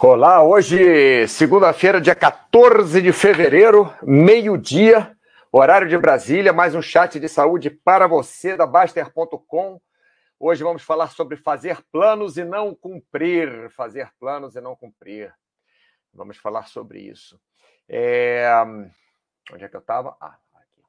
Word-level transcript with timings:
Olá, 0.00 0.42
hoje, 0.42 1.26
segunda-feira, 1.28 2.00
dia 2.00 2.16
14 2.16 3.00
de 3.00 3.12
fevereiro, 3.12 3.94
meio-dia, 4.02 5.16
horário 5.52 5.88
de 5.88 5.96
Brasília, 5.96 6.52
mais 6.52 6.74
um 6.74 6.82
chat 6.82 7.18
de 7.18 7.28
saúde 7.28 7.70
para 7.70 8.06
você 8.06 8.56
da 8.56 8.66
Baster.com. 8.66 9.80
Hoje 10.38 10.64
vamos 10.64 10.82
falar 10.82 11.08
sobre 11.08 11.36
fazer 11.36 11.80
planos 11.92 12.36
e 12.36 12.44
não 12.44 12.74
cumprir. 12.74 13.70
Fazer 13.70 14.10
planos 14.18 14.56
e 14.56 14.60
não 14.60 14.74
cumprir. 14.74 15.32
Vamos 16.12 16.36
falar 16.38 16.66
sobre 16.66 17.00
isso. 17.00 17.40
É... 17.88 18.50
Onde 19.52 19.64
é 19.64 19.68
que 19.68 19.76
eu 19.76 19.80
estava? 19.80 20.16
Ah, 20.20 20.36
aqui. 20.54 20.82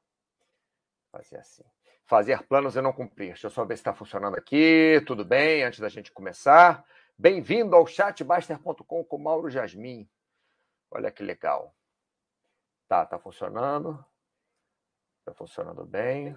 Fazer 1.12 1.38
assim. 1.38 1.64
Fazer 2.04 2.42
planos 2.42 2.76
e 2.76 2.82
não 2.82 2.92
cumprir. 2.92 3.28
Deixa 3.28 3.46
eu 3.46 3.50
só 3.50 3.64
ver 3.64 3.76
se 3.76 3.80
está 3.80 3.94
funcionando 3.94 4.36
aqui. 4.36 5.00
Tudo 5.06 5.24
bem? 5.24 5.62
Antes 5.62 5.78
da 5.80 5.88
gente 5.88 6.12
começar. 6.12 6.84
Bem-vindo 7.18 7.74
ao 7.74 7.86
chatbaster.com 7.86 9.02
com 9.02 9.18
Mauro 9.18 9.48
Jasmin. 9.48 10.06
Olha 10.90 11.10
que 11.10 11.22
legal. 11.22 11.74
Tá, 12.86 13.06
tá 13.06 13.18
funcionando. 13.18 14.04
Tá 15.24 15.32
funcionando 15.32 15.86
bem. 15.86 16.36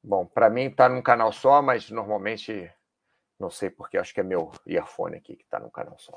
Bom, 0.00 0.24
para 0.24 0.48
mim 0.48 0.70
tá 0.70 0.88
num 0.88 1.02
canal 1.02 1.32
só, 1.32 1.60
mas 1.60 1.90
normalmente 1.90 2.72
não 3.36 3.50
sei 3.50 3.70
porque, 3.70 3.98
acho 3.98 4.14
que 4.14 4.20
é 4.20 4.22
meu 4.22 4.52
earphone 4.68 5.16
aqui 5.16 5.34
que 5.34 5.42
está 5.42 5.58
num 5.58 5.70
canal 5.70 5.98
só. 5.98 6.16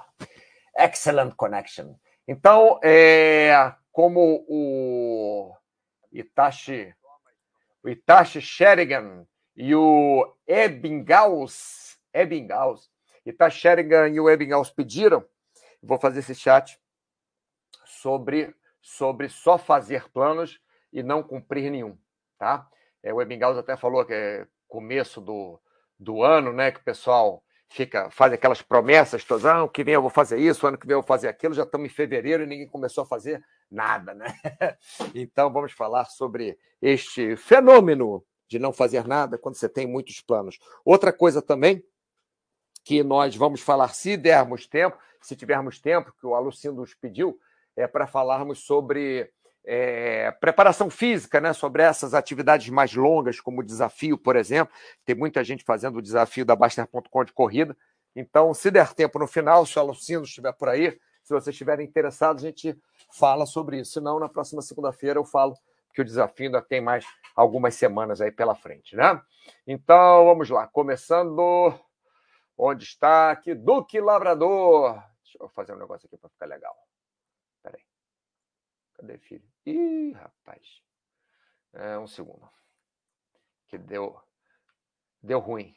Excellent 0.77 1.34
connection. 1.36 1.95
Então, 2.27 2.80
é, 2.84 3.75
como 3.91 4.45
o 4.47 5.58
Itachi, 6.11 6.95
o 7.81 7.89
Itachi 7.89 8.39
Sherigan 8.39 9.25
e 9.55 9.73
o 9.73 10.38
Ebbinghaus, 10.45 11.99
Ebbinghaus 12.13 12.91
e 13.27 13.34
tá 13.34 13.49
Sheringham 13.49 14.08
e 14.08 14.22
o 14.22 14.30
Ebbinghaus 14.30 14.72
pediram, 14.72 15.22
vou 15.84 15.99
fazer 15.99 16.20
esse 16.20 16.34
chat 16.34 16.80
sobre, 17.86 18.56
sobre 18.81 19.28
só 19.28 19.58
fazer 19.58 20.09
planos 20.11 20.61
e 20.94 21.03
não 21.03 21.22
cumprir 21.22 21.69
nenhum, 21.69 21.97
tá? 22.39 22.66
É, 23.03 23.14
o 23.14 23.22
Ebbinghaus 23.22 23.58
até 23.58 23.75
falou 23.75 24.06
que 24.06 24.14
é 24.14 24.47
começo 24.66 25.19
do, 25.19 25.59
do 26.00 26.23
ano, 26.23 26.53
né, 26.53 26.72
que 26.72 26.80
o 26.80 26.84
pessoal 26.84 27.44
fica 27.69 28.09
faz 28.09 28.31
aquelas 28.31 28.61
promessas 28.61 29.25
todas, 29.25 29.45
ah, 29.45 29.58
ano 29.58 29.69
que 29.69 29.84
vem 29.84 29.95
eu 29.95 30.02
vou 30.02 30.09
fazer 30.09 30.38
isso, 30.39 30.66
ano 30.66 30.78
que 30.78 30.88
vem 30.88 30.94
eu 30.94 31.02
vou 31.02 31.08
fazer 31.08 31.28
aquilo, 31.28 31.53
já 31.53 31.64
estamos 31.64 31.88
em 31.88 31.94
fevereiro 31.94 32.44
e 32.44 32.47
ninguém 32.47 32.69
começou 32.69 33.03
a 33.03 33.08
fazer 33.08 33.44
nada, 33.69 34.14
né? 34.14 34.28
Então 35.14 35.52
vamos 35.52 35.73
falar 35.73 36.06
sobre 36.06 36.58
este 36.81 37.36
fenômeno 37.36 38.23
de 38.47 38.58
não 38.58 38.72
fazer 38.72 39.06
nada 39.06 39.38
quando 39.38 39.56
você 39.56 39.67
tem 39.67 39.86
muitos 39.86 40.22
planos. 40.22 40.58
Outra 40.86 41.12
coisa 41.12 41.41
também 41.41 41.84
que 42.88 43.03
nós 43.03 43.35
vamos 43.35 43.59
falar, 43.59 43.89
se 43.89 44.16
dermos 44.16 44.66
tempo, 44.66 44.97
se 45.21 45.35
tivermos 45.35 45.77
tempo, 45.77 46.13
que 46.17 46.25
o 46.25 46.33
Alucindo 46.33 46.80
nos 46.80 46.94
pediu, 46.94 47.38
é 47.75 47.85
para 47.85 48.07
falarmos 48.07 48.59
sobre 48.59 49.29
é, 49.66 50.31
preparação 50.39 50.89
física, 50.89 51.41
né? 51.41 51.52
sobre 51.52 51.83
essas 51.83 52.13
atividades 52.13 52.69
mais 52.69 52.95
longas, 52.95 53.41
como 53.41 53.59
o 53.59 53.63
desafio, 53.63 54.17
por 54.17 54.38
exemplo. 54.38 54.73
Tem 55.03 55.13
muita 55.13 55.44
gente 55.44 55.66
fazendo 55.66 55.97
o 55.97 56.02
desafio 56.02 56.45
da 56.45 56.55
Baster.com 56.55 57.25
de 57.25 57.33
corrida. 57.33 57.75
Então, 58.16 58.53
se 58.53 58.71
der 58.71 58.94
tempo 58.94 59.19
no 59.19 59.27
final, 59.27 59.66
se 59.66 59.77
o 59.77 59.81
Alucindo 59.81 60.23
estiver 60.23 60.53
por 60.53 60.69
aí, 60.69 60.91
se 61.22 61.33
vocês 61.33 61.47
estiverem 61.47 61.85
interessados, 61.85 62.41
a 62.41 62.47
gente 62.47 62.73
fala 63.11 63.45
sobre 63.45 63.81
isso. 63.81 63.91
Se 63.91 63.99
não, 63.99 64.17
na 64.17 64.29
próxima 64.29 64.61
segunda-feira 64.61 65.19
eu 65.19 65.25
falo 65.25 65.57
que 65.94 65.99
o 65.99 66.05
desafio 66.05 66.45
ainda 66.45 66.61
tem 66.61 66.79
mais 66.79 67.05
algumas 67.35 67.75
semanas 67.75 68.22
aí 68.22 68.31
pela 68.31 68.55
frente, 68.55 68.95
né? 68.95 69.22
Então, 69.67 70.23
vamos 70.23 70.49
lá. 70.49 70.67
Começando 70.67 71.77
Onde 72.58 72.86
está 72.86 73.31
aqui? 73.31 73.53
Duque 73.53 74.02
Labrador. 74.02 74.95
Deixa 75.22 75.38
eu 75.39 75.50
fazer 75.50 75.73
um 75.73 75.77
negócio 75.77 76.08
aqui 76.08 76.17
para 76.17 76.30
ficar 76.30 76.47
legal. 76.47 76.75
Peraí. 77.61 77.86
Cadê 78.95 79.17
filho? 79.19 79.47
Ih, 79.66 80.11
rapaz. 80.13 80.81
É, 81.73 82.00
um 82.00 82.07
segundo. 82.07 82.50
Que 83.68 83.78
deu. 83.78 84.19
Deu 85.22 85.40
ruim. 85.40 85.75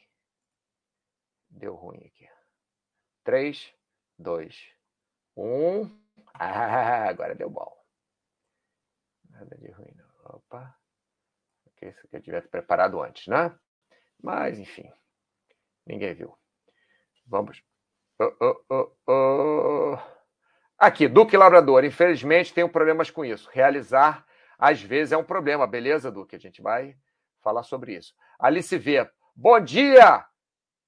Deu 1.49 1.75
ruim 1.75 2.03
aqui. 2.05 2.27
Três, 3.23 3.73
dois, 4.17 4.73
um. 5.35 5.99
Ah, 6.33 7.09
agora 7.09 7.35
deu 7.35 7.49
bom. 7.49 7.75
Nada 9.29 9.57
de 9.57 9.69
ruim, 9.71 9.91
não. 9.95 10.35
Opa. 10.35 10.77
Isso 11.81 12.07
que 12.07 12.15
eu 12.15 12.21
tivesse 12.21 12.47
preparado 12.47 13.01
antes, 13.01 13.27
né? 13.27 13.57
Mas, 14.21 14.57
enfim. 14.57 14.89
Ninguém 15.85 16.13
viu. 16.13 16.40
Vamos. 17.31 17.63
Oh, 18.19 18.57
oh, 18.69 18.91
oh, 19.07 19.97
Aqui, 20.77 21.07
Duque 21.07 21.37
Labrador. 21.37 21.85
Infelizmente, 21.85 22.53
tenho 22.53 22.67
problemas 22.67 23.09
com 23.09 23.23
isso. 23.23 23.49
Realizar, 23.53 24.25
às 24.59 24.81
vezes, 24.81 25.13
é 25.13 25.17
um 25.17 25.23
problema. 25.23 25.65
Beleza, 25.65 26.11
Duque? 26.11 26.35
A 26.35 26.39
gente 26.39 26.61
vai 26.61 26.93
falar 27.41 27.63
sobre 27.63 27.95
isso. 27.95 28.13
Alice 28.37 28.77
V. 28.77 29.09
Bom 29.33 29.61
dia, 29.61 30.25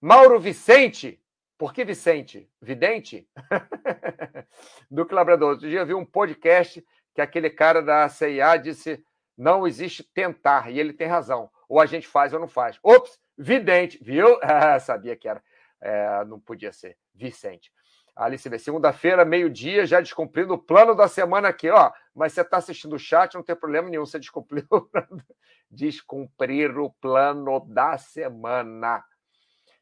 Mauro 0.02 0.38
Vicente. 0.38 1.18
Por 1.58 1.74
que 1.74 1.86
Vicente? 1.86 2.52
Vidente? 2.62 3.26
Duque 4.92 5.16
Labrador. 5.16 5.52
Outro 5.52 5.70
dia 5.70 5.80
eu 5.80 5.86
vi 5.86 5.94
um 5.94 6.06
podcast 6.06 6.86
que 7.16 7.22
aquele 7.22 7.50
cara 7.50 7.82
da 7.82 8.10
CIA 8.10 8.58
disse 8.58 9.02
não 9.38 9.66
existe 9.66 10.04
tentar, 10.04 10.70
e 10.70 10.78
ele 10.78 10.92
tem 10.92 11.08
razão. 11.08 11.50
Ou 11.70 11.80
a 11.80 11.86
gente 11.86 12.06
faz 12.06 12.34
ou 12.34 12.40
não 12.40 12.50
faz. 12.50 12.78
Ops, 12.84 13.18
vidente, 13.38 13.98
viu? 14.04 14.38
sabia 14.82 15.16
que 15.16 15.30
era 15.30 15.42
é, 15.84 16.24
não 16.26 16.40
podia 16.40 16.72
ser. 16.72 16.98
Vicente. 17.14 17.72
Alice 18.16 18.48
vê, 18.48 18.58
segunda-feira, 18.58 19.26
meio-dia, 19.26 19.86
já 19.86 20.00
descumprindo 20.00 20.54
o 20.54 20.58
plano 20.58 20.96
da 20.96 21.08
semana 21.08 21.50
aqui, 21.50 21.70
ó. 21.70 21.92
Mas 22.16 22.34
você 22.34 22.42
está 22.42 22.58
assistindo 22.58 22.94
o 22.94 23.00
chat, 23.00 23.36
não 23.36 23.44
tem 23.44 23.56
problema 23.56 23.90
nenhum, 23.90 24.06
você 24.06 24.20
descumpriu. 24.20 24.66
Descumprir 25.70 26.78
o 26.78 26.92
plano 27.02 27.60
da 27.62 27.98
semana. 27.98 29.04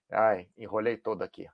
Ai, 0.09 0.47
enrolei 0.57 0.95
todo 0.95 1.21
aqui. 1.21 1.47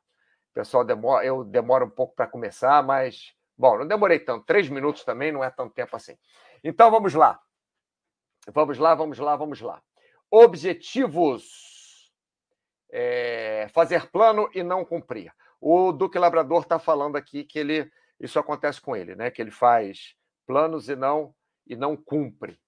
Pessoal, 0.53 0.85
demora, 0.85 1.25
eu 1.25 1.43
demoro 1.43 1.85
um 1.85 1.89
pouco 1.89 2.15
para 2.15 2.27
começar, 2.27 2.81
mas. 2.83 3.33
Bom, 3.57 3.79
não 3.79 3.87
demorei 3.87 4.19
tanto. 4.19 4.45
Três 4.45 4.69
minutos 4.69 5.03
também 5.03 5.31
não 5.31 5.43
é 5.43 5.49
tanto 5.49 5.73
tempo 5.73 5.95
assim. 5.95 6.15
Então 6.63 6.91
vamos 6.91 7.15
lá. 7.15 7.39
Vamos 8.53 8.77
lá, 8.77 8.93
vamos 8.93 9.17
lá, 9.17 9.35
vamos 9.35 9.61
lá. 9.61 9.81
Objetivos 10.29 11.76
é, 12.91 13.67
fazer 13.73 14.09
plano 14.09 14.49
e 14.53 14.63
não 14.63 14.85
cumprir. 14.85 15.31
O 15.59 15.91
Duque 15.91 16.19
Labrador 16.19 16.61
está 16.61 16.79
falando 16.79 17.15
aqui 17.15 17.43
que 17.43 17.59
ele 17.59 17.91
isso 18.19 18.39
acontece 18.39 18.81
com 18.81 18.95
ele, 18.95 19.15
né? 19.15 19.29
Que 19.29 19.41
ele 19.41 19.51
faz 19.51 20.15
planos 20.45 20.89
e 20.89 20.95
não 20.95 21.33
e 21.65 21.75
não 21.75 21.95
cumpre, 21.95 22.59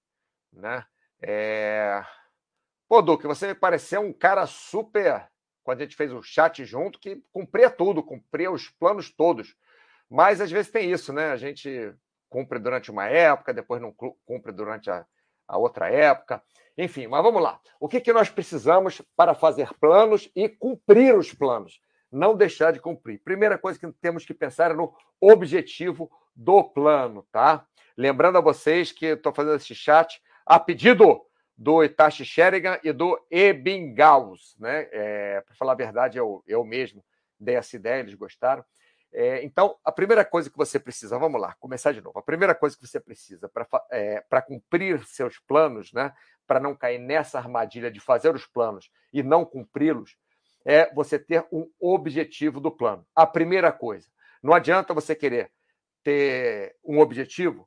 né? 0.52 0.84
É... 1.22 2.04
Pô, 2.88 3.00
Duque, 3.00 3.26
você 3.26 3.48
me 3.48 3.54
pareceu 3.54 4.00
um 4.00 4.12
cara 4.12 4.46
super 4.46 5.28
quando 5.62 5.80
a 5.80 5.84
gente 5.84 5.96
fez 5.96 6.12
o 6.12 6.22
chat 6.22 6.64
junto 6.64 6.98
que 6.98 7.22
cumpria 7.32 7.70
tudo, 7.70 8.02
cumpria 8.02 8.50
os 8.50 8.68
planos 8.68 9.10
todos. 9.10 9.56
Mas 10.08 10.40
às 10.40 10.50
vezes 10.50 10.70
tem 10.70 10.90
isso, 10.90 11.12
né? 11.12 11.30
A 11.30 11.36
gente 11.36 11.94
cumpre 12.28 12.58
durante 12.58 12.90
uma 12.90 13.06
época, 13.06 13.54
depois 13.54 13.80
não 13.80 13.92
cumpre 14.24 14.52
durante 14.52 14.90
a, 14.90 15.06
a 15.50 15.58
outra 15.58 15.90
época. 15.90 16.42
Enfim, 16.78 17.08
mas 17.08 17.22
vamos 17.22 17.42
lá. 17.42 17.60
O 17.78 17.88
que, 17.88 18.00
que 18.00 18.12
nós 18.12 18.30
precisamos 18.30 19.02
para 19.16 19.34
fazer 19.34 19.68
planos 19.80 20.30
e 20.34 20.48
cumprir 20.48 21.16
os 21.16 21.34
planos? 21.34 21.80
Não 22.10 22.36
deixar 22.36 22.72
de 22.72 22.80
cumprir. 22.80 23.20
Primeira 23.22 23.58
coisa 23.58 23.78
que 23.78 23.92
temos 24.00 24.24
que 24.24 24.32
pensar 24.32 24.70
é 24.70 24.74
no 24.74 24.94
objetivo 25.20 26.10
do 26.34 26.62
plano, 26.64 27.26
tá? 27.30 27.66
Lembrando 27.96 28.38
a 28.38 28.40
vocês 28.40 28.92
que 28.92 29.06
estou 29.06 29.32
fazendo 29.32 29.56
esse 29.56 29.74
chat 29.74 30.22
a 30.46 30.58
pedido 30.58 31.20
do 31.56 31.84
Itachi 31.84 32.24
Sherigan 32.24 32.78
e 32.82 32.92
do 32.92 33.18
Ebingaus, 33.30 34.56
né? 34.58 34.88
É, 34.92 35.40
para 35.42 35.54
falar 35.56 35.72
a 35.72 35.76
verdade, 35.76 36.16
eu, 36.16 36.42
eu 36.46 36.64
mesmo 36.64 37.04
dei 37.38 37.56
essa 37.56 37.76
ideia, 37.76 38.00
eles 38.00 38.14
gostaram. 38.14 38.64
É, 39.12 39.44
então, 39.44 39.76
a 39.84 39.90
primeira 39.90 40.24
coisa 40.24 40.48
que 40.48 40.56
você 40.56 40.78
precisa, 40.78 41.18
vamos 41.18 41.40
lá, 41.40 41.54
começar 41.58 41.92
de 41.92 42.00
novo. 42.00 42.18
A 42.18 42.22
primeira 42.22 42.54
coisa 42.54 42.76
que 42.76 42.86
você 42.86 43.00
precisa 43.00 43.48
para 43.48 43.66
é, 43.90 44.22
cumprir 44.46 45.04
seus 45.04 45.38
planos, 45.38 45.92
né, 45.92 46.12
para 46.46 46.60
não 46.60 46.74
cair 46.74 46.98
nessa 46.98 47.38
armadilha 47.38 47.90
de 47.90 48.00
fazer 48.00 48.34
os 48.34 48.46
planos 48.46 48.90
e 49.12 49.22
não 49.22 49.44
cumpri-los, 49.44 50.16
é 50.64 50.92
você 50.94 51.18
ter 51.18 51.44
um 51.50 51.68
objetivo 51.80 52.60
do 52.60 52.70
plano. 52.70 53.04
A 53.14 53.26
primeira 53.26 53.72
coisa. 53.72 54.08
Não 54.42 54.54
adianta 54.54 54.94
você 54.94 55.14
querer 55.14 55.50
ter 56.02 56.76
um 56.84 57.00
objetivo 57.00 57.66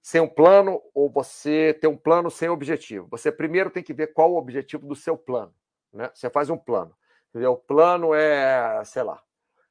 sem 0.00 0.20
um 0.20 0.28
plano 0.28 0.80
ou 0.94 1.10
você 1.10 1.74
ter 1.74 1.86
um 1.86 1.96
plano 1.96 2.30
sem 2.30 2.48
objetivo. 2.48 3.08
Você 3.10 3.32
primeiro 3.32 3.70
tem 3.70 3.82
que 3.82 3.92
ver 3.92 4.12
qual 4.12 4.32
o 4.32 4.38
objetivo 4.38 4.86
do 4.86 4.94
seu 4.94 5.16
plano. 5.16 5.52
Né? 5.92 6.10
Você 6.14 6.30
faz 6.30 6.48
um 6.48 6.56
plano. 6.56 6.94
O 7.34 7.56
plano 7.56 8.14
é, 8.14 8.82
sei 8.84 9.02
lá, 9.02 9.22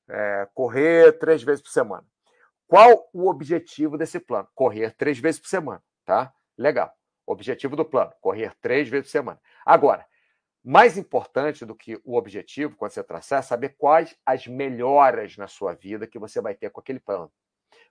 é, 0.10 0.48
correr 0.54 1.18
três 1.20 1.44
vezes 1.44 1.62
por 1.62 1.70
semana. 1.70 2.06
Qual 2.68 3.10
o 3.14 3.30
objetivo 3.30 3.98
desse 3.98 4.20
plano? 4.20 4.48
Correr 4.54 4.94
três 4.96 5.20
vezes 5.20 5.40
por 5.40 5.48
semana, 5.48 5.84
tá? 6.06 6.34
Legal. 6.58 6.94
Objetivo 7.26 7.76
do 7.76 7.86
plano: 7.86 8.12
correr 8.22 8.54
três 8.62 8.90
vezes 8.90 9.08
por 9.08 9.12
semana. 9.12 9.40
Agora, 9.66 10.06
Mais 10.70 10.98
importante 10.98 11.66
do 11.66 11.74
que 11.74 11.98
o 12.04 12.18
objetivo, 12.18 12.76
quando 12.76 12.92
você 12.92 13.02
traçar, 13.02 13.40
é 13.40 13.42
saber 13.42 13.76
quais 13.78 14.18
as 14.26 14.48
melhoras 14.48 15.38
na 15.38 15.48
sua 15.48 15.74
vida 15.74 16.06
que 16.06 16.20
você 16.20 16.42
vai 16.42 16.56
ter 16.56 16.70
com 16.70 16.82
aquele 16.82 17.00
plano. 17.00 17.32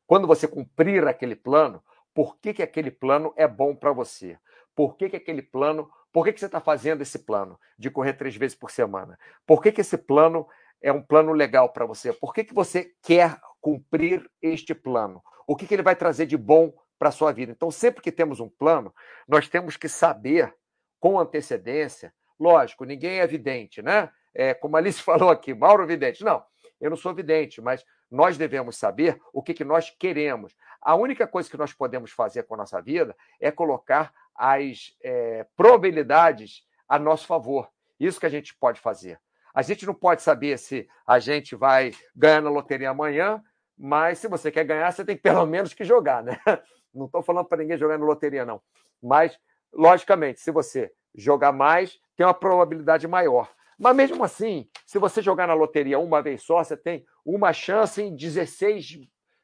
Quando 0.06 0.26
você 0.26 0.46
cumprir 0.46 1.08
aquele 1.08 1.34
plano, 1.34 1.82
por 2.12 2.36
que, 2.36 2.52
que 2.52 2.62
aquele 2.62 2.90
plano 2.90 3.32
é 3.34 3.48
bom 3.48 3.74
para 3.74 3.92
você? 3.92 4.38
Por 4.74 4.94
que, 4.94 5.08
que 5.08 5.16
aquele 5.16 5.40
plano. 5.40 5.90
Por 6.12 6.22
que, 6.22 6.34
que 6.34 6.40
você 6.40 6.44
está 6.44 6.60
fazendo 6.60 7.00
esse 7.00 7.20
plano 7.20 7.58
de 7.78 7.90
correr 7.90 8.12
três 8.12 8.36
vezes 8.36 8.54
por 8.54 8.70
semana? 8.70 9.18
Por 9.46 9.62
que, 9.62 9.72
que 9.72 9.80
esse 9.80 9.96
plano 9.96 10.46
é 10.82 10.92
um 10.92 11.02
plano 11.02 11.32
legal 11.32 11.72
para 11.72 11.86
você? 11.86 12.12
Por 12.12 12.32
que, 12.32 12.44
que 12.44 12.54
você 12.54 12.92
quer 13.02 13.38
cumprir 13.60 14.28
este 14.40 14.74
plano? 14.74 15.22
O 15.46 15.56
que, 15.56 15.66
que 15.66 15.74
ele 15.74 15.82
vai 15.82 15.96
trazer 15.96 16.26
de 16.26 16.36
bom 16.36 16.72
para 16.98 17.08
a 17.08 17.12
sua 17.12 17.32
vida? 17.32 17.52
Então, 17.52 17.70
sempre 17.70 18.02
que 18.02 18.12
temos 18.12 18.40
um 18.40 18.48
plano, 18.48 18.94
nós 19.28 19.48
temos 19.48 19.76
que 19.76 19.88
saber 19.88 20.54
com 21.00 21.18
antecedência 21.18 22.12
Lógico, 22.38 22.84
ninguém 22.84 23.20
é 23.20 23.26
vidente, 23.26 23.82
né? 23.82 24.10
É, 24.34 24.52
como 24.52 24.76
a 24.76 24.78
Alice 24.78 25.00
falou 25.02 25.30
aqui, 25.30 25.54
Mauro 25.54 25.86
vidente. 25.86 26.22
Não, 26.22 26.44
eu 26.80 26.90
não 26.90 26.96
sou 26.96 27.14
vidente, 27.14 27.60
mas 27.60 27.84
nós 28.10 28.36
devemos 28.36 28.76
saber 28.76 29.20
o 29.32 29.42
que, 29.42 29.54
que 29.54 29.64
nós 29.64 29.90
queremos. 29.90 30.54
A 30.80 30.94
única 30.94 31.26
coisa 31.26 31.50
que 31.50 31.56
nós 31.56 31.72
podemos 31.72 32.12
fazer 32.12 32.44
com 32.44 32.54
a 32.54 32.58
nossa 32.58 32.80
vida 32.80 33.16
é 33.40 33.50
colocar 33.50 34.12
as 34.34 34.94
é, 35.02 35.46
probabilidades 35.56 36.62
a 36.88 36.98
nosso 36.98 37.26
favor. 37.26 37.68
Isso 37.98 38.20
que 38.20 38.26
a 38.26 38.30
gente 38.30 38.54
pode 38.54 38.78
fazer. 38.78 39.18
A 39.56 39.62
gente 39.62 39.86
não 39.86 39.94
pode 39.94 40.20
saber 40.20 40.58
se 40.58 40.86
a 41.06 41.18
gente 41.18 41.56
vai 41.56 41.90
ganhar 42.14 42.42
na 42.42 42.50
loteria 42.50 42.90
amanhã, 42.90 43.42
mas 43.74 44.18
se 44.18 44.28
você 44.28 44.52
quer 44.52 44.64
ganhar, 44.64 44.92
você 44.92 45.02
tem 45.02 45.16
pelo 45.16 45.46
menos 45.46 45.72
que 45.72 45.82
jogar, 45.82 46.22
né? 46.22 46.38
Não 46.94 47.06
estou 47.06 47.22
falando 47.22 47.46
para 47.46 47.62
ninguém 47.62 47.78
jogar 47.78 47.98
na 47.98 48.06
loteria, 48.06 48.42
não. 48.46 48.62
Mas, 49.02 49.38
logicamente, 49.70 50.40
se 50.40 50.50
você 50.50 50.90
jogar 51.14 51.52
mais, 51.52 51.98
tem 52.16 52.24
uma 52.24 52.32
probabilidade 52.32 53.06
maior. 53.06 53.50
Mas 53.78 53.94
mesmo 53.94 54.24
assim, 54.24 54.66
se 54.86 54.98
você 54.98 55.20
jogar 55.20 55.46
na 55.46 55.52
loteria 55.52 55.98
uma 55.98 56.22
vez 56.22 56.42
só, 56.42 56.64
você 56.64 56.74
tem 56.74 57.04
uma 57.22 57.52
chance 57.52 58.00
em 58.02 58.16
16 58.16 59.00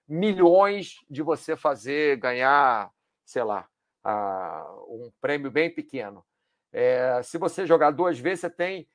milhões 0.09 0.97
de 1.11 1.20
você 1.20 1.55
fazer 1.56 2.17
ganhar, 2.17 2.91
sei 3.23 3.43
lá, 3.43 3.69
um 4.88 5.11
prêmio 5.20 5.50
bem 5.50 5.69
pequeno. 5.69 6.25
É, 6.73 7.20
se 7.23 7.37
você 7.37 7.67
jogar 7.67 7.91
duas 7.91 8.19
vezes, 8.19 8.41
você 8.41 8.50
tem 8.50 8.88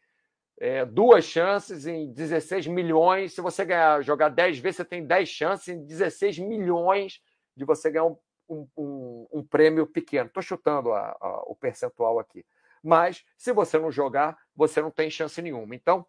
é, 0.60 0.86
duas 0.86 1.26
chances 1.26 1.86
em 1.86 2.12
16 2.12 2.68
milhões. 2.68 3.34
Se 3.34 3.42
você 3.42 3.64
ganhar, 3.64 4.02
jogar 4.02 4.30
10 4.30 4.60
vezes, 4.60 4.78
você 4.78 4.86
tem 4.86 5.06
10 5.06 5.30
chances 5.30 5.68
em 5.68 5.86
16 5.86 6.40
milhões 6.40 7.22
de 7.56 7.64
você 7.64 7.92
ganhar 7.92 8.06
um, 8.06 8.18
um, 8.50 8.68
um, 8.76 9.28
um 9.34 9.44
prêmio 9.44 9.86
pequeno. 9.86 10.28
Estou 10.28 10.44
chutando 10.44 10.92
a, 10.94 11.16
a, 11.20 11.44
o 11.46 11.56
percentual 11.56 12.20
aqui. 12.20 12.46
Mas 12.84 13.24
se 13.38 13.52
você 13.52 13.78
não 13.78 13.92
jogar, 13.92 14.38
você 14.56 14.82
não 14.82 14.92
tem 14.92 15.10
chance 15.10 15.42
nenhuma. 15.42 15.76
Então, 15.76 16.06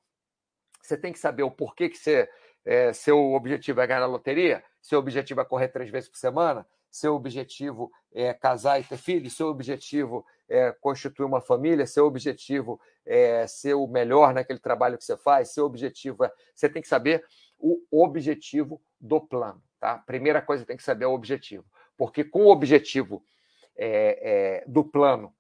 você 0.81 0.97
tem 0.97 1.12
que 1.12 1.19
saber 1.19 1.43
o 1.43 1.50
porquê 1.50 1.89
que 1.89 1.99
você, 1.99 2.29
é, 2.65 2.93
seu 2.93 3.33
objetivo 3.33 3.81
é 3.81 3.87
ganhar 3.87 4.00
na 4.00 4.06
loteria, 4.06 4.65
seu 4.81 4.99
objetivo 4.99 5.41
é 5.41 5.45
correr 5.45 5.69
três 5.69 5.91
vezes 5.91 6.09
por 6.09 6.19
semana, 6.19 6.67
seu 6.91 7.15
objetivo 7.15 7.91
é 8.12 8.33
casar 8.33 8.81
e 8.81 8.85
ter 8.85 8.97
filhos, 8.97 9.37
seu 9.37 9.49
objetivo 9.49 10.25
é 10.49 10.73
constituir 10.73 11.27
uma 11.27 11.41
família, 11.41 11.87
seu 11.87 12.06
objetivo 12.06 12.81
é 13.05 13.47
ser 13.47 13.75
o 13.75 13.87
melhor 13.87 14.33
naquele 14.33 14.59
trabalho 14.59 14.97
que 14.97 15.05
você 15.05 15.17
faz, 15.17 15.53
seu 15.53 15.65
objetivo 15.65 16.25
é. 16.25 16.33
Você 16.55 16.69
tem 16.69 16.81
que 16.81 16.89
saber 16.89 17.25
o 17.59 17.81
objetivo 17.91 18.81
do 19.00 19.21
plano. 19.21 19.62
Tá? 19.79 19.99
Primeira 19.99 20.41
coisa 20.43 20.65
tem 20.65 20.77
que 20.77 20.83
saber 20.83 21.05
é 21.05 21.09
o 21.09 21.12
objetivo. 21.12 21.65
Porque 21.97 22.25
com 22.25 22.45
o 22.45 22.50
objetivo 22.50 23.25
é, 23.77 24.61
é, 24.61 24.65
do 24.67 24.85
plano 24.85 25.35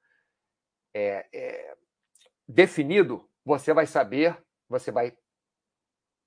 é, 0.94 1.26
é, 1.32 1.74
definido, 2.46 3.28
você 3.44 3.72
vai 3.72 3.86
saber, 3.86 4.36
você 4.68 4.90
vai 4.90 5.16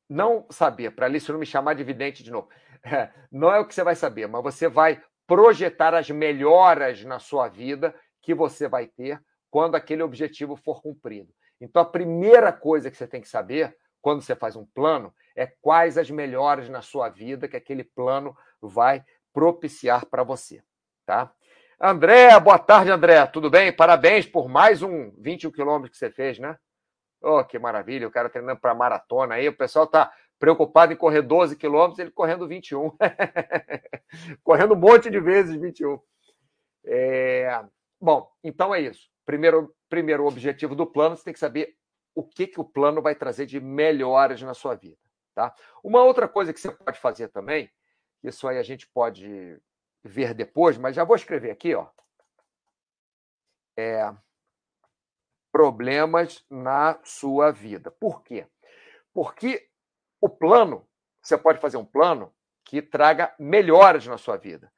não 0.10 0.46
saber, 0.50 0.92
para 0.92 1.06
Alice 1.06 1.32
não 1.32 1.40
me 1.40 1.46
chamar 1.46 1.74
de 1.74 1.84
vidente 1.84 2.24
de 2.24 2.32
novo, 2.32 2.50
não 3.32 3.52
é 3.52 3.60
o 3.60 3.66
que 3.66 3.74
você 3.74 3.84
vai 3.84 3.96
saber, 3.96 4.28
mas 4.28 4.44
você 4.44 4.68
vai 4.68 5.02
projetar 5.26 5.94
as 5.94 6.10
melhoras 6.10 7.04
na 7.06 7.20
sua 7.20 7.48
vida 7.48 7.96
que 8.22 8.34
você 8.34 8.68
vai 8.68 8.88
ter 8.88 9.22
quando 9.50 9.76
aquele 9.76 10.04
objetivo 10.04 10.56
for 10.56 10.82
cumprido. 10.82 11.34
Então, 11.60 11.82
a 11.82 11.86
primeira 11.86 12.52
coisa 12.52 12.90
que 12.90 12.98
você 12.98 13.08
tem 13.08 13.22
que 13.22 13.28
saber 13.28 13.76
quando 14.02 14.22
você 14.22 14.36
faz 14.36 14.56
um 14.56 14.66
plano 14.66 15.14
é 15.36 15.46
quais 15.46 15.98
as 15.98 16.10
melhoras 16.10 16.70
na 16.70 16.82
sua 16.82 17.10
vida 17.10 17.48
que 17.48 17.58
aquele 17.58 17.84
plano 17.84 18.36
vai 18.62 19.04
propiciar 19.34 20.06
para 20.06 20.24
você, 20.24 20.64
tá? 21.06 21.32
André, 21.80 22.40
boa 22.40 22.60
tarde, 22.60 22.92
André. 22.92 23.26
Tudo 23.26 23.50
bem? 23.50 23.74
Parabéns 23.74 24.26
por 24.26 24.48
mais 24.48 24.84
um 24.84 25.12
21 25.18 25.52
quilômetros 25.52 25.92
que 25.92 25.98
você 25.98 26.12
fez, 26.12 26.38
né? 26.38 26.56
Oh, 27.22 27.44
que 27.44 27.58
maravilha. 27.58 28.08
O 28.08 28.12
cara 28.12 28.30
treinando 28.30 28.60
para 28.60 28.76
maratona 28.76 29.36
aí. 29.36 29.48
O 29.48 29.58
pessoal 29.58 29.86
está 29.86 30.12
preocupado 30.40 30.94
em 30.94 30.96
correr 30.96 31.24
12 31.24 31.56
quilômetros, 31.56 31.98
ele 31.98 32.12
correndo 32.12 32.48
21. 32.48 32.92
correndo 34.44 34.76
um 34.76 34.78
monte 34.78 35.10
de 35.10 35.20
vezes 35.20 35.56
21. 35.56 36.00
É... 36.86 37.64
Bom, 38.02 38.32
então 38.44 38.74
é 38.74 38.82
isso. 38.82 39.10
Primeiro, 39.26 39.76
primeiro 39.88 40.26
objetivo 40.26 40.76
do 40.76 40.88
plano, 40.88 41.16
você 41.16 41.24
tem 41.24 41.34
que 41.34 41.40
saber 41.40 41.78
o 42.16 42.24
que, 42.24 42.48
que 42.48 42.60
o 42.60 42.66
plano 42.66 43.02
vai 43.02 43.14
trazer 43.14 43.46
de 43.46 43.60
melhores 43.60 44.42
na 44.42 44.56
sua 44.56 44.76
vida. 44.76 44.98
Tá? 45.36 45.54
Uma 45.84 46.04
outra 46.04 46.28
coisa 46.28 46.52
que 46.52 46.60
você 46.60 46.72
pode 46.72 47.00
fazer 47.00 47.30
também, 47.30 47.72
isso 48.24 48.48
aí 48.48 48.58
a 48.58 48.64
gente 48.64 48.88
pode 48.88 49.62
ver 50.04 50.34
depois, 50.34 50.78
mas 50.78 50.96
já 50.96 51.04
vou 51.04 51.16
escrever 51.16 51.52
aqui, 51.52 51.76
ó. 51.76 51.88
É, 53.78 54.14
problemas 55.52 56.44
na 56.50 57.00
sua 57.04 57.52
vida. 57.52 57.92
Por 57.92 58.24
quê? 58.24 58.48
Porque 59.14 59.70
o 60.20 60.28
plano, 60.28 60.88
você 61.22 61.38
pode 61.38 61.60
fazer 61.60 61.78
um 61.78 61.86
plano 61.86 62.34
que 62.66 62.82
traga 62.82 63.34
melhoras 63.40 64.06
na 64.08 64.18
sua 64.18 64.38
vida, 64.38 64.72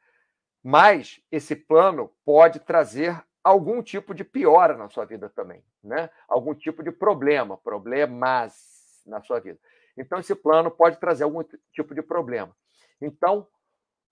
mas 0.63 1.19
esse 1.31 1.56
plano 1.56 2.12
pode 2.24 2.60
trazer 2.60 3.21
algum 3.44 3.83
tipo 3.83 4.13
de 4.13 4.24
piora 4.24 4.77
na 4.77 4.89
sua 4.89 5.06
vida 5.06 5.30
também, 5.30 5.62
né? 5.83 6.10
Algum 6.27 6.56
tipo 6.56 6.81
de 6.81 6.92
problema, 6.92 7.57
problemas 7.57 9.04
na 9.06 9.21
sua 9.21 9.39
vida. 9.39 9.60
Então 9.98 10.19
esse 10.19 10.33
plano 10.33 10.71
pode 10.71 10.98
trazer 11.00 11.25
algum 11.25 11.44
tipo 11.71 11.94
de 11.94 12.01
problema. 12.01 12.56
Então, 13.01 13.45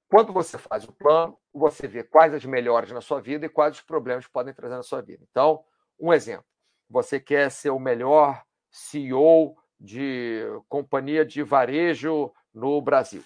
quando 0.09 0.33
você 0.33 0.57
faz 0.57 0.83
o 0.83 0.91
plano, 0.91 1.37
você 1.53 1.87
vê 1.87 2.03
quais 2.03 2.33
as 2.33 2.43
melhores 2.43 2.91
na 2.91 2.99
sua 2.99 3.21
vida 3.21 3.45
e 3.45 3.49
quais 3.49 3.75
os 3.77 3.81
problemas 3.81 4.27
podem 4.27 4.53
trazer 4.53 4.75
na 4.75 4.83
sua 4.83 5.01
vida. 5.01 5.23
Então, 5.31 5.63
um 5.97 6.11
exemplo: 6.11 6.45
você 6.89 7.17
quer 7.17 7.49
ser 7.49 7.69
o 7.69 7.79
melhor 7.79 8.43
CEO 8.69 9.55
de 9.79 10.43
companhia 10.67 11.25
de 11.25 11.41
varejo 11.41 12.31
no 12.53 12.81
Brasil. 12.81 13.23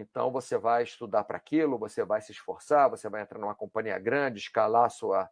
Então, 0.00 0.30
você 0.30 0.58
vai 0.58 0.82
estudar 0.82 1.24
para 1.24 1.36
aquilo, 1.36 1.78
você 1.78 2.04
vai 2.04 2.20
se 2.20 2.32
esforçar, 2.32 2.90
você 2.90 3.08
vai 3.08 3.22
entrar 3.22 3.38
numa 3.38 3.54
companhia 3.54 3.98
grande, 3.98 4.38
escalar 4.38 4.90
sua. 4.90 5.28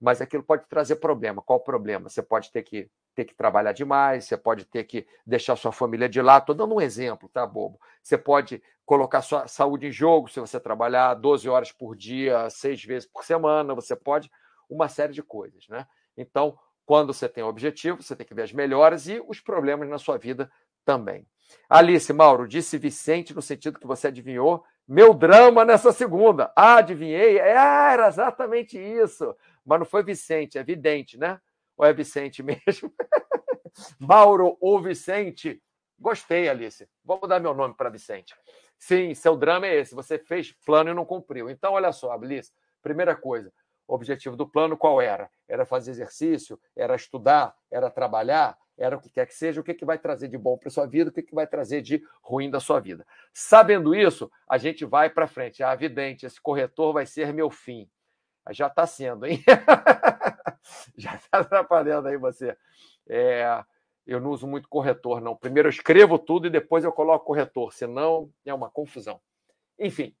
Mas 0.00 0.20
aquilo 0.20 0.42
pode 0.42 0.66
trazer 0.68 0.96
problema. 0.96 1.42
Qual 1.42 1.58
o 1.58 1.62
problema? 1.62 2.08
Você 2.08 2.22
pode 2.22 2.50
ter 2.52 2.62
que 2.62 2.90
ter 3.14 3.24
que 3.24 3.34
trabalhar 3.34 3.72
demais, 3.72 4.24
você 4.24 4.36
pode 4.36 4.64
ter 4.64 4.84
que 4.84 5.06
deixar 5.26 5.56
sua 5.56 5.72
família 5.72 6.08
de 6.08 6.20
lado. 6.22 6.42
Estou 6.42 6.54
dando 6.54 6.74
um 6.74 6.80
exemplo, 6.80 7.28
tá, 7.28 7.46
bobo? 7.46 7.78
Você 8.02 8.16
pode 8.16 8.62
colocar 8.86 9.22
sua 9.22 9.46
saúde 9.46 9.86
em 9.86 9.92
jogo 9.92 10.28
se 10.28 10.40
você 10.40 10.58
trabalhar 10.58 11.14
12 11.14 11.48
horas 11.48 11.70
por 11.70 11.94
dia, 11.94 12.48
seis 12.50 12.82
vezes 12.82 13.08
por 13.08 13.24
semana, 13.24 13.74
você 13.74 13.94
pode 13.94 14.30
uma 14.68 14.88
série 14.88 15.12
de 15.12 15.22
coisas, 15.22 15.68
né? 15.68 15.86
Então, 16.16 16.58
quando 16.86 17.12
você 17.12 17.28
tem 17.28 17.44
um 17.44 17.48
objetivo, 17.48 18.02
você 18.02 18.16
tem 18.16 18.26
que 18.26 18.34
ver 18.34 18.42
as 18.42 18.52
melhoras 18.52 19.06
e 19.06 19.22
os 19.28 19.40
problemas 19.40 19.88
na 19.88 19.98
sua 19.98 20.16
vida 20.18 20.50
também. 20.84 21.26
Alice, 21.68 22.12
Mauro, 22.12 22.46
disse 22.46 22.78
Vicente 22.78 23.34
no 23.34 23.42
sentido 23.42 23.78
que 23.78 23.86
você 23.86 24.08
adivinhou 24.08 24.64
meu 24.86 25.14
drama 25.14 25.64
nessa 25.64 25.92
segunda. 25.92 26.52
Ah, 26.56 26.76
adivinhei? 26.76 27.38
É, 27.38 27.50
era 27.50 28.08
exatamente 28.08 28.78
isso. 28.78 29.34
Mas 29.64 29.78
não 29.78 29.86
foi 29.86 30.02
Vicente, 30.02 30.58
é 30.58 30.62
vidente, 30.62 31.16
né? 31.16 31.40
Ou 31.76 31.86
é 31.86 31.92
Vicente 31.92 32.42
mesmo? 32.44 32.92
Mauro 33.98 34.56
ou 34.60 34.80
Vicente? 34.80 35.62
Gostei, 35.98 36.48
Alice. 36.48 36.88
Vou 37.04 37.18
mudar 37.20 37.38
meu 37.40 37.54
nome 37.54 37.74
para 37.74 37.88
Vicente. 37.88 38.34
Sim, 38.76 39.14
seu 39.14 39.36
drama 39.36 39.66
é 39.66 39.76
esse. 39.76 39.94
Você 39.94 40.18
fez 40.18 40.52
plano 40.66 40.90
e 40.90 40.94
não 40.94 41.04
cumpriu. 41.04 41.48
Então, 41.48 41.74
olha 41.74 41.92
só, 41.92 42.12
Alice. 42.12 42.52
Primeira 42.82 43.14
coisa, 43.14 43.52
o 43.86 43.94
objetivo 43.94 44.36
do 44.36 44.48
plano 44.48 44.76
qual 44.76 45.00
era? 45.00 45.30
Era 45.48 45.64
fazer 45.64 45.92
exercício? 45.92 46.60
Era 46.74 46.96
estudar? 46.96 47.54
Era 47.70 47.88
trabalhar? 47.88 48.58
Era 48.76 48.96
o 48.96 49.00
que 49.00 49.10
quer 49.10 49.26
que 49.26 49.34
seja? 49.34 49.60
O 49.60 49.64
que, 49.64 49.74
que 49.74 49.84
vai 49.84 49.98
trazer 49.98 50.28
de 50.28 50.38
bom 50.38 50.56
para 50.56 50.70
sua 50.70 50.86
vida? 50.86 51.10
O 51.10 51.12
que, 51.12 51.22
que 51.22 51.34
vai 51.34 51.46
trazer 51.46 51.82
de 51.82 52.02
ruim 52.22 52.50
da 52.50 52.58
sua 52.58 52.80
vida? 52.80 53.06
Sabendo 53.32 53.94
isso, 53.94 54.30
a 54.48 54.58
gente 54.58 54.84
vai 54.84 55.10
para 55.10 55.26
frente. 55.26 55.62
Ah, 55.62 55.72
evidente, 55.72 56.26
esse 56.26 56.40
corretor 56.40 56.92
vai 56.92 57.06
ser 57.06 57.32
meu 57.32 57.50
fim. 57.50 57.88
Já 58.50 58.66
está 58.66 58.86
sendo, 58.86 59.26
hein? 59.26 59.42
Já 60.96 61.14
está 61.14 61.38
atrapalhando 61.38 62.08
aí 62.08 62.16
você. 62.16 62.56
É, 63.08 63.62
eu 64.06 64.20
não 64.20 64.30
uso 64.30 64.46
muito 64.46 64.68
corretor, 64.68 65.20
não. 65.20 65.36
Primeiro 65.36 65.68
eu 65.68 65.70
escrevo 65.70 66.18
tudo 66.18 66.46
e 66.46 66.50
depois 66.50 66.84
eu 66.84 66.92
coloco 66.92 67.26
corretor, 67.26 67.72
senão 67.72 68.32
é 68.44 68.52
uma 68.52 68.70
confusão. 68.70 69.20
Enfim, 69.78 70.14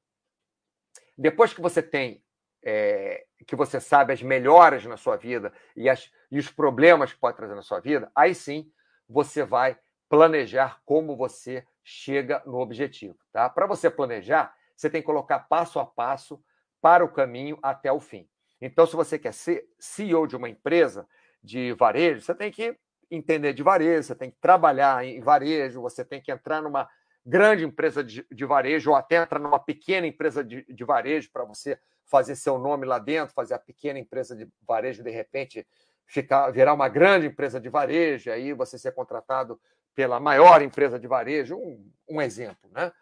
depois 1.16 1.52
que 1.52 1.60
você 1.60 1.82
tem 1.82 2.22
é, 2.62 3.24
que 3.46 3.56
você 3.56 3.80
sabe 3.80 4.12
as 4.12 4.22
melhoras 4.22 4.84
na 4.84 4.96
sua 4.96 5.16
vida 5.16 5.52
e, 5.76 5.88
as, 5.88 6.10
e 6.30 6.38
os 6.38 6.50
problemas 6.50 7.12
que 7.12 7.18
pode 7.18 7.36
trazer 7.36 7.54
na 7.54 7.62
sua 7.62 7.80
vida, 7.80 8.10
aí 8.14 8.34
sim 8.34 8.70
você 9.08 9.44
vai 9.44 9.78
planejar 10.08 10.80
como 10.84 11.16
você 11.16 11.66
chega 11.82 12.42
no 12.46 12.58
objetivo. 12.58 13.16
Tá? 13.32 13.48
Para 13.48 13.66
você 13.66 13.90
planejar, 13.90 14.54
você 14.76 14.88
tem 14.88 15.00
que 15.00 15.06
colocar 15.06 15.40
passo 15.40 15.80
a 15.80 15.86
passo 15.86 16.42
para 16.80 17.04
o 17.04 17.08
caminho 17.08 17.58
até 17.62 17.90
o 17.92 18.00
fim. 18.00 18.28
Então, 18.60 18.86
se 18.86 18.94
você 18.94 19.18
quer 19.18 19.32
ser 19.32 19.64
CEO 19.78 20.26
de 20.26 20.36
uma 20.36 20.48
empresa 20.48 21.06
de 21.42 21.72
varejo, 21.72 22.20
você 22.20 22.34
tem 22.34 22.50
que 22.50 22.76
entender 23.10 23.52
de 23.52 23.62
varejo, 23.62 24.06
você 24.06 24.14
tem 24.14 24.30
que 24.30 24.38
trabalhar 24.40 25.04
em 25.04 25.20
varejo, 25.20 25.82
você 25.82 26.04
tem 26.04 26.20
que 26.20 26.30
entrar 26.30 26.62
numa 26.62 26.88
grande 27.24 27.64
empresa 27.64 28.02
de, 28.02 28.26
de 28.30 28.44
varejo 28.44 28.90
ou 28.90 28.96
até 28.96 29.16
entrar 29.16 29.38
numa 29.38 29.58
pequena 29.58 30.06
empresa 30.06 30.42
de, 30.44 30.64
de 30.64 30.84
varejo 30.84 31.30
para 31.32 31.44
você 31.44 31.78
fazer 32.06 32.36
seu 32.36 32.58
nome 32.58 32.86
lá 32.86 32.98
dentro, 32.98 33.34
fazer 33.34 33.54
a 33.54 33.58
pequena 33.58 33.98
empresa 33.98 34.36
de 34.36 34.48
varejo 34.66 35.02
de 35.02 35.10
repente 35.10 35.66
ficar 36.06 36.50
virar 36.50 36.74
uma 36.74 36.88
grande 36.88 37.26
empresa 37.26 37.60
de 37.60 37.68
varejo, 37.68 38.30
aí 38.30 38.52
você 38.52 38.78
ser 38.78 38.92
contratado 38.92 39.60
pela 39.94 40.20
maior 40.20 40.62
empresa 40.62 40.98
de 40.98 41.06
varejo, 41.06 41.56
um, 41.56 41.90
um 42.08 42.20
exemplo, 42.20 42.70
né? 42.70 42.92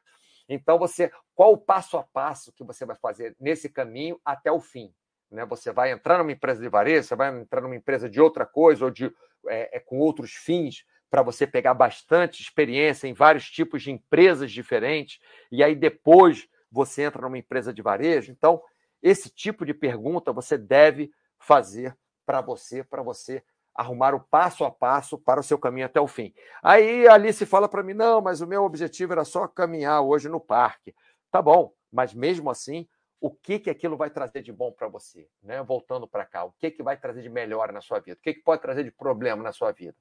Então 0.48 0.78
você, 0.78 1.12
qual 1.34 1.52
o 1.52 1.58
passo 1.58 1.96
a 1.96 2.02
passo 2.02 2.52
que 2.52 2.64
você 2.64 2.84
vai 2.84 2.96
fazer 2.96 3.36
nesse 3.38 3.68
caminho 3.68 4.20
até 4.24 4.50
o 4.50 4.60
fim? 4.60 4.92
Né? 5.30 5.44
Você 5.46 5.72
vai 5.72 5.92
entrar 5.92 6.18
numa 6.18 6.32
empresa 6.32 6.60
de 6.60 6.68
varejo, 6.68 7.06
você 7.06 7.14
vai 7.14 7.40
entrar 7.40 7.60
numa 7.60 7.76
empresa 7.76 8.10
de 8.10 8.20
outra 8.20 8.44
coisa 8.44 8.84
ou 8.84 8.90
de 8.90 9.06
é, 9.48 9.76
é 9.76 9.80
com 9.80 9.98
outros 9.98 10.32
fins 10.32 10.84
para 11.08 11.22
você 11.22 11.46
pegar 11.46 11.74
bastante 11.74 12.42
experiência 12.42 13.06
em 13.06 13.14
vários 13.14 13.48
tipos 13.48 13.82
de 13.82 13.92
empresas 13.92 14.50
diferentes 14.50 15.20
e 15.50 15.62
aí 15.62 15.74
depois 15.74 16.48
você 16.70 17.02
entra 17.02 17.22
numa 17.22 17.38
empresa 17.38 17.72
de 17.72 17.80
varejo. 17.80 18.32
Então 18.32 18.60
esse 19.02 19.30
tipo 19.30 19.64
de 19.64 19.74
pergunta 19.74 20.32
você 20.32 20.56
deve 20.58 21.10
fazer 21.38 21.96
para 22.26 22.40
você, 22.40 22.84
para 22.84 23.02
você 23.02 23.42
arrumar 23.74 24.14
o 24.14 24.20
passo 24.20 24.64
a 24.64 24.70
passo 24.70 25.18
para 25.18 25.40
o 25.40 25.42
seu 25.42 25.58
caminho 25.58 25.86
até 25.86 26.00
o 26.00 26.06
fim. 26.06 26.34
Aí 26.62 27.06
a 27.06 27.14
Alice 27.14 27.44
fala 27.46 27.68
para 27.68 27.82
mim: 27.82 27.94
não, 27.94 28.20
mas 28.20 28.40
o 28.40 28.46
meu 28.46 28.64
objetivo 28.64 29.12
era 29.12 29.24
só 29.24 29.46
caminhar 29.48 30.02
hoje 30.02 30.28
no 30.28 30.40
parque. 30.40 30.94
Tá 31.30 31.40
bom, 31.40 31.72
mas 31.90 32.12
mesmo 32.12 32.50
assim, 32.50 32.88
o 33.20 33.30
que, 33.30 33.58
que 33.58 33.70
aquilo 33.70 33.96
vai 33.96 34.10
trazer 34.10 34.42
de 34.42 34.52
bom 34.52 34.72
para 34.72 34.88
você? 34.88 35.28
Né? 35.42 35.62
Voltando 35.62 36.08
para 36.08 36.24
cá, 36.24 36.44
o 36.44 36.52
que, 36.52 36.70
que 36.70 36.82
vai 36.82 36.96
trazer 36.96 37.22
de 37.22 37.28
melhor 37.28 37.72
na 37.72 37.80
sua 37.80 38.00
vida? 38.00 38.18
O 38.18 38.22
que, 38.22 38.34
que 38.34 38.42
pode 38.42 38.62
trazer 38.62 38.82
de 38.82 38.90
problema 38.90 39.42
na 39.42 39.52
sua 39.52 39.72
vida? 39.72 39.96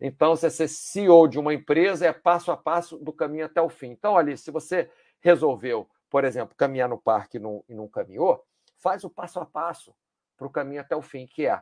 Então, 0.00 0.34
você 0.34 0.50
ser 0.50 0.68
CEO 0.68 1.28
de 1.28 1.38
uma 1.38 1.54
empresa 1.54 2.06
é 2.06 2.12
passo 2.12 2.50
a 2.50 2.56
passo 2.56 2.98
do 2.98 3.12
caminho 3.12 3.46
até 3.46 3.60
o 3.60 3.68
fim. 3.68 3.90
Então, 3.90 4.16
Alice, 4.16 4.42
se 4.42 4.50
você 4.50 4.90
resolveu, 5.20 5.88
por 6.12 6.24
exemplo, 6.24 6.54
caminhar 6.54 6.90
no 6.90 6.98
parque 6.98 7.38
e 7.38 7.40
não, 7.74 7.88
caminhou, 7.88 8.44
faz 8.76 9.02
o 9.02 9.08
passo 9.08 9.40
a 9.40 9.46
passo 9.46 9.94
para 10.36 10.46
o 10.46 10.50
caminho 10.50 10.82
até 10.82 10.94
o 10.94 11.00
fim, 11.00 11.26
que 11.26 11.46
é 11.46 11.58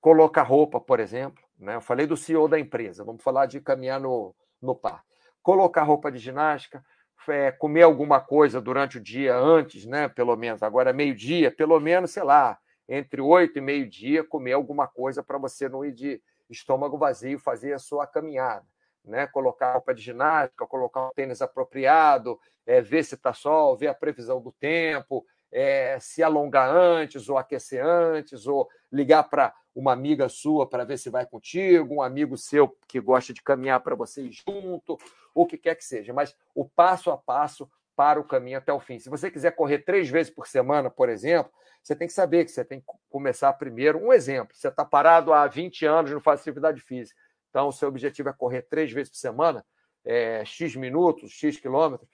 colocar 0.00 0.42
roupa, 0.42 0.80
por 0.80 0.98
exemplo. 0.98 1.44
Né? 1.58 1.74
Eu 1.74 1.82
falei 1.82 2.06
do 2.06 2.16
CEO 2.16 2.48
da 2.48 2.58
empresa, 2.58 3.04
vamos 3.04 3.22
falar 3.22 3.44
de 3.44 3.60
caminhar 3.60 4.00
no, 4.00 4.34
no 4.62 4.74
parque. 4.74 5.06
Colocar 5.42 5.82
roupa 5.82 6.10
de 6.10 6.16
ginástica, 6.18 6.82
é, 7.28 7.52
comer 7.52 7.82
alguma 7.82 8.22
coisa 8.22 8.58
durante 8.58 8.96
o 8.96 9.00
dia 9.02 9.36
antes, 9.36 9.84
né? 9.84 10.08
Pelo 10.08 10.34
menos, 10.34 10.62
agora 10.62 10.88
é 10.88 10.92
meio-dia, 10.94 11.50
pelo 11.50 11.78
menos, 11.78 12.12
sei 12.12 12.22
lá, 12.22 12.58
entre 12.88 13.20
oito 13.20 13.58
e 13.58 13.60
meio-dia, 13.60 14.24
comer 14.24 14.54
alguma 14.54 14.88
coisa 14.88 15.22
para 15.22 15.36
você 15.36 15.68
não 15.68 15.84
ir 15.84 15.92
de 15.92 16.22
estômago 16.48 16.96
vazio 16.96 17.38
fazer 17.38 17.74
a 17.74 17.78
sua 17.78 18.06
caminhada. 18.06 18.64
Né? 19.04 19.26
Colocar 19.26 19.72
roupa 19.72 19.94
de 19.94 20.02
ginástica, 20.02 20.66
colocar 20.66 21.08
um 21.08 21.10
tênis 21.10 21.42
apropriado, 21.42 22.38
é, 22.66 22.80
ver 22.80 23.04
se 23.04 23.14
está 23.14 23.32
sol, 23.32 23.76
ver 23.76 23.88
a 23.88 23.94
previsão 23.94 24.40
do 24.40 24.52
tempo, 24.52 25.24
é, 25.50 25.98
se 26.00 26.22
alongar 26.22 26.70
antes 26.70 27.28
ou 27.28 27.36
aquecer 27.36 27.84
antes, 27.84 28.46
ou 28.46 28.68
ligar 28.92 29.24
para 29.24 29.54
uma 29.74 29.92
amiga 29.92 30.28
sua 30.28 30.68
para 30.68 30.84
ver 30.84 30.98
se 30.98 31.10
vai 31.10 31.26
contigo, 31.26 31.94
um 31.94 32.02
amigo 32.02 32.36
seu 32.36 32.76
que 32.86 33.00
gosta 33.00 33.32
de 33.32 33.42
caminhar 33.42 33.80
para 33.80 33.94
vocês 33.94 34.42
junto, 34.46 34.98
o 35.34 35.46
que 35.46 35.56
quer 35.56 35.74
que 35.74 35.84
seja. 35.84 36.12
Mas 36.12 36.36
o 36.54 36.68
passo 36.68 37.10
a 37.10 37.16
passo 37.16 37.68
para 37.96 38.20
o 38.20 38.24
caminho 38.24 38.58
até 38.58 38.72
o 38.72 38.80
fim. 38.80 38.98
Se 38.98 39.10
você 39.10 39.30
quiser 39.30 39.52
correr 39.52 39.80
três 39.80 40.08
vezes 40.08 40.32
por 40.32 40.46
semana, 40.46 40.90
por 40.90 41.08
exemplo, 41.08 41.52
você 41.82 41.94
tem 41.94 42.06
que 42.06 42.14
saber 42.14 42.44
que 42.44 42.50
você 42.50 42.64
tem 42.64 42.80
que 42.80 42.86
começar 43.08 43.52
primeiro. 43.54 43.98
Um 43.98 44.12
exemplo: 44.12 44.54
você 44.54 44.68
está 44.68 44.84
parado 44.84 45.32
há 45.32 45.46
20 45.46 45.86
anos, 45.86 46.10
não 46.10 46.20
faz 46.20 46.40
atividade 46.40 46.80
física. 46.80 47.18
Então, 47.50 47.68
o 47.68 47.72
seu 47.72 47.88
objetivo 47.88 48.28
é 48.28 48.32
correr 48.32 48.62
três 48.62 48.90
vezes 48.92 49.10
por 49.10 49.18
semana, 49.18 49.64
é, 50.04 50.44
X 50.44 50.74
minutos, 50.76 51.30
X 51.32 51.58
quilômetros. 51.58 52.08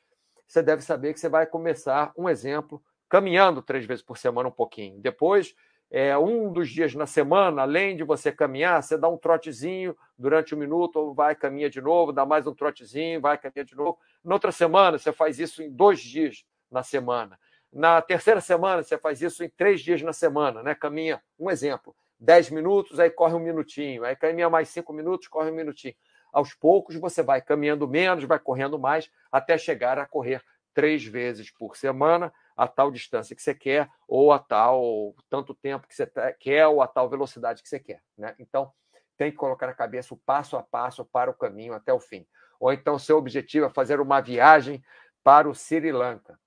Você 0.46 0.62
deve 0.62 0.82
saber 0.82 1.12
que 1.12 1.20
você 1.20 1.28
vai 1.28 1.46
começar, 1.46 2.12
um 2.16 2.28
exemplo, 2.28 2.82
caminhando 3.08 3.62
três 3.62 3.84
vezes 3.84 4.02
por 4.02 4.16
semana 4.16 4.48
um 4.48 4.52
pouquinho. 4.52 4.98
Depois, 4.98 5.54
é, 5.90 6.16
um 6.18 6.52
dos 6.52 6.68
dias 6.68 6.94
na 6.94 7.06
semana, 7.06 7.62
além 7.62 7.96
de 7.96 8.02
você 8.02 8.32
caminhar, 8.32 8.82
você 8.82 8.98
dá 8.98 9.08
um 9.08 9.16
trotezinho 9.16 9.96
durante 10.18 10.54
um 10.54 10.58
minuto, 10.58 10.96
ou 10.96 11.14
vai, 11.14 11.34
caminha 11.34 11.70
de 11.70 11.80
novo, 11.80 12.12
dá 12.12 12.26
mais 12.26 12.46
um 12.46 12.54
trotezinho, 12.54 13.20
vai, 13.20 13.38
caminha 13.38 13.64
de 13.64 13.76
novo. 13.76 13.98
Na 14.24 14.34
outra 14.34 14.50
semana, 14.50 14.98
você 14.98 15.12
faz 15.12 15.38
isso 15.38 15.62
em 15.62 15.70
dois 15.70 16.00
dias 16.00 16.44
na 16.70 16.82
semana. 16.82 17.38
Na 17.72 18.00
terceira 18.00 18.40
semana, 18.40 18.82
você 18.82 18.98
faz 18.98 19.20
isso 19.20 19.44
em 19.44 19.48
três 19.48 19.80
dias 19.80 20.02
na 20.02 20.12
semana, 20.12 20.62
né? 20.62 20.74
Caminha, 20.74 21.22
um 21.38 21.50
exemplo, 21.50 21.94
dez 22.18 22.50
minutos, 22.50 22.98
aí 22.98 23.10
corre 23.10 23.34
um 23.34 23.40
minutinho, 23.40 24.04
aí 24.04 24.16
caminha 24.16 24.48
mais 24.48 24.68
cinco 24.68 24.92
minutos, 24.92 25.28
corre 25.28 25.50
um 25.50 25.54
minutinho. 25.54 25.94
Aos 26.32 26.54
poucos, 26.54 26.96
você 26.96 27.22
vai 27.22 27.40
caminhando 27.40 27.88
menos, 27.88 28.24
vai 28.24 28.38
correndo 28.38 28.78
mais, 28.78 29.10
até 29.30 29.56
chegar 29.56 29.98
a 29.98 30.06
correr 30.06 30.42
três 30.74 31.04
vezes 31.04 31.50
por 31.50 31.76
semana, 31.76 32.32
a 32.54 32.68
tal 32.68 32.90
distância 32.90 33.34
que 33.34 33.42
você 33.42 33.54
quer, 33.54 33.88
ou 34.06 34.32
a 34.32 34.38
tal 34.38 35.14
tanto 35.30 35.54
tempo 35.54 35.86
que 35.86 35.94
você 35.94 36.06
quer, 36.38 36.66
ou 36.66 36.82
a 36.82 36.86
tal 36.86 37.08
velocidade 37.08 37.62
que 37.62 37.68
você 37.68 37.80
quer. 37.80 38.02
Né? 38.16 38.34
Então, 38.38 38.70
tem 39.16 39.30
que 39.30 39.36
colocar 39.36 39.66
na 39.66 39.74
cabeça 39.74 40.12
o 40.12 40.18
passo 40.18 40.56
a 40.56 40.62
passo 40.62 41.04
para 41.04 41.30
o 41.30 41.34
caminho 41.34 41.72
até 41.72 41.92
o 41.92 42.00
fim. 42.00 42.26
Ou 42.60 42.72
então, 42.72 42.98
seu 42.98 43.16
objetivo 43.16 43.66
é 43.66 43.70
fazer 43.70 44.00
uma 44.00 44.20
viagem 44.20 44.82
para 45.22 45.48
o 45.48 45.54
Sri 45.54 45.92
Lanka. 45.92 46.38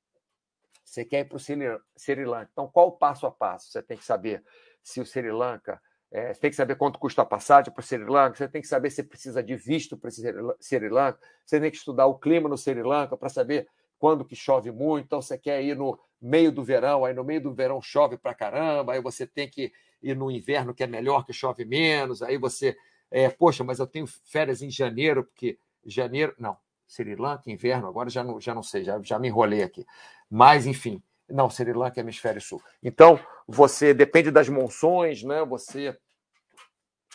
Você 0.83 1.05
quer 1.05 1.19
ir 1.21 1.25
para 1.25 1.37
o 1.37 1.39
Sri 1.39 2.25
Lanka. 2.25 2.49
Então, 2.51 2.67
qual 2.67 2.87
o 2.87 2.91
passo 2.91 3.27
a 3.27 3.31
passo? 3.31 3.71
Você 3.71 3.81
tem 3.81 3.97
que 3.97 4.05
saber 4.05 4.43
se 4.83 5.01
o 5.01 5.05
Sri 5.05 5.31
Lanka. 5.31 5.81
É, 6.11 6.33
você 6.33 6.39
tem 6.39 6.49
que 6.49 6.55
saber 6.55 6.75
quanto 6.75 6.97
custa 6.97 7.21
a 7.21 7.25
passagem 7.25 7.71
para 7.71 7.81
o 7.81 7.83
Sri 7.83 8.03
Lanka, 8.03 8.37
você 8.37 8.47
tem 8.47 8.61
que 8.61 8.67
saber 8.67 8.89
se 8.89 9.03
precisa 9.03 9.43
de 9.43 9.55
visto 9.55 9.95
para 9.95 10.07
o 10.07 10.11
Sri 10.59 10.89
Lanka, 10.89 11.19
você 11.45 11.59
tem 11.59 11.69
que 11.69 11.77
estudar 11.77 12.07
o 12.07 12.17
clima 12.17 12.49
no 12.49 12.57
Sri 12.57 12.81
Lanka 12.81 13.15
para 13.15 13.29
saber 13.29 13.67
quando 13.99 14.25
que 14.25 14.35
chove 14.35 14.71
muito, 14.71 15.05
então 15.05 15.21
você 15.21 15.37
quer 15.37 15.61
ir 15.61 15.75
no 15.75 15.99
meio 16.21 16.51
do 16.51 16.63
verão, 16.63 17.05
aí 17.05 17.13
no 17.13 17.23
meio 17.23 17.41
do 17.41 17.53
verão 17.53 17.81
chove 17.81 18.17
para 18.17 18.33
caramba, 18.33 18.93
aí 18.93 19.01
você 19.01 19.27
tem 19.27 19.47
que 19.47 19.71
ir 20.01 20.15
no 20.15 20.31
inverno 20.31 20.73
que 20.73 20.83
é 20.83 20.87
melhor, 20.87 21.25
que 21.25 21.33
chove 21.33 21.65
menos, 21.65 22.23
aí 22.23 22.37
você, 22.37 22.75
é, 23.11 23.29
poxa, 23.29 23.63
mas 23.63 23.77
eu 23.77 23.85
tenho 23.85 24.07
férias 24.07 24.61
em 24.61 24.71
janeiro, 24.71 25.25
porque 25.25 25.59
janeiro, 25.85 26.33
não, 26.39 26.57
Sri 26.87 27.15
Lanka, 27.15 27.51
inverno, 27.51 27.87
agora 27.87 28.09
já 28.09 28.23
não, 28.23 28.39
já 28.39 28.55
não 28.55 28.63
sei, 28.63 28.83
já, 28.83 28.99
já 29.03 29.19
me 29.19 29.27
enrolei 29.27 29.61
aqui. 29.61 29.85
Mas, 30.29 30.65
enfim, 30.65 31.03
não, 31.29 31.49
Sri 31.49 31.71
Lanka 31.73 31.99
é 31.99 32.01
hemisfério 32.01 32.41
sul. 32.41 32.61
Então, 32.81 33.19
você 33.47 33.93
depende 33.93 34.31
das 34.31 34.49
monções, 34.49 35.23
né? 35.23 35.43
Você 35.45 35.97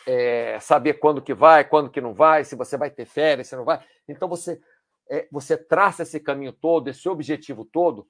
é, 0.07 0.59
saber 0.59 0.95
quando 0.95 1.21
que 1.21 1.33
vai, 1.33 1.63
quando 1.63 1.89
que 1.89 2.01
não 2.01 2.13
vai, 2.13 2.43
se 2.43 2.55
você 2.55 2.77
vai 2.77 2.89
ter 2.89 3.05
férias, 3.05 3.47
se 3.47 3.55
não 3.55 3.65
vai. 3.65 3.83
Então, 4.07 4.27
você 4.27 4.61
é, 5.09 5.27
você 5.31 5.57
traça 5.57 6.03
esse 6.03 6.19
caminho 6.19 6.51
todo, 6.51 6.89
esse 6.89 7.07
objetivo 7.07 7.65
todo, 7.65 8.07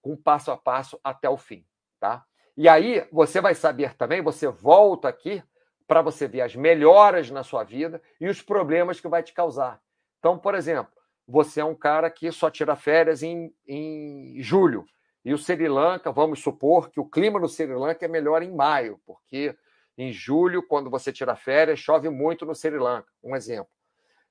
com 0.00 0.16
passo 0.16 0.50
a 0.50 0.56
passo 0.56 0.98
até 1.02 1.28
o 1.28 1.36
fim, 1.36 1.64
tá? 1.98 2.24
E 2.56 2.68
aí 2.68 3.06
você 3.12 3.40
vai 3.40 3.54
saber 3.54 3.94
também, 3.96 4.22
você 4.22 4.48
volta 4.48 5.08
aqui 5.08 5.42
para 5.86 6.00
você 6.02 6.26
ver 6.26 6.40
as 6.40 6.56
melhoras 6.56 7.30
na 7.30 7.42
sua 7.42 7.64
vida 7.64 8.00
e 8.20 8.28
os 8.28 8.40
problemas 8.40 9.00
que 9.00 9.08
vai 9.08 9.22
te 9.22 9.32
causar. 9.32 9.80
Então, 10.18 10.38
por 10.38 10.54
exemplo, 10.54 10.92
você 11.26 11.60
é 11.60 11.64
um 11.64 11.74
cara 11.74 12.10
que 12.10 12.30
só 12.32 12.50
tira 12.50 12.74
férias 12.76 13.22
em, 13.22 13.52
em 13.66 14.40
julho. 14.40 14.86
E 15.26 15.34
o 15.34 15.38
Sri 15.38 15.66
Lanka, 15.66 16.12
vamos 16.12 16.38
supor 16.40 16.88
que 16.88 17.00
o 17.00 17.04
clima 17.04 17.40
no 17.40 17.48
Sri 17.48 17.74
Lanka 17.74 18.04
é 18.04 18.08
melhor 18.08 18.44
em 18.44 18.54
maio, 18.54 19.00
porque 19.04 19.56
em 19.98 20.12
julho, 20.12 20.62
quando 20.62 20.88
você 20.88 21.12
tira 21.12 21.34
férias, 21.34 21.80
chove 21.80 22.08
muito 22.08 22.46
no 22.46 22.54
Sri 22.54 22.78
Lanka, 22.78 23.08
um 23.24 23.34
exemplo. 23.34 23.72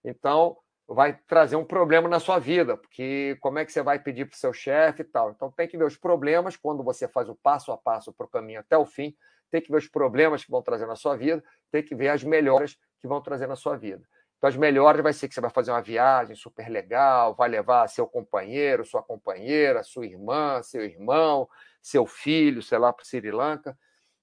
Então, 0.05 0.55
vai 0.87 1.19
trazer 1.27 1.57
um 1.57 1.65
problema 1.65 2.07
na 2.07 2.17
sua 2.17 2.39
vida, 2.39 2.77
porque 2.77 3.37
como 3.41 3.59
é 3.59 3.65
que 3.65 3.73
você 3.73 3.81
vai 3.81 3.99
pedir 3.99 4.23
para 4.23 4.37
o 4.37 4.39
seu 4.39 4.53
chefe 4.53 5.01
e 5.01 5.05
tal. 5.05 5.31
Então 5.31 5.51
tem 5.51 5.67
que 5.67 5.77
ver 5.77 5.83
os 5.83 5.97
problemas 5.97 6.55
quando 6.55 6.81
você 6.81 7.09
faz 7.09 7.27
o 7.27 7.35
passo 7.35 7.73
a 7.73 7.77
passo 7.77 8.13
para 8.13 8.25
o 8.25 8.29
caminho 8.29 8.61
até 8.61 8.77
o 8.77 8.85
fim, 8.85 9.13
tem 9.51 9.59
que 9.59 9.69
ver 9.69 9.79
os 9.79 9.89
problemas 9.89 10.45
que 10.45 10.51
vão 10.51 10.61
trazer 10.61 10.85
na 10.85 10.95
sua 10.95 11.17
vida, 11.17 11.43
tem 11.69 11.83
que 11.83 11.93
ver 11.93 12.07
as 12.07 12.23
melhoras 12.23 12.77
que 13.01 13.07
vão 13.07 13.21
trazer 13.21 13.47
na 13.47 13.57
sua 13.57 13.75
vida. 13.75 14.07
Então 14.45 14.49
as 14.49 14.57
melhoras 14.57 15.01
vai 15.01 15.11
ser 15.11 15.27
que 15.27 15.33
você 15.33 15.41
vai 15.41 15.49
fazer 15.49 15.71
uma 15.71 15.81
viagem 15.81 16.35
super 16.35 16.69
legal, 16.69 17.33
vai 17.33 17.49
levar 17.49 17.87
seu 17.87 18.05
companheiro, 18.05 18.85
sua 18.85 19.01
companheira, 19.01 19.81
sua 19.81 20.05
irmã, 20.05 20.61
seu 20.61 20.85
irmão, 20.85 21.49
seu 21.81 22.05
filho, 22.05 22.61
sei 22.61 22.77
lá, 22.77 22.93
para 22.93 23.03
Sri 23.03 23.31
Lanka 23.31 23.75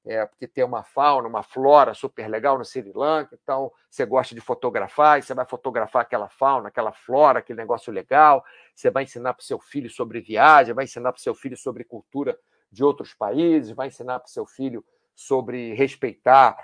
é, 0.04 0.26
porque 0.26 0.46
tem 0.48 0.64
uma 0.64 0.82
fauna, 0.82 1.28
uma 1.28 1.42
flora 1.42 1.94
super 1.94 2.28
legal 2.28 2.58
no 2.58 2.64
Sri 2.64 2.92
Lanka, 2.92 3.38
então 3.40 3.72
você 3.88 4.04
gosta 4.04 4.34
de 4.34 4.40
fotografar, 4.40 5.18
e 5.18 5.22
você 5.22 5.34
vai 5.34 5.46
fotografar 5.46 6.02
aquela 6.02 6.28
fauna, 6.28 6.68
aquela 6.68 6.92
flora, 6.92 7.38
aquele 7.38 7.58
negócio 7.58 7.92
legal, 7.92 8.44
você 8.74 8.90
vai 8.90 9.04
ensinar 9.04 9.34
para 9.34 9.42
o 9.42 9.44
seu 9.44 9.60
filho 9.60 9.88
sobre 9.88 10.20
viagem, 10.20 10.74
vai 10.74 10.84
ensinar 10.84 11.12
para 11.12 11.18
o 11.20 11.22
seu 11.22 11.34
filho 11.34 11.56
sobre 11.56 11.84
cultura 11.84 12.38
de 12.70 12.82
outros 12.82 13.14
países, 13.14 13.70
vai 13.70 13.88
ensinar 13.88 14.18
para 14.18 14.28
o 14.28 14.30
seu 14.30 14.46
filho 14.46 14.84
sobre 15.14 15.72
respeitar 15.74 16.56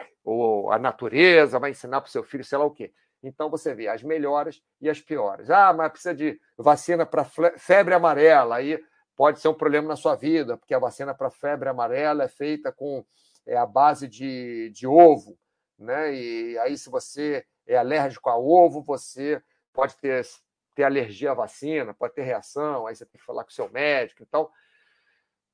a 0.70 0.78
natureza, 0.78 1.58
vai 1.58 1.70
ensinar 1.70 2.00
para 2.00 2.08
o 2.08 2.10
seu 2.10 2.24
filho 2.24 2.44
sei 2.44 2.58
lá 2.58 2.64
o 2.64 2.70
quê. 2.70 2.92
Então 3.22 3.50
você 3.50 3.74
vê 3.74 3.88
as 3.88 4.02
melhores 4.02 4.62
e 4.80 4.88
as 4.88 5.00
piores. 5.00 5.50
Ah, 5.50 5.72
mas 5.72 5.90
precisa 5.90 6.14
de 6.14 6.40
vacina 6.56 7.04
para 7.04 7.24
febre 7.56 7.94
amarela. 7.94 8.56
Aí 8.56 8.78
pode 9.16 9.40
ser 9.40 9.48
um 9.48 9.54
problema 9.54 9.88
na 9.88 9.96
sua 9.96 10.14
vida, 10.14 10.56
porque 10.56 10.74
a 10.74 10.78
vacina 10.78 11.14
para 11.14 11.30
febre 11.30 11.68
amarela 11.68 12.24
é 12.24 12.28
feita 12.28 12.70
com 12.70 13.04
é, 13.46 13.56
a 13.56 13.66
base 13.66 14.06
de, 14.06 14.70
de 14.70 14.86
ovo. 14.86 15.36
Né? 15.78 16.14
E 16.14 16.58
aí, 16.58 16.76
se 16.76 16.90
você 16.90 17.44
é 17.66 17.76
alérgico 17.76 18.28
a 18.30 18.36
ovo, 18.36 18.82
você 18.82 19.42
pode 19.72 19.96
ter, 19.96 20.26
ter 20.74 20.84
alergia 20.84 21.32
à 21.32 21.34
vacina, 21.34 21.94
pode 21.94 22.14
ter 22.14 22.22
reação, 22.22 22.86
aí 22.86 22.94
você 22.94 23.06
tem 23.06 23.18
que 23.18 23.26
falar 23.26 23.44
com 23.44 23.50
o 23.50 23.54
seu 23.54 23.68
médico. 23.70 24.22
Então, 24.22 24.50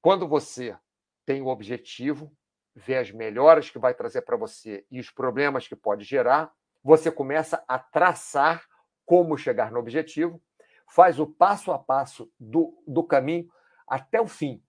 quando 0.00 0.28
você 0.28 0.76
tem 1.24 1.40
o 1.40 1.46
objetivo, 1.46 2.30
vê 2.74 2.96
as 2.96 3.10
melhoras 3.10 3.70
que 3.70 3.78
vai 3.78 3.94
trazer 3.94 4.22
para 4.22 4.36
você 4.36 4.84
e 4.90 5.00
os 5.00 5.10
problemas 5.10 5.66
que 5.68 5.76
pode 5.76 6.04
gerar, 6.04 6.52
você 6.84 7.10
começa 7.10 7.64
a 7.66 7.78
traçar 7.78 8.62
como 9.06 9.38
chegar 9.38 9.72
no 9.72 9.78
objetivo, 9.78 10.40
faz 10.86 11.18
o 11.18 11.26
passo 11.26 11.72
a 11.72 11.78
passo 11.78 12.30
do, 12.38 12.80
do 12.86 13.02
caminho 13.02 13.50
até 13.88 14.20
o 14.20 14.28
fim. 14.28 14.62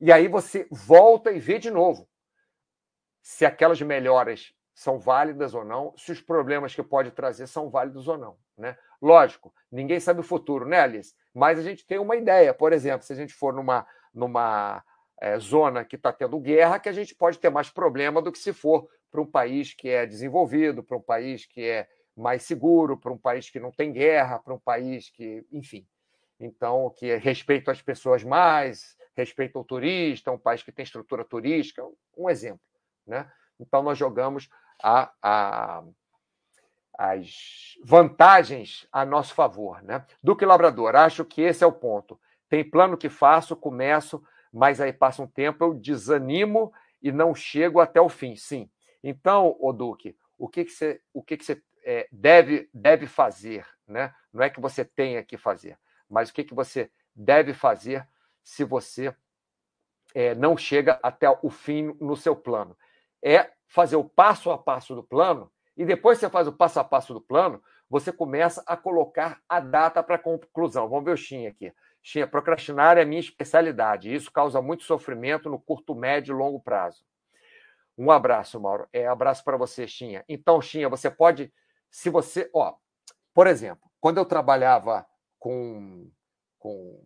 E 0.00 0.10
aí 0.10 0.28
você 0.28 0.66
volta 0.70 1.30
e 1.30 1.38
vê 1.38 1.58
de 1.58 1.70
novo 1.70 2.08
se 3.20 3.44
aquelas 3.44 3.80
melhoras 3.82 4.54
são 4.74 4.98
válidas 4.98 5.54
ou 5.54 5.64
não, 5.64 5.92
se 5.96 6.12
os 6.12 6.20
problemas 6.20 6.74
que 6.74 6.82
pode 6.82 7.10
trazer 7.10 7.46
são 7.46 7.68
válidos 7.68 8.08
ou 8.08 8.16
não. 8.16 8.38
Né? 8.56 8.78
Lógico, 9.02 9.52
ninguém 9.70 10.00
sabe 10.00 10.20
o 10.20 10.24
futuro, 10.24 10.66
né, 10.66 10.80
Alice? 10.80 11.14
Mas 11.34 11.58
a 11.58 11.62
gente 11.62 11.84
tem 11.84 11.98
uma 11.98 12.16
ideia. 12.16 12.54
Por 12.54 12.72
exemplo, 12.72 13.06
se 13.06 13.12
a 13.12 13.16
gente 13.16 13.34
for 13.34 13.52
numa, 13.52 13.86
numa 14.14 14.82
é, 15.20 15.38
zona 15.38 15.84
que 15.84 15.96
está 15.96 16.12
tendo 16.12 16.38
guerra, 16.38 16.78
que 16.78 16.88
a 16.88 16.92
gente 16.92 17.14
pode 17.14 17.38
ter 17.38 17.50
mais 17.50 17.68
problema 17.68 18.22
do 18.22 18.32
que 18.32 18.38
se 18.38 18.52
for 18.52 18.88
para 19.10 19.20
um 19.20 19.26
país 19.26 19.74
que 19.74 19.88
é 19.88 20.06
desenvolvido, 20.06 20.82
para 20.82 20.96
um 20.96 21.02
país 21.02 21.46
que 21.46 21.62
é 21.62 21.88
mais 22.16 22.42
seguro, 22.42 22.96
para 22.96 23.12
um 23.12 23.18
país 23.18 23.48
que 23.48 23.60
não 23.60 23.70
tem 23.70 23.92
guerra, 23.92 24.38
para 24.38 24.54
um 24.54 24.58
país 24.58 25.08
que, 25.10 25.46
enfim. 25.52 25.86
Então, 26.40 26.92
que 26.96 27.16
respeita 27.16 27.72
as 27.72 27.82
pessoas 27.82 28.22
mais, 28.22 28.96
respeita 29.16 29.58
o 29.58 29.64
turista, 29.64 30.30
um 30.30 30.38
país 30.38 30.62
que 30.62 30.72
tem 30.72 30.82
estrutura 30.82 31.24
turística, 31.24 31.82
um 32.16 32.28
exemplo. 32.28 32.60
Né? 33.06 33.30
Então, 33.58 33.82
nós 33.82 33.98
jogamos 33.98 34.48
a, 34.82 35.12
a, 35.22 35.84
as 36.96 37.76
vantagens 37.84 38.86
a 38.92 39.04
nosso 39.04 39.34
favor. 39.34 39.82
Né? 39.82 40.04
Duque 40.22 40.44
Labrador, 40.44 40.94
acho 40.96 41.24
que 41.24 41.42
esse 41.42 41.64
é 41.64 41.66
o 41.66 41.72
ponto. 41.72 42.20
Tem 42.48 42.68
plano 42.68 42.96
que 42.96 43.08
faço, 43.08 43.56
começo, 43.56 44.22
mas 44.52 44.80
aí 44.80 44.92
passa 44.92 45.22
um 45.22 45.26
tempo, 45.26 45.64
eu 45.64 45.74
desanimo 45.74 46.72
e 47.02 47.12
não 47.12 47.34
chego 47.34 47.80
até 47.80 48.00
o 48.00 48.08
fim. 48.08 48.36
Sim, 48.36 48.70
então, 49.02 49.56
o 49.60 49.72
Duque, 49.72 50.16
o 50.36 50.48
que, 50.48 50.64
que 50.64 50.72
você, 50.72 51.00
o 51.12 51.22
que, 51.22 51.36
que 51.36 51.44
você 51.44 51.62
é, 51.84 52.08
deve, 52.10 52.68
deve 52.72 53.06
fazer? 53.06 53.66
Né? 53.86 54.14
Não 54.32 54.42
é 54.42 54.50
que 54.50 54.60
você 54.60 54.84
tenha 54.84 55.22
que 55.22 55.36
fazer, 55.36 55.78
mas 56.08 56.30
o 56.30 56.34
que, 56.34 56.44
que 56.44 56.54
você 56.54 56.90
deve 57.14 57.54
fazer 57.54 58.06
se 58.42 58.64
você 58.64 59.14
é, 60.14 60.34
não 60.34 60.56
chega 60.56 60.98
até 61.02 61.28
o 61.42 61.50
fim 61.50 61.94
no 62.00 62.16
seu 62.16 62.34
plano? 62.36 62.76
É 63.22 63.50
fazer 63.66 63.96
o 63.96 64.04
passo 64.04 64.50
a 64.50 64.58
passo 64.58 64.94
do 64.94 65.02
plano, 65.02 65.50
e 65.76 65.84
depois 65.84 66.18
que 66.18 66.26
você 66.26 66.30
faz 66.30 66.48
o 66.48 66.52
passo 66.52 66.80
a 66.80 66.84
passo 66.84 67.14
do 67.14 67.20
plano, 67.20 67.62
você 67.88 68.12
começa 68.12 68.62
a 68.66 68.76
colocar 68.76 69.40
a 69.48 69.60
data 69.60 70.02
para 70.02 70.18
conclusão. 70.18 70.88
Vamos 70.88 71.04
ver 71.04 71.12
o 71.12 71.16
Shin 71.16 71.46
aqui. 71.46 71.72
Shin, 72.02 72.26
procrastinar 72.26 72.98
é 72.98 73.04
minha 73.04 73.20
especialidade. 73.20 74.12
Isso 74.12 74.30
causa 74.30 74.60
muito 74.60 74.82
sofrimento 74.82 75.48
no 75.48 75.58
curto, 75.58 75.94
médio 75.94 76.34
e 76.34 76.38
longo 76.38 76.60
prazo. 76.60 77.04
Um 77.98 78.12
abraço, 78.12 78.60
Mauro. 78.60 78.88
É 78.92 79.08
abraço 79.08 79.42
para 79.42 79.56
você, 79.56 79.86
Xinha. 79.88 80.24
Então, 80.28 80.62
Xinha, 80.62 80.88
você 80.88 81.10
pode, 81.10 81.52
se 81.90 82.08
você, 82.08 82.48
ó, 82.54 82.74
por 83.34 83.48
exemplo, 83.48 83.90
quando 84.00 84.18
eu 84.18 84.24
trabalhava 84.24 85.04
com, 85.36 86.08
com 86.58 87.04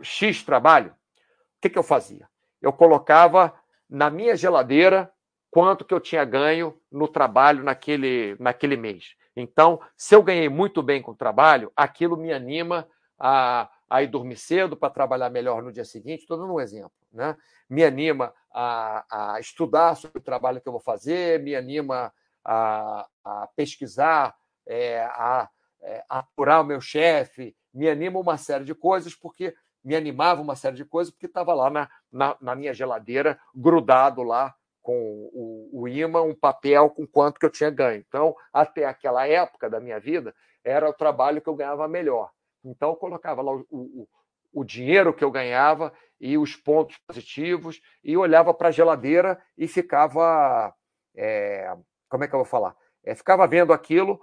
X 0.00 0.44
trabalho, 0.44 0.92
o 0.92 1.60
que, 1.60 1.68
que 1.68 1.78
eu 1.78 1.82
fazia? 1.82 2.28
Eu 2.62 2.72
colocava 2.72 3.52
na 3.90 4.08
minha 4.08 4.36
geladeira 4.36 5.12
quanto 5.50 5.84
que 5.84 5.92
eu 5.92 6.00
tinha 6.00 6.24
ganho 6.24 6.80
no 6.92 7.08
trabalho 7.08 7.64
naquele, 7.64 8.36
naquele 8.38 8.76
mês. 8.76 9.16
Então, 9.34 9.80
se 9.96 10.14
eu 10.14 10.22
ganhei 10.22 10.48
muito 10.48 10.82
bem 10.82 11.02
com 11.02 11.12
o 11.12 11.16
trabalho, 11.16 11.72
aquilo 11.74 12.16
me 12.16 12.32
anima 12.32 12.88
a, 13.18 13.68
a 13.88 14.02
ir 14.02 14.08
dormir 14.08 14.36
cedo 14.36 14.76
para 14.76 14.92
trabalhar 14.92 15.30
melhor 15.30 15.62
no 15.62 15.72
dia 15.72 15.84
seguinte. 15.84 16.20
Estou 16.20 16.36
dando 16.36 16.52
um 16.52 16.60
exemplo. 16.60 16.92
Né? 17.12 17.36
Me 17.68 17.84
anima 17.84 18.34
a, 18.52 19.34
a, 19.34 19.40
estudar 19.40 19.96
sobre 19.96 20.18
o 20.18 20.22
trabalho 20.22 20.60
que 20.60 20.68
eu 20.68 20.72
vou 20.72 20.80
fazer, 20.80 21.42
me 21.42 21.54
anima 21.54 22.12
a, 22.44 23.06
a 23.24 23.48
pesquisar, 23.56 24.36
é, 24.66 25.00
a, 25.00 25.48
é, 25.82 26.04
apurar 26.08 26.60
o 26.60 26.64
meu 26.64 26.80
chefe, 26.80 27.56
me 27.72 27.88
anima 27.88 28.18
uma 28.18 28.36
série 28.36 28.64
de 28.64 28.74
coisas, 28.74 29.14
porque 29.14 29.54
me 29.82 29.94
animava 29.96 30.42
uma 30.42 30.56
série 30.56 30.76
de 30.76 30.84
coisas, 30.84 31.12
porque 31.12 31.26
estava 31.26 31.54
lá 31.54 31.70
na, 31.70 31.88
na, 32.10 32.36
na, 32.40 32.54
minha 32.54 32.74
geladeira, 32.74 33.38
grudado 33.54 34.22
lá 34.22 34.54
com 34.82 35.30
o, 35.32 35.70
o 35.82 35.88
imã, 35.88 36.22
um 36.22 36.34
papel 36.34 36.90
com 36.90 37.06
quanto 37.06 37.38
que 37.38 37.46
eu 37.46 37.50
tinha 37.50 37.70
ganho. 37.70 38.04
Então, 38.06 38.34
até 38.52 38.84
aquela 38.84 39.26
época 39.26 39.68
da 39.68 39.80
minha 39.80 40.00
vida, 40.00 40.34
era 40.64 40.88
o 40.88 40.92
trabalho 40.92 41.40
que 41.40 41.48
eu 41.48 41.54
ganhava 41.54 41.86
melhor. 41.86 42.30
Então, 42.68 42.90
eu 42.90 42.96
colocava 42.96 43.42
lá 43.42 43.52
o, 43.52 43.66
o, 43.70 44.08
o 44.52 44.64
dinheiro 44.64 45.12
que 45.12 45.24
eu 45.24 45.30
ganhava 45.30 45.92
e 46.20 46.36
os 46.36 46.56
pontos 46.56 46.96
positivos 47.06 47.80
e 48.02 48.16
olhava 48.16 48.52
para 48.52 48.68
a 48.68 48.72
geladeira 48.72 49.40
e 49.56 49.68
ficava. 49.68 50.74
É, 51.16 51.74
como 52.08 52.24
é 52.24 52.28
que 52.28 52.34
eu 52.34 52.38
vou 52.38 52.46
falar? 52.46 52.74
É, 53.04 53.14
ficava 53.14 53.46
vendo 53.46 53.72
aquilo 53.72 54.20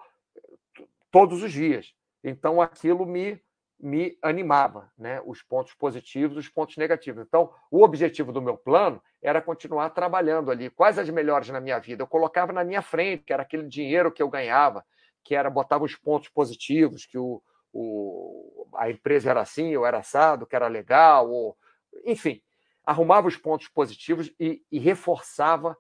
todos 1.11 1.41
os 1.43 1.51
dias. 1.51 1.93
Então, 2.23 2.61
aquilo 2.61 3.05
me, 3.05 3.41
me 3.79 4.17
animava, 4.21 4.91
né? 4.97 5.21
os 5.25 5.41
pontos 5.41 5.73
positivos 5.73 6.37
os 6.37 6.49
pontos 6.49 6.75
negativos. 6.77 7.23
Então, 7.25 7.53
o 7.69 7.83
objetivo 7.83 8.31
do 8.31 8.41
meu 8.41 8.57
plano 8.57 9.01
era 9.21 9.41
continuar 9.41 9.89
trabalhando 9.91 10.51
ali. 10.51 10.69
Quais 10.69 10.99
as 10.99 11.09
melhores 11.09 11.49
na 11.49 11.61
minha 11.61 11.79
vida? 11.79 12.03
Eu 12.03 12.07
colocava 12.07 12.51
na 12.51 12.63
minha 12.63 12.81
frente, 12.81 13.23
que 13.23 13.33
era 13.33 13.43
aquele 13.43 13.67
dinheiro 13.67 14.11
que 14.11 14.21
eu 14.21 14.29
ganhava, 14.29 14.85
que 15.23 15.35
era 15.35 15.49
botava 15.49 15.83
os 15.83 15.95
pontos 15.95 16.29
positivos, 16.29 17.05
que 17.05 17.17
o, 17.17 17.41
o, 17.77 18.65
a 18.73 18.89
empresa 18.89 19.29
era 19.29 19.41
assim, 19.41 19.67
eu 19.67 19.85
era 19.85 19.97
assado, 19.97 20.47
que 20.47 20.55
era 20.55 20.69
legal, 20.69 21.29
ou, 21.29 21.57
enfim, 22.05 22.41
arrumava 22.85 23.27
os 23.27 23.35
pontos 23.35 23.67
positivos 23.67 24.33
e, 24.39 24.65
e 24.71 24.79
reforçava 24.79 25.77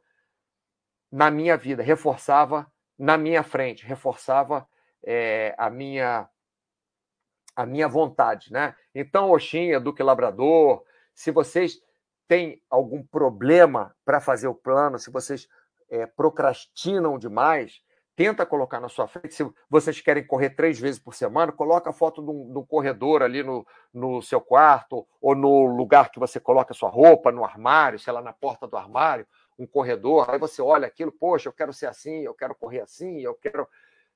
na 1.09 1.31
minha 1.31 1.55
vida, 1.55 1.81
reforçava 1.81 2.69
na 2.99 3.17
minha 3.17 3.43
frente, 3.43 3.85
reforçava 3.85 4.67
é, 5.01 5.55
a 5.57 5.69
minha 5.69 6.29
a 7.55 7.65
minha 7.65 7.87
vontade, 7.87 8.51
né? 8.51 8.75
Então, 8.93 9.31
Oxinha, 9.31 9.79
Duque 9.79 10.03
Labrador, 10.03 10.83
se 11.13 11.31
vocês 11.31 11.81
têm 12.27 12.61
algum 12.69 13.01
problema 13.01 13.95
para 14.03 14.19
fazer 14.19 14.49
o 14.49 14.53
plano, 14.53 14.99
se 14.99 15.09
vocês 15.09 15.47
é, 15.89 16.05
procrastinam 16.05 17.17
demais, 17.17 17.81
tenta 18.15 18.45
colocar 18.45 18.79
na 18.79 18.87
sua 18.87 19.07
frente. 19.07 19.33
Se 19.33 19.47
vocês 19.69 19.99
querem 19.99 20.25
correr 20.25 20.51
três 20.51 20.79
vezes 20.79 20.99
por 20.99 21.13
semana, 21.13 21.51
coloca 21.51 21.89
a 21.89 21.93
foto 21.93 22.21
um, 22.21 22.65
corredor 22.65 23.21
ali 23.21 23.43
no, 23.43 23.65
no 23.93 24.21
seu 24.21 24.39
quarto, 24.39 25.05
ou 25.21 25.35
no 25.35 25.65
lugar 25.65 26.09
que 26.09 26.19
você 26.19 26.39
coloca 26.39 26.71
a 26.71 26.75
sua 26.75 26.89
roupa, 26.89 27.31
no 27.31 27.43
armário, 27.43 27.99
sei 27.99 28.13
lá, 28.13 28.21
na 28.21 28.33
porta 28.33 28.67
do 28.67 28.77
armário, 28.77 29.27
um 29.59 29.67
corredor. 29.67 30.29
Aí 30.29 30.39
você 30.39 30.61
olha 30.61 30.87
aquilo, 30.87 31.11
poxa, 31.11 31.49
eu 31.49 31.53
quero 31.53 31.73
ser 31.73 31.87
assim, 31.87 32.21
eu 32.21 32.33
quero 32.33 32.55
correr 32.55 32.81
assim, 32.81 33.19
eu 33.19 33.35
quero. 33.35 33.67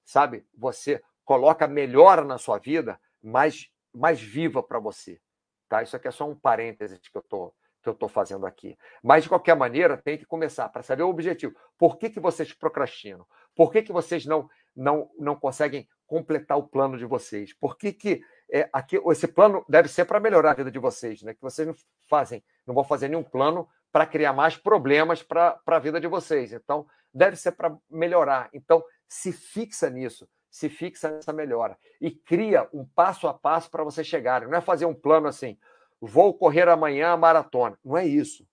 Sabe? 0.05 0.45
Você 0.57 1.01
coloca 1.25 1.67
melhora 1.67 2.23
na 2.23 2.37
sua 2.37 2.57
vida, 2.57 2.99
mais, 3.21 3.69
mais 3.93 4.21
viva 4.21 4.63
para 4.63 4.79
você. 4.79 5.19
Tá? 5.67 5.83
Isso 5.83 5.95
aqui 5.95 6.07
é 6.07 6.11
só 6.11 6.27
um 6.27 6.35
parênteses 6.35 6.99
que 6.99 7.15
eu 7.15 7.21
estou 7.21 7.53
que 7.81 7.87
eu 7.87 7.93
estou 7.93 8.09
fazendo 8.09 8.45
aqui. 8.45 8.77
Mas, 9.01 9.23
de 9.23 9.29
qualquer 9.29 9.55
maneira, 9.55 9.97
tem 9.97 10.17
que 10.17 10.25
começar 10.25 10.67
para 10.69 10.83
saber 10.83 11.03
o 11.03 11.09
objetivo. 11.09 11.55
Por 11.77 11.97
que, 11.97 12.09
que 12.09 12.19
vocês 12.19 12.51
procrastinam? 12.53 13.25
Por 13.59 13.73
que, 13.73 13.81
que 13.81 13.91
vocês 13.91 14.25
não, 14.25 14.49
não, 14.73 15.11
não 15.19 15.35
conseguem 15.35 15.85
completar 16.07 16.57
o 16.57 16.63
plano 16.63 16.97
de 16.97 17.03
vocês? 17.03 17.51
Por 17.51 17.77
que, 17.77 17.91
que 17.91 18.23
é, 18.49 18.69
aqui, 18.71 18.97
esse 19.11 19.27
plano 19.27 19.65
deve 19.67 19.89
ser 19.89 20.05
para 20.05 20.17
melhorar 20.17 20.51
a 20.51 20.53
vida 20.53 20.71
de 20.71 20.79
vocês, 20.79 21.21
né? 21.21 21.33
que 21.33 21.41
vocês 21.41 21.67
não 21.67 21.75
fazem, 22.09 22.41
não 22.65 22.73
vão 22.73 22.85
fazer 22.85 23.09
nenhum 23.09 23.21
plano 23.21 23.67
para 23.91 24.05
criar 24.05 24.31
mais 24.31 24.55
problemas 24.55 25.21
para 25.21 25.59
a 25.65 25.79
vida 25.79 25.99
de 25.99 26.07
vocês. 26.07 26.53
Então, 26.53 26.87
deve 27.13 27.35
ser 27.35 27.51
para 27.51 27.77
melhorar. 27.89 28.49
Então, 28.53 28.81
se 29.09 29.33
fixa 29.33 29.89
nisso, 29.89 30.25
se 30.49 30.69
fixa 30.69 31.11
nessa 31.11 31.33
melhora 31.33 31.77
e 31.99 32.11
cria 32.11 32.65
um 32.71 32.85
passo 32.85 33.27
a 33.27 33.33
passo 33.33 33.69
para 33.69 33.83
vocês 33.83 34.07
chegarem. 34.07 34.47
Não 34.47 34.57
é 34.57 34.61
fazer 34.61 34.85
um 34.85 34.95
plano 34.95 35.27
assim, 35.27 35.59
vou 35.99 36.33
correr 36.33 36.69
amanhã 36.69 37.09
a 37.09 37.17
maratona. 37.17 37.77
Não 37.83 37.97
é 37.97 38.05
isso. 38.05 38.47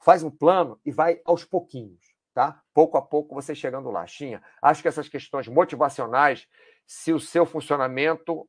Faz 0.00 0.24
um 0.24 0.30
plano 0.32 0.80
e 0.84 0.90
vai 0.90 1.20
aos 1.24 1.44
pouquinhos, 1.44 2.11
tá? 2.34 2.62
Pouco 2.72 2.96
a 2.96 3.02
pouco 3.02 3.34
você 3.34 3.54
chegando 3.54 3.90
lá. 3.90 4.06
Xinha, 4.06 4.42
acho 4.60 4.82
que 4.82 4.88
essas 4.88 5.08
questões 5.08 5.48
motivacionais, 5.48 6.48
se 6.86 7.12
o 7.12 7.20
seu 7.20 7.44
funcionamento 7.46 8.48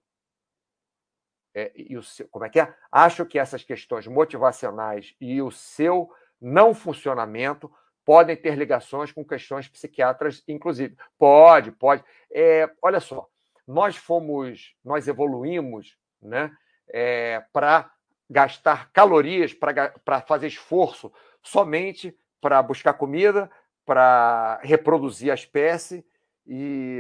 é, 1.56 1.72
e 1.76 1.96
o 1.96 2.04
seu, 2.04 2.28
como 2.30 2.46
é 2.46 2.50
que 2.50 2.60
é? 2.60 2.74
Acho 2.92 3.26
que 3.26 3.38
essas 3.38 3.64
questões 3.64 4.08
motivacionais 4.08 5.16
e 5.22 5.42
o 5.42 5.52
seu 5.52 6.12
não 6.42 6.74
funcionamento 6.74 7.72
podem 8.04 8.36
ter 8.36 8.58
ligações 8.58 9.12
com 9.12 9.24
questões 9.24 9.68
psiquiátricas, 9.68 10.44
inclusive. 10.48 10.98
Pode, 11.18 11.72
pode. 11.72 12.04
É, 12.32 12.70
olha 12.82 13.00
só, 13.00 13.30
nós 13.68 13.96
fomos, 13.96 14.76
nós 14.84 15.08
evoluímos, 15.08 15.98
né, 16.22 16.52
é, 16.90 17.44
para 17.54 17.92
gastar 18.30 18.92
calorias, 18.92 19.54
para 19.54 20.22
fazer 20.22 20.48
esforço 20.48 21.14
somente 21.42 22.18
para 22.42 22.62
buscar 22.62 22.94
comida, 22.94 23.50
para 23.86 24.60
reproduzir 24.64 25.32
a 25.32 25.36
espécie 25.36 26.06
e, 26.46 27.00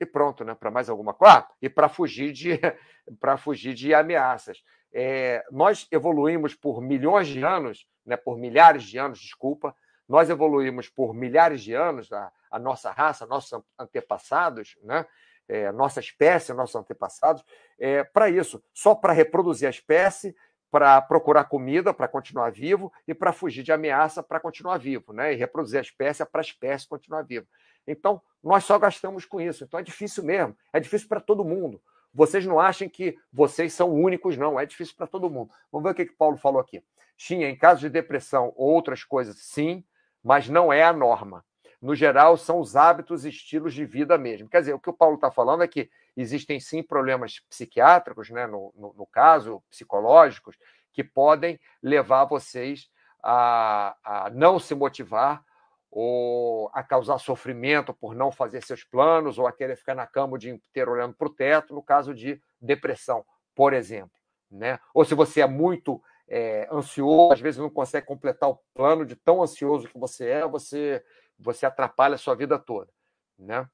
e 0.00 0.06
pronto, 0.06 0.44
né? 0.44 0.54
Para 0.54 0.70
mais 0.70 0.88
alguma 0.88 1.14
coisa. 1.14 1.38
Ah, 1.38 1.48
e 1.60 1.68
para 1.68 1.88
fugir 1.88 2.32
de 2.32 2.58
para 3.20 3.36
fugir 3.36 3.74
de 3.74 3.94
ameaças. 3.94 4.62
É, 4.92 5.44
nós 5.50 5.88
evoluímos 5.90 6.54
por 6.54 6.82
milhões 6.82 7.28
de 7.28 7.42
anos, 7.42 7.86
né? 8.04 8.16
Por 8.16 8.38
milhares 8.38 8.84
de 8.84 8.98
anos, 8.98 9.18
desculpa. 9.18 9.74
Nós 10.08 10.28
evoluímos 10.28 10.88
por 10.88 11.14
milhares 11.14 11.62
de 11.62 11.74
anos 11.74 12.12
a, 12.12 12.30
a 12.50 12.58
nossa 12.58 12.90
raça, 12.90 13.26
nossos 13.26 13.62
antepassados, 13.78 14.76
né? 14.82 15.06
É, 15.48 15.72
nossa 15.72 16.00
espécie, 16.00 16.52
nossos 16.54 16.76
antepassados, 16.76 17.44
é, 17.78 18.04
para 18.04 18.30
isso, 18.30 18.62
só 18.72 18.94
para 18.94 19.12
reproduzir 19.12 19.66
a 19.66 19.70
espécie, 19.70 20.34
para 20.72 21.02
procurar 21.02 21.44
comida 21.44 21.92
para 21.92 22.08
continuar 22.08 22.50
vivo 22.50 22.90
e 23.06 23.12
para 23.12 23.30
fugir 23.30 23.62
de 23.62 23.70
ameaça 23.70 24.22
para 24.22 24.40
continuar 24.40 24.78
vivo, 24.78 25.12
né? 25.12 25.34
E 25.34 25.36
reproduzir 25.36 25.78
a 25.78 25.82
espécie 25.82 26.24
para 26.24 26.40
a 26.40 26.42
espécie 26.42 26.88
continuar 26.88 27.20
viva. 27.22 27.46
Então, 27.86 28.22
nós 28.42 28.64
só 28.64 28.78
gastamos 28.78 29.26
com 29.26 29.38
isso. 29.38 29.64
Então, 29.64 29.78
é 29.78 29.82
difícil 29.82 30.24
mesmo. 30.24 30.56
É 30.72 30.80
difícil 30.80 31.08
para 31.08 31.20
todo 31.20 31.44
mundo. 31.44 31.78
Vocês 32.14 32.46
não 32.46 32.58
achem 32.58 32.88
que 32.88 33.18
vocês 33.30 33.74
são 33.74 33.92
únicos, 33.92 34.38
não. 34.38 34.58
É 34.58 34.64
difícil 34.64 34.94
para 34.96 35.06
todo 35.06 35.28
mundo. 35.28 35.50
Vamos 35.70 35.84
ver 35.84 35.92
o 35.92 35.94
que, 35.94 36.06
que 36.06 36.16
Paulo 36.16 36.38
falou 36.38 36.58
aqui. 36.58 36.82
Tinha, 37.18 37.50
em 37.50 37.56
caso 37.56 37.82
de 37.82 37.90
depressão 37.90 38.54
ou 38.56 38.70
outras 38.70 39.04
coisas, 39.04 39.36
sim, 39.40 39.84
mas 40.24 40.48
não 40.48 40.72
é 40.72 40.82
a 40.82 40.92
norma. 40.92 41.44
No 41.82 41.96
geral, 41.96 42.36
são 42.36 42.60
os 42.60 42.76
hábitos 42.76 43.24
e 43.24 43.28
estilos 43.28 43.74
de 43.74 43.84
vida 43.84 44.16
mesmo. 44.16 44.48
Quer 44.48 44.60
dizer, 44.60 44.72
o 44.72 44.78
que 44.78 44.88
o 44.88 44.92
Paulo 44.92 45.16
está 45.16 45.32
falando 45.32 45.64
é 45.64 45.68
que 45.68 45.90
existem 46.16 46.60
sim 46.60 46.80
problemas 46.80 47.40
psiquiátricos, 47.50 48.30
né, 48.30 48.46
no, 48.46 48.72
no, 48.76 48.94
no 48.94 49.06
caso, 49.06 49.60
psicológicos, 49.68 50.56
que 50.92 51.02
podem 51.02 51.58
levar 51.82 52.24
vocês 52.26 52.88
a, 53.20 53.96
a 54.04 54.30
não 54.30 54.60
se 54.60 54.76
motivar 54.76 55.44
ou 55.90 56.70
a 56.72 56.82
causar 56.82 57.18
sofrimento 57.18 57.92
por 57.92 58.14
não 58.14 58.32
fazer 58.32 58.62
seus 58.62 58.82
planos, 58.82 59.38
ou 59.38 59.46
a 59.46 59.52
querer 59.52 59.76
ficar 59.76 59.94
na 59.94 60.06
cama 60.06 60.34
o 60.34 60.38
dia 60.38 60.50
inteiro 60.52 60.92
olhando 60.92 61.14
para 61.14 61.26
o 61.26 61.34
teto, 61.34 61.74
no 61.74 61.82
caso 61.82 62.14
de 62.14 62.40
depressão, 62.60 63.26
por 63.54 63.74
exemplo. 63.74 64.12
Né? 64.50 64.78
Ou 64.94 65.04
se 65.04 65.14
você 65.14 65.42
é 65.42 65.46
muito 65.46 66.02
é, 66.26 66.66
ansioso, 66.72 67.34
às 67.34 67.40
vezes 67.40 67.60
não 67.60 67.68
consegue 67.68 68.06
completar 68.06 68.48
o 68.48 68.58
plano 68.72 69.04
de 69.04 69.14
tão 69.14 69.42
ansioso 69.42 69.86
que 69.86 69.98
você 69.98 70.28
é, 70.28 70.48
você, 70.48 71.04
você 71.42 71.66
atrapalha 71.66 72.14
a 72.14 72.18
sua 72.18 72.34
vida 72.34 72.58
toda. 72.58 72.90
Né? 73.38 73.68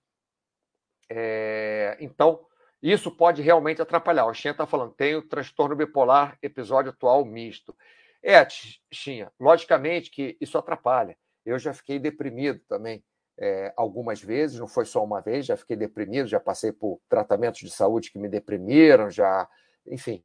É, 1.10 1.96
então, 2.00 2.46
isso 2.82 3.10
pode 3.10 3.42
realmente 3.42 3.82
atrapalhar. 3.82 4.26
O 4.26 4.34
Xinha 4.34 4.52
está 4.52 4.66
falando, 4.66 4.94
tenho 4.94 5.22
transtorno 5.22 5.76
bipolar, 5.76 6.38
episódio 6.42 6.90
atual 6.90 7.24
misto. 7.24 7.76
É, 8.22 8.46
Xinha, 8.92 9.32
logicamente 9.38 10.10
que 10.10 10.36
isso 10.40 10.56
atrapalha. 10.56 11.16
Eu 11.44 11.58
já 11.58 11.72
fiquei 11.72 11.98
deprimido 11.98 12.60
também 12.68 13.02
é, 13.38 13.72
algumas 13.76 14.20
vezes, 14.20 14.58
não 14.58 14.66
foi 14.66 14.84
só 14.84 15.02
uma 15.02 15.20
vez, 15.20 15.46
já 15.46 15.56
fiquei 15.56 15.76
deprimido, 15.76 16.28
já 16.28 16.40
passei 16.40 16.72
por 16.72 17.00
tratamentos 17.08 17.60
de 17.60 17.70
saúde 17.70 18.10
que 18.10 18.18
me 18.18 18.28
deprimiram, 18.28 19.10
já, 19.10 19.48
enfim. 19.86 20.24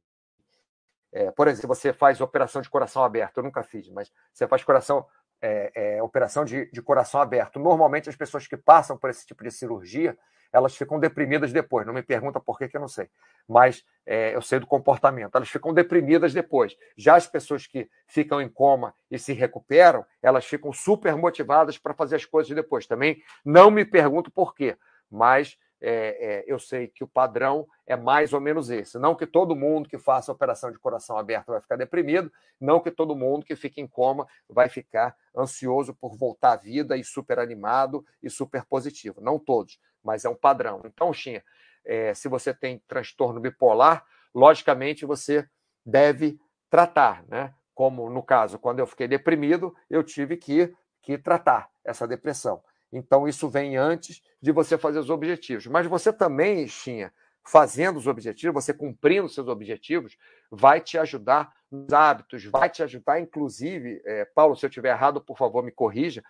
É, 1.12 1.30
por 1.30 1.46
exemplo, 1.46 1.68
você 1.68 1.92
faz 1.92 2.20
operação 2.20 2.60
de 2.60 2.68
coração 2.68 3.04
aberto, 3.04 3.36
eu 3.36 3.44
nunca 3.44 3.62
fiz, 3.62 3.88
mas 3.88 4.12
você 4.32 4.48
faz 4.48 4.64
coração, 4.64 5.06
é, 5.44 5.96
é 5.96 6.02
operação 6.02 6.44
de, 6.44 6.70
de 6.70 6.80
coração 6.80 7.20
aberto. 7.20 7.58
Normalmente 7.58 8.08
as 8.08 8.16
pessoas 8.16 8.46
que 8.46 8.56
passam 8.56 8.96
por 8.96 9.10
esse 9.10 9.26
tipo 9.26 9.44
de 9.44 9.50
cirurgia, 9.50 10.16
elas 10.50 10.74
ficam 10.76 10.98
deprimidas 10.98 11.52
depois. 11.52 11.86
Não 11.86 11.92
me 11.92 12.02
pergunta 12.02 12.40
por 12.40 12.56
que, 12.56 12.68
que 12.68 12.76
eu 12.76 12.80
não 12.80 12.88
sei. 12.88 13.10
Mas 13.46 13.84
é, 14.06 14.34
eu 14.34 14.40
sei 14.40 14.58
do 14.58 14.66
comportamento. 14.66 15.34
Elas 15.34 15.50
ficam 15.50 15.74
deprimidas 15.74 16.32
depois. 16.32 16.76
Já 16.96 17.16
as 17.16 17.26
pessoas 17.26 17.66
que 17.66 17.90
ficam 18.06 18.40
em 18.40 18.48
coma 18.48 18.94
e 19.10 19.18
se 19.18 19.32
recuperam, 19.32 20.06
elas 20.22 20.46
ficam 20.46 20.72
super 20.72 21.14
motivadas 21.16 21.76
para 21.76 21.92
fazer 21.92 22.16
as 22.16 22.24
coisas 22.24 22.54
depois. 22.54 22.86
Também 22.86 23.22
não 23.44 23.70
me 23.70 23.84
pergunto 23.84 24.30
por 24.30 24.54
quê, 24.54 24.76
mas 25.10 25.58
é, 25.80 25.90
é, 25.90 26.44
eu 26.46 26.58
sei 26.58 26.88
que 26.88 27.04
o 27.04 27.08
padrão 27.08 27.66
é 27.86 27.96
mais 27.96 28.32
ou 28.32 28.40
menos 28.40 28.70
esse. 28.70 28.98
Não 28.98 29.14
que 29.14 29.26
todo 29.26 29.56
mundo 29.56 29.88
que 29.88 29.98
faça 29.98 30.32
operação 30.32 30.70
de 30.70 30.78
coração 30.78 31.18
aberto 31.18 31.48
vai 31.48 31.60
ficar 31.60 31.76
deprimido, 31.76 32.32
não 32.60 32.80
que 32.80 32.90
todo 32.90 33.16
mundo 33.16 33.44
que 33.44 33.56
fica 33.56 33.80
em 33.80 33.86
coma 33.86 34.26
vai 34.48 34.68
ficar 34.68 35.16
ansioso 35.36 35.94
por 35.94 36.16
voltar 36.16 36.52
à 36.52 36.56
vida 36.56 36.96
e 36.96 37.04
super 37.04 37.38
animado 37.38 38.04
e 38.22 38.30
super 38.30 38.64
positivo. 38.64 39.20
Não 39.20 39.38
todos 39.38 39.78
mas 40.04 40.24
é 40.24 40.28
um 40.28 40.36
padrão. 40.36 40.82
Então, 40.84 41.12
Xinha, 41.12 41.42
é, 41.84 42.12
se 42.12 42.28
você 42.28 42.52
tem 42.52 42.82
transtorno 42.86 43.40
bipolar, 43.40 44.04
logicamente 44.34 45.06
você 45.06 45.48
deve 45.84 46.38
tratar, 46.68 47.24
né? 47.26 47.54
Como 47.74 48.08
no 48.10 48.22
caso, 48.22 48.58
quando 48.58 48.78
eu 48.78 48.86
fiquei 48.86 49.08
deprimido, 49.08 49.74
eu 49.90 50.04
tive 50.04 50.36
que, 50.36 50.72
que 51.02 51.18
tratar 51.18 51.68
essa 51.84 52.06
depressão. 52.06 52.62
Então, 52.92 53.26
isso 53.26 53.48
vem 53.48 53.76
antes 53.76 54.22
de 54.40 54.52
você 54.52 54.78
fazer 54.78 54.98
os 54.98 55.10
objetivos. 55.10 55.66
Mas 55.66 55.86
você 55.86 56.12
também, 56.12 56.66
Xinha, 56.68 57.12
fazendo 57.44 57.98
os 57.98 58.06
objetivos, 58.06 58.64
você 58.64 58.72
cumprindo 58.72 59.28
seus 59.28 59.48
objetivos, 59.48 60.16
vai 60.50 60.80
te 60.80 60.96
ajudar 60.96 61.52
nos 61.70 61.92
hábitos, 61.92 62.44
vai 62.44 62.70
te 62.70 62.82
ajudar, 62.82 63.20
inclusive, 63.20 64.00
é, 64.04 64.24
Paulo, 64.24 64.56
se 64.56 64.64
eu 64.64 64.68
estiver 64.68 64.90
errado, 64.90 65.20
por 65.20 65.36
favor, 65.36 65.62
me 65.62 65.72
corrija, 65.72 66.22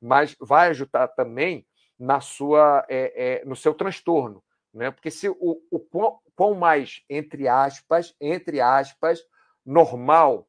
mas 0.00 0.36
vai 0.40 0.68
ajudar 0.68 1.08
também 1.08 1.66
na 1.98 2.20
sua, 2.20 2.84
é, 2.88 3.40
é, 3.40 3.44
no 3.44 3.56
seu 3.56 3.74
transtorno. 3.74 4.42
Né? 4.72 4.90
Porque 4.90 5.10
se 5.10 5.28
o, 5.28 5.60
o 5.70 5.80
quão, 5.80 6.18
quão 6.36 6.54
mais, 6.54 7.02
entre 7.10 7.48
aspas, 7.48 8.14
entre 8.20 8.60
aspas, 8.60 9.24
normal 9.66 10.48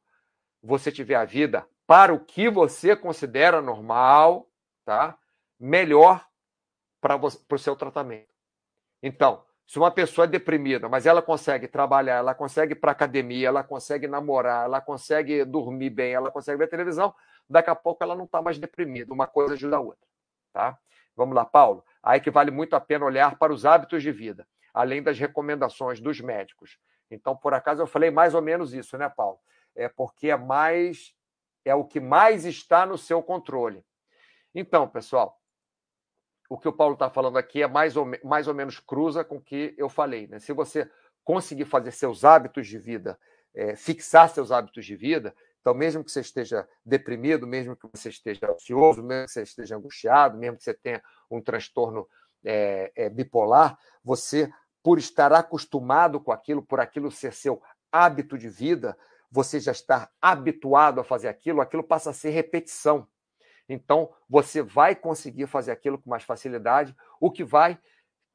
você 0.62 0.92
tiver 0.92 1.16
a 1.16 1.24
vida 1.24 1.66
para 1.86 2.14
o 2.14 2.20
que 2.20 2.48
você 2.48 2.94
considera 2.94 3.60
normal, 3.60 4.48
tá? 4.84 5.18
Melhor 5.62 6.26
para 7.00 7.16
o 7.16 7.58
seu 7.58 7.76
tratamento. 7.76 8.32
Então, 9.00 9.44
se 9.64 9.78
uma 9.78 9.90
pessoa 9.90 10.24
é 10.24 10.28
deprimida, 10.28 10.88
mas 10.88 11.06
ela 11.06 11.22
consegue 11.22 11.68
trabalhar, 11.68 12.16
ela 12.16 12.34
consegue 12.34 12.72
ir 12.72 12.76
para 12.76 12.90
academia, 12.90 13.48
ela 13.48 13.62
consegue 13.62 14.08
namorar, 14.08 14.64
ela 14.64 14.80
consegue 14.80 15.44
dormir 15.44 15.90
bem, 15.90 16.14
ela 16.14 16.30
consegue 16.32 16.58
ver 16.58 16.68
televisão, 16.68 17.14
daqui 17.48 17.70
a 17.70 17.74
pouco 17.76 18.02
ela 18.02 18.16
não 18.16 18.24
está 18.24 18.42
mais 18.42 18.58
deprimida. 18.58 19.12
Uma 19.12 19.26
coisa 19.26 19.54
ajuda 19.54 19.76
a 19.76 19.80
outra. 19.80 20.06
Tá? 20.52 20.78
Vamos 21.16 21.34
lá, 21.34 21.44
Paulo. 21.44 21.84
Aí 22.02 22.20
que 22.20 22.30
vale 22.30 22.50
muito 22.50 22.74
a 22.74 22.80
pena 22.80 23.04
olhar 23.04 23.38
para 23.38 23.52
os 23.52 23.64
hábitos 23.64 24.02
de 24.02 24.10
vida, 24.10 24.46
além 24.74 25.00
das 25.02 25.18
recomendações 25.18 26.00
dos 26.00 26.20
médicos. 26.20 26.76
Então, 27.08 27.36
por 27.36 27.54
acaso, 27.54 27.82
eu 27.82 27.86
falei 27.86 28.10
mais 28.10 28.34
ou 28.34 28.42
menos 28.42 28.74
isso, 28.74 28.98
né, 28.98 29.08
Paulo? 29.08 29.38
É 29.76 29.88
porque 29.88 30.28
é 30.28 30.36
mais 30.36 31.14
é 31.64 31.74
o 31.74 31.84
que 31.84 32.00
mais 32.00 32.44
está 32.44 32.84
no 32.84 32.98
seu 32.98 33.22
controle. 33.22 33.84
Então, 34.52 34.88
pessoal, 34.88 35.40
o 36.52 36.58
que 36.58 36.68
o 36.68 36.72
Paulo 36.72 36.92
está 36.92 37.08
falando 37.08 37.38
aqui 37.38 37.62
é 37.62 37.66
mais 37.66 37.96
ou, 37.96 38.06
mais 38.22 38.46
ou 38.46 38.52
menos 38.52 38.78
cruza 38.78 39.24
com 39.24 39.36
o 39.36 39.40
que 39.40 39.74
eu 39.78 39.88
falei. 39.88 40.26
Né? 40.26 40.38
Se 40.38 40.52
você 40.52 40.86
conseguir 41.24 41.64
fazer 41.64 41.92
seus 41.92 42.26
hábitos 42.26 42.66
de 42.66 42.78
vida, 42.78 43.18
é, 43.54 43.74
fixar 43.74 44.28
seus 44.28 44.52
hábitos 44.52 44.84
de 44.84 44.94
vida, 44.94 45.34
então, 45.62 45.72
mesmo 45.72 46.04
que 46.04 46.10
você 46.10 46.20
esteja 46.20 46.68
deprimido, 46.84 47.46
mesmo 47.46 47.74
que 47.74 47.88
você 47.90 48.10
esteja 48.10 48.50
ansioso, 48.50 49.02
mesmo 49.02 49.26
que 49.26 49.32
você 49.32 49.42
esteja 49.42 49.76
angustiado, 49.76 50.36
mesmo 50.36 50.58
que 50.58 50.64
você 50.64 50.74
tenha 50.74 51.02
um 51.30 51.40
transtorno 51.40 52.06
é, 52.44 52.92
é, 52.96 53.08
bipolar, 53.08 53.78
você, 54.04 54.52
por 54.82 54.98
estar 54.98 55.32
acostumado 55.32 56.20
com 56.20 56.32
aquilo, 56.32 56.62
por 56.62 56.80
aquilo 56.80 57.10
ser 57.10 57.32
seu 57.32 57.62
hábito 57.90 58.36
de 58.36 58.50
vida, 58.50 58.94
você 59.30 59.58
já 59.58 59.72
está 59.72 60.10
habituado 60.20 61.00
a 61.00 61.04
fazer 61.04 61.28
aquilo, 61.28 61.62
aquilo 61.62 61.82
passa 61.82 62.10
a 62.10 62.12
ser 62.12 62.30
repetição. 62.30 63.08
Então, 63.68 64.10
você 64.28 64.62
vai 64.62 64.94
conseguir 64.94 65.46
fazer 65.46 65.72
aquilo 65.72 65.98
com 65.98 66.10
mais 66.10 66.24
facilidade, 66.24 66.94
o 67.20 67.30
que 67.30 67.44
vai, 67.44 67.78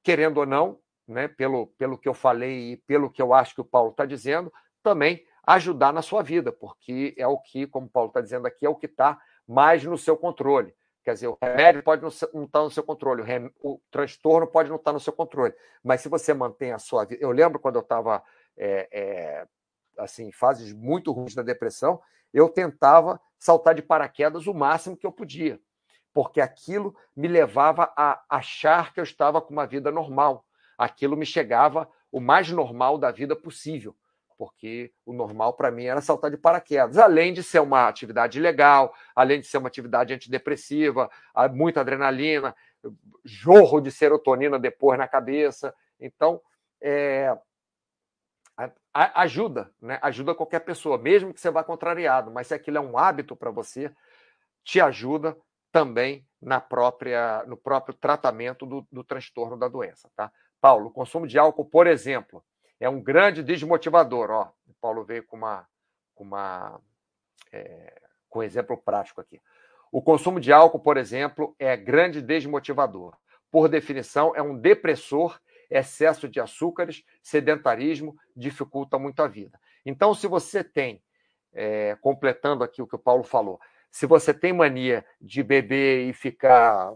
querendo 0.03 0.37
ou 0.37 0.45
não, 0.45 0.79
né, 1.07 1.27
pelo, 1.27 1.67
pelo 1.77 1.97
que 1.97 2.07
eu 2.07 2.13
falei 2.13 2.73
e 2.73 2.77
pelo 2.77 3.09
que 3.09 3.21
eu 3.21 3.33
acho 3.33 3.55
que 3.55 3.61
o 3.61 3.65
Paulo 3.65 3.91
está 3.91 4.05
dizendo, 4.05 4.51
também 4.83 5.25
ajudar 5.45 5.93
na 5.93 6.01
sua 6.01 6.21
vida, 6.21 6.51
porque 6.51 7.15
é 7.17 7.25
o 7.25 7.37
que, 7.37 7.65
como 7.67 7.87
o 7.87 7.89
Paulo 7.89 8.09
está 8.09 8.19
dizendo 8.19 8.45
aqui, 8.45 8.65
é 8.65 8.69
o 8.69 8.75
que 8.75 8.85
está 8.85 9.17
mais 9.47 9.83
no 9.83 9.97
seu 9.97 10.17
controle. 10.17 10.75
Quer 11.03 11.13
dizer, 11.13 11.27
o 11.27 11.37
remédio 11.41 11.81
pode 11.81 12.01
não 12.01 12.09
estar 12.09 12.27
tá 12.51 12.63
no 12.63 12.69
seu 12.69 12.83
controle, 12.83 13.21
o, 13.21 13.23
rem... 13.23 13.49
o, 13.61 13.79
transtorno 13.89 14.45
pode 14.45 14.67
não 14.67 14.75
estar 14.75 14.89
tá 14.89 14.93
no 14.93 14.99
seu 14.99 15.13
controle. 15.13 15.53
Mas 15.81 16.01
se 16.01 16.09
você 16.09 16.33
mantém 16.33 16.73
a 16.73 16.79
sua 16.79 17.05
vida. 17.05 17.23
Eu 17.23 17.31
lembro 17.31 17.59
quando 17.59 17.75
eu 17.75 17.81
estava 17.81 18.21
é, 18.57 18.89
é, 18.91 19.47
assim, 19.97 20.27
em 20.27 20.31
fases 20.33 20.73
muito 20.73 21.13
ruins 21.13 21.33
da 21.33 21.41
depressão, 21.41 22.01
eu 22.37 22.49
tentava 22.49 23.19
saltar 23.39 23.73
de 23.73 23.81
paraquedas 23.81 24.45
o 24.45 24.53
máximo 24.53 24.95
que 24.95 25.07
eu 25.07 25.11
podia, 25.11 25.59
porque 26.13 26.39
aquilo 26.39 26.95
me 27.15 27.27
levava 27.27 27.91
a 27.97 28.21
achar 28.29 28.93
que 28.93 28.99
eu 28.99 29.03
estava 29.03 29.41
com 29.41 29.53
uma 29.53 29.65
vida 29.65 29.91
normal. 29.91 30.45
Aquilo 30.77 31.17
me 31.17 31.25
chegava 31.25 31.89
o 32.11 32.19
mais 32.19 32.51
normal 32.51 32.97
da 32.97 33.11
vida 33.11 33.35
possível 33.35 33.95
porque 34.37 34.91
o 35.03 35.13
normal 35.13 35.53
para 35.53 35.71
mim 35.71 35.85
era 35.85 35.99
saltar 35.99 36.29
de 36.29 36.37
paraquedas, 36.37 36.99
além 36.99 37.33
de 37.33 37.41
ser 37.41 37.59
uma 37.59 37.87
atividade 37.87 38.39
legal, 38.39 38.93
além 39.15 39.39
de 39.41 39.47
ser 39.47 39.57
uma 39.57 39.67
atividade 39.67 40.13
antidepressiva, 40.13 41.09
muita 41.51 41.81
adrenalina, 41.81 42.55
jorro 43.25 43.81
de 43.81 43.91
serotonina 43.91 44.59
depois 44.59 44.99
na 44.99 45.07
cabeça. 45.07 45.73
Então, 45.99 46.39
é, 46.79 47.35
ajuda, 48.93 49.71
né? 49.81 49.99
Ajuda 50.01 50.33
qualquer 50.33 50.61
pessoa, 50.61 50.97
mesmo 50.97 51.33
que 51.33 51.39
você 51.39 51.51
vá 51.51 51.63
contrariado, 51.63 52.31
mas 52.31 52.47
se 52.47 52.53
aquilo 52.53 52.77
é 52.77 52.81
um 52.81 52.97
hábito 52.97 53.35
para 53.35 53.51
você, 53.51 53.93
te 54.63 54.81
ajuda 54.81 55.37
também 55.71 56.25
na 56.41 56.59
própria, 56.59 57.43
no 57.45 57.55
próprio 57.55 57.93
tratamento 57.93 58.65
do, 58.65 58.87
do 58.91 59.03
transtorno 59.03 59.57
da 59.57 59.67
doença, 59.67 60.09
tá? 60.15 60.31
Paulo, 60.59 60.87
o 60.87 60.91
consumo 60.91 61.27
de 61.27 61.37
álcool, 61.37 61.65
por 61.65 61.85
exemplo, 61.85 62.43
é 62.79 62.89
um 62.89 63.01
grande 63.01 63.43
desmotivador. 63.43 64.31
Ó, 64.31 64.51
o 64.65 64.73
Paulo 64.81 65.03
veio 65.03 65.23
com 65.25 65.37
uma, 65.37 65.67
com 66.15 66.23
uma 66.23 66.81
é, 67.51 68.01
com 68.29 68.39
um 68.39 68.43
exemplo 68.43 68.77
prático 68.77 69.21
aqui. 69.21 69.41
O 69.91 70.01
consumo 70.01 70.39
de 70.39 70.51
álcool, 70.51 70.79
por 70.79 70.97
exemplo, 70.97 71.55
é 71.57 71.77
grande 71.77 72.21
desmotivador. 72.21 73.15
Por 73.49 73.69
definição, 73.69 74.33
é 74.35 74.41
um 74.41 74.57
depressor, 74.57 75.39
excesso 75.69 76.27
de 76.27 76.39
açúcares, 76.39 77.03
sedentarismo, 77.21 78.15
dificulta 78.35 78.97
muito 78.97 79.21
a 79.21 79.27
vida. 79.27 79.59
Então, 79.85 80.13
se 80.13 80.27
você 80.27 80.63
tem, 80.63 81.01
é, 81.53 81.97
completando 82.01 82.63
aqui 82.63 82.81
o 82.81 82.87
que 82.87 82.95
o 82.95 82.99
Paulo 82.99 83.23
falou, 83.23 83.59
se 83.91 84.05
você 84.05 84.33
tem 84.33 84.53
mania 84.53 85.05
de 85.19 85.41
beber 85.41 86.07
e 86.07 86.13
ficar 86.13 86.93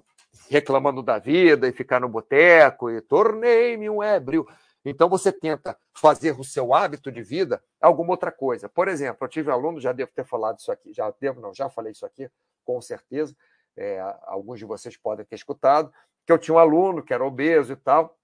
reclamando 0.49 1.01
da 1.01 1.17
vida 1.19 1.67
e 1.67 1.71
ficar 1.71 1.99
no 1.99 2.09
boteco 2.09 2.89
e 2.89 3.01
tornei-me 3.01 3.89
um 3.89 4.03
ébrio, 4.03 4.45
então 4.83 5.07
você 5.07 5.31
tenta 5.31 5.77
fazer 5.93 6.39
o 6.39 6.43
seu 6.43 6.73
hábito 6.73 7.11
de 7.11 7.21
vida 7.21 7.63
alguma 7.79 8.11
outra 8.11 8.31
coisa. 8.31 8.67
Por 8.67 8.87
exemplo, 8.87 9.25
eu 9.25 9.29
tive 9.29 9.51
aluno, 9.51 9.79
já 9.79 9.91
devo 9.91 10.11
ter 10.13 10.25
falado 10.25 10.59
isso 10.59 10.71
aqui, 10.71 10.93
já 10.93 11.11
devo, 11.19 11.39
não, 11.39 11.53
já 11.53 11.69
falei 11.69 11.91
isso 11.91 12.05
aqui, 12.05 12.29
com 12.65 12.81
certeza. 12.81 13.35
É, 13.77 13.99
alguns 14.23 14.59
de 14.59 14.65
vocês 14.65 14.97
podem 14.97 15.25
ter 15.25 15.35
escutado, 15.35 15.91
que 16.25 16.31
eu 16.31 16.37
tinha 16.37 16.55
um 16.55 16.59
aluno 16.59 17.03
que 17.03 17.13
era 17.13 17.23
obeso 17.23 17.73
e 17.73 17.75
tal. 17.75 18.17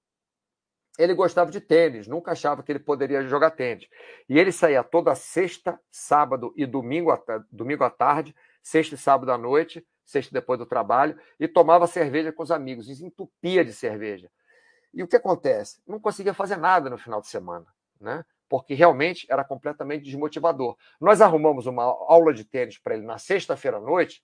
Ele 0.98 1.14
gostava 1.14 1.52
de 1.52 1.62
tênis, 1.62 2.08
nunca 2.08 2.32
achava 2.32 2.64
que 2.64 2.72
ele 2.72 2.80
poderia 2.80 3.22
jogar 3.28 3.52
tênis. 3.52 3.88
E 4.28 4.40
ele 4.40 4.52
saía 4.52 4.84
toda 4.84 5.14
sexta, 5.16 5.80
sábado 5.92 6.54
e 6.58 6.66
domingo, 6.66 7.12
domingo 7.52 7.84
à 7.84 7.90
tarde, 7.90 8.36
sexta 8.64 8.96
e 8.96 8.98
sábado 8.98 9.32
à 9.32 9.38
noite, 9.38 9.86
sexta 10.04 10.34
depois 10.34 10.58
do 10.58 10.66
trabalho, 10.66 11.20
e 11.40 11.48
tomava 11.48 11.86
cerveja 11.86 12.32
com 12.32 12.42
os 12.42 12.52
amigos, 12.52 12.90
e 12.90 13.06
entupia 13.06 13.64
de 13.64 13.74
cerveja. 13.74 14.30
E 14.94 15.04
o 15.04 15.08
que 15.08 15.16
acontece? 15.16 15.82
Não 15.86 16.00
conseguia 16.00 16.34
fazer 16.34 16.58
nada 16.58 16.90
no 16.90 16.98
final 16.98 17.22
de 17.22 17.28
semana, 17.28 17.68
né? 18.00 18.26
porque 18.50 18.74
realmente 18.74 19.28
era 19.30 19.44
completamente 19.44 20.04
desmotivador. 20.04 20.78
Nós 21.00 21.22
arrumamos 21.22 21.66
uma 21.66 21.84
aula 21.84 22.34
de 22.34 22.44
tênis 22.44 22.78
para 22.78 22.96
ele 22.96 23.06
na 23.06 23.18
sexta-feira 23.18 23.78
à 23.78 23.82
noite, 23.82 24.24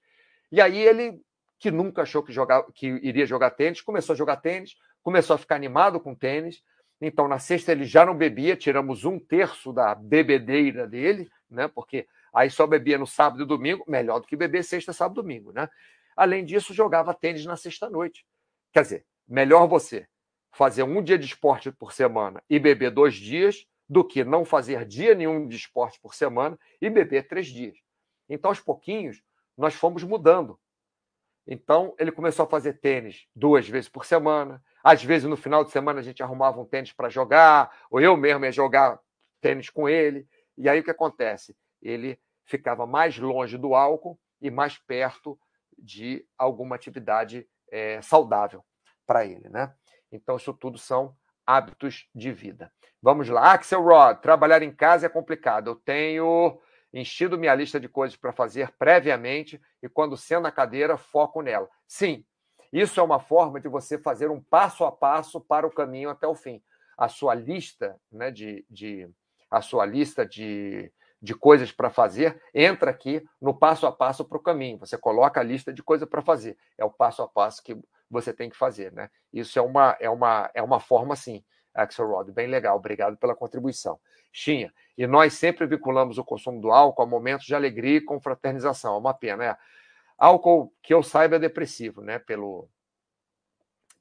e 0.52 0.62
aí 0.62 0.78
ele, 0.78 1.22
que 1.60 1.72
nunca 1.72 2.04
achou 2.04 2.24
que, 2.24 2.32
jogava, 2.32 2.72
que 2.74 2.88
iria 2.88 3.26
jogar 3.26 3.52
tênis, 3.52 3.82
começou 3.82 4.14
a 4.14 4.18
jogar 4.18 4.38
tênis, 4.38 4.76
começou 5.04 5.36
a 5.36 5.38
ficar 5.38 5.56
animado 5.56 6.00
com 6.00 6.16
tênis. 6.16 6.64
Então, 7.00 7.28
na 7.28 7.38
sexta 7.38 7.72
ele 7.72 7.84
já 7.84 8.06
não 8.06 8.16
bebia, 8.16 8.56
tiramos 8.56 9.04
um 9.04 9.20
terço 9.20 9.74
da 9.74 9.94
bebedeira 9.94 10.88
dele, 10.88 11.30
né? 11.50 11.68
Porque 11.68 12.08
aí 12.34 12.50
só 12.50 12.66
bebia 12.66 12.98
no 12.98 13.06
sábado 13.06 13.44
e 13.44 13.46
domingo, 13.46 13.84
melhor 13.88 14.20
do 14.20 14.28
que 14.28 14.36
beber 14.36 14.64
sexta, 14.64 14.94
sábado 14.94 15.20
e 15.20 15.22
domingo, 15.22 15.52
né? 15.52 15.70
Além 16.16 16.46
disso, 16.46 16.74
jogava 16.74 17.14
tênis 17.14 17.46
na 17.46 17.58
sexta-noite. 17.58 18.26
Quer 18.72 18.84
dizer, 18.84 19.06
melhor 19.28 19.68
você 19.68 20.08
fazer 20.52 20.84
um 20.84 21.02
dia 21.02 21.18
de 21.18 21.26
esporte 21.26 21.72
por 21.72 21.92
semana 21.92 22.42
e 22.50 22.60
beber 22.60 22.92
dois 22.92 23.16
dias 23.16 23.66
do 23.90 24.04
que 24.04 24.24
não 24.24 24.46
fazer 24.46 24.86
dia 24.86 25.14
nenhum 25.14 25.48
de 25.48 25.56
esporte 25.56 26.00
por 26.00 26.14
semana 26.16 26.58
e 26.80 26.90
beber 26.90 27.28
três 27.28 27.48
dias. 27.48 27.76
Então, 28.30 28.50
aos 28.50 28.60
pouquinhos, 28.60 29.22
nós 29.58 29.74
fomos 29.74 30.04
mudando. 30.04 30.60
Então, 31.46 31.94
ele 32.00 32.12
começou 32.12 32.46
a 32.46 32.50
fazer 32.50 32.80
tênis 32.80 33.28
duas 33.36 33.68
vezes 33.68 33.90
por 33.90 34.06
semana. 34.06 34.64
Às 34.84 35.04
vezes, 35.04 35.28
no 35.28 35.36
final 35.36 35.64
de 35.64 35.72
semana, 35.72 36.00
a 36.00 36.04
gente 36.04 36.24
arrumava 36.24 36.60
um 36.60 36.66
tênis 36.66 36.94
para 36.94 37.10
jogar, 37.10 37.86
ou 37.90 38.00
eu 38.00 38.16
mesmo 38.16 38.46
ia 38.46 38.52
jogar 38.52 39.00
tênis 39.42 39.70
com 39.70 39.88
ele. 39.90 40.28
E 40.58 40.70
aí, 40.70 40.80
o 40.80 40.84
que 40.84 40.92
acontece? 40.92 41.56
Ele 41.82 42.20
ficava 42.46 42.86
mais 42.86 43.18
longe 43.18 43.58
do 43.58 43.76
álcool 43.76 44.20
e 44.42 44.50
mais 44.50 44.78
perto 44.78 45.38
de 45.78 46.26
alguma 46.38 46.76
atividade 46.76 47.48
é, 47.70 48.02
saudável 48.02 48.64
para 49.06 49.26
ele, 49.26 49.50
né? 49.50 49.74
Então, 50.12 50.38
isso 50.38 50.54
tudo 50.54 50.78
são 50.78 51.16
hábitos 51.46 52.08
de 52.16 52.32
vida. 52.32 52.72
Vamos 53.02 53.28
lá. 53.28 53.54
Axel 53.54 53.84
Rod, 53.84 54.20
trabalhar 54.20 54.62
em 54.62 54.72
casa 54.72 55.08
é 55.08 55.10
complicado. 55.10 55.72
Eu 55.72 55.76
tenho 55.76 56.58
enchido 56.94 57.38
minha 57.38 57.56
lista 57.56 57.80
de 57.80 57.90
coisas 57.90 58.16
para 58.16 58.32
fazer 58.32 58.72
previamente 58.78 59.60
e, 59.82 59.90
quando 59.90 60.16
sendo 60.16 60.44
na 60.44 60.52
cadeira, 60.52 60.98
foco 60.98 61.42
nela. 61.42 61.68
Sim, 61.88 62.24
isso 62.72 63.00
é 63.00 63.04
uma 63.04 63.20
forma 63.20 63.60
de 63.60 63.68
você 63.68 63.98
fazer 63.98 64.30
um 64.30 64.42
passo 64.42 64.86
a 64.86 64.92
passo 64.92 65.42
para 65.42 65.66
o 65.66 65.72
caminho 65.72 66.10
até 66.10 66.28
o 66.28 66.36
fim. 66.36 66.62
A 66.98 67.08
sua 67.08 67.34
lista 67.34 68.00
né, 68.12 68.30
de, 68.30 68.66
de 68.70 69.10
a 69.50 69.62
sua 69.62 69.86
lista 69.86 70.26
de, 70.26 70.92
de 71.22 71.34
coisas 71.34 71.72
para 71.72 71.90
fazer 71.90 72.42
entra 72.54 72.92
aqui 72.92 73.24
no 73.42 73.54
passo 73.54 73.86
a 73.86 73.92
passo 73.92 74.26
para 74.26 74.38
o 74.38 74.42
caminho. 74.42 74.80
Você 74.80 74.98
coloca 74.98 75.40
a 75.40 75.44
lista 75.44 75.72
de 75.74 75.84
coisas 75.84 76.08
para 76.08 76.22
fazer. 76.22 76.58
É 76.78 76.84
o 76.84 76.92
passo 76.92 77.22
a 77.22 77.28
passo 77.28 77.64
que 77.64 77.78
você 78.10 78.34
tem 78.34 78.50
que 78.50 78.58
fazer, 78.58 78.92
né? 78.92 79.10
Isso 79.32 79.58
é 79.58 79.62
uma, 79.62 79.98
é 80.00 80.10
uma, 80.10 80.52
é 80.54 80.62
uma 80.62 80.80
forma, 80.80 81.16
sim, 81.16 81.44
Axelrod, 81.74 82.32
bem 82.32 82.48
legal. 82.48 82.78
Obrigado 82.78 83.18
pela 83.18 83.36
contribuição. 83.36 84.00
Xinha, 84.32 84.74
e 84.98 85.08
nós 85.08 85.34
sempre 85.34 85.66
vinculamos 85.66 86.18
o 86.18 86.24
consumo 86.24 86.62
do 86.62 86.72
álcool 86.72 87.04
a 87.04 87.06
momentos 87.06 87.46
de 87.46 87.56
alegria 87.56 87.98
e 87.98 88.02
confraternização. 88.02 88.96
É 88.96 88.98
uma 88.98 89.14
pena, 89.14 89.46
é. 89.46 89.58
Álcool, 90.18 90.74
que 90.82 90.94
eu 90.94 91.02
saiba, 91.02 91.36
é 91.36 91.40
depressivo, 91.40 92.02
né? 92.02 92.20
Pelo, 92.20 92.70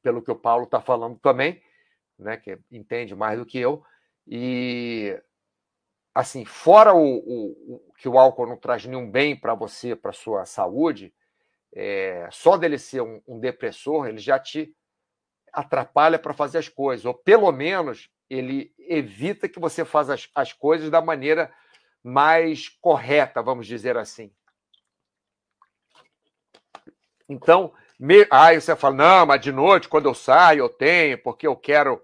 pelo 0.02 0.22
que 0.22 0.30
o 0.30 0.36
Paulo 0.36 0.64
está 0.64 0.80
falando 0.80 1.18
também, 1.18 1.62
né? 2.18 2.36
Que 2.36 2.58
entende 2.70 3.14
mais 3.14 3.38
do 3.38 3.46
que 3.46 3.58
eu. 3.58 3.82
E, 4.26 5.20
assim, 6.14 6.44
fora 6.44 6.94
o, 6.94 7.00
o, 7.00 7.74
o 7.74 7.92
que 7.96 8.08
o 8.08 8.18
álcool 8.18 8.46
não 8.46 8.56
traz 8.56 8.84
nenhum 8.84 9.10
bem 9.10 9.34
para 9.34 9.54
você, 9.54 9.96
para 9.96 10.12
sua 10.12 10.44
saúde, 10.44 11.12
é, 11.74 12.28
só 12.30 12.56
dele 12.56 12.78
ser 12.78 13.00
um, 13.00 13.20
um, 13.26 13.38
depressor, 13.38 14.06
ele 14.06 14.18
já 14.18 14.38
te 14.38 14.74
atrapalha 15.52 16.18
para 16.18 16.32
fazer 16.32 16.58
as 16.58 16.68
coisas, 16.68 17.04
ou 17.04 17.14
pelo 17.14 17.50
menos 17.52 18.08
ele 18.28 18.72
evita 18.78 19.48
que 19.48 19.60
você 19.60 19.84
faça 19.84 20.14
as, 20.14 20.28
as 20.34 20.52
coisas 20.52 20.90
da 20.90 21.00
maneira 21.02 21.52
mais 22.02 22.68
correta, 22.68 23.42
vamos 23.42 23.66
dizer 23.66 23.96
assim. 23.96 24.32
Então, 27.28 27.72
me... 27.98 28.26
aí 28.30 28.60
você 28.60 28.74
fala, 28.74 28.94
não, 28.94 29.26
mas 29.26 29.40
de 29.40 29.52
noite, 29.52 29.88
quando 29.88 30.06
eu 30.06 30.14
saio, 30.14 30.60
eu 30.60 30.68
tenho, 30.68 31.22
porque 31.22 31.46
eu 31.46 31.54
quero 31.54 32.02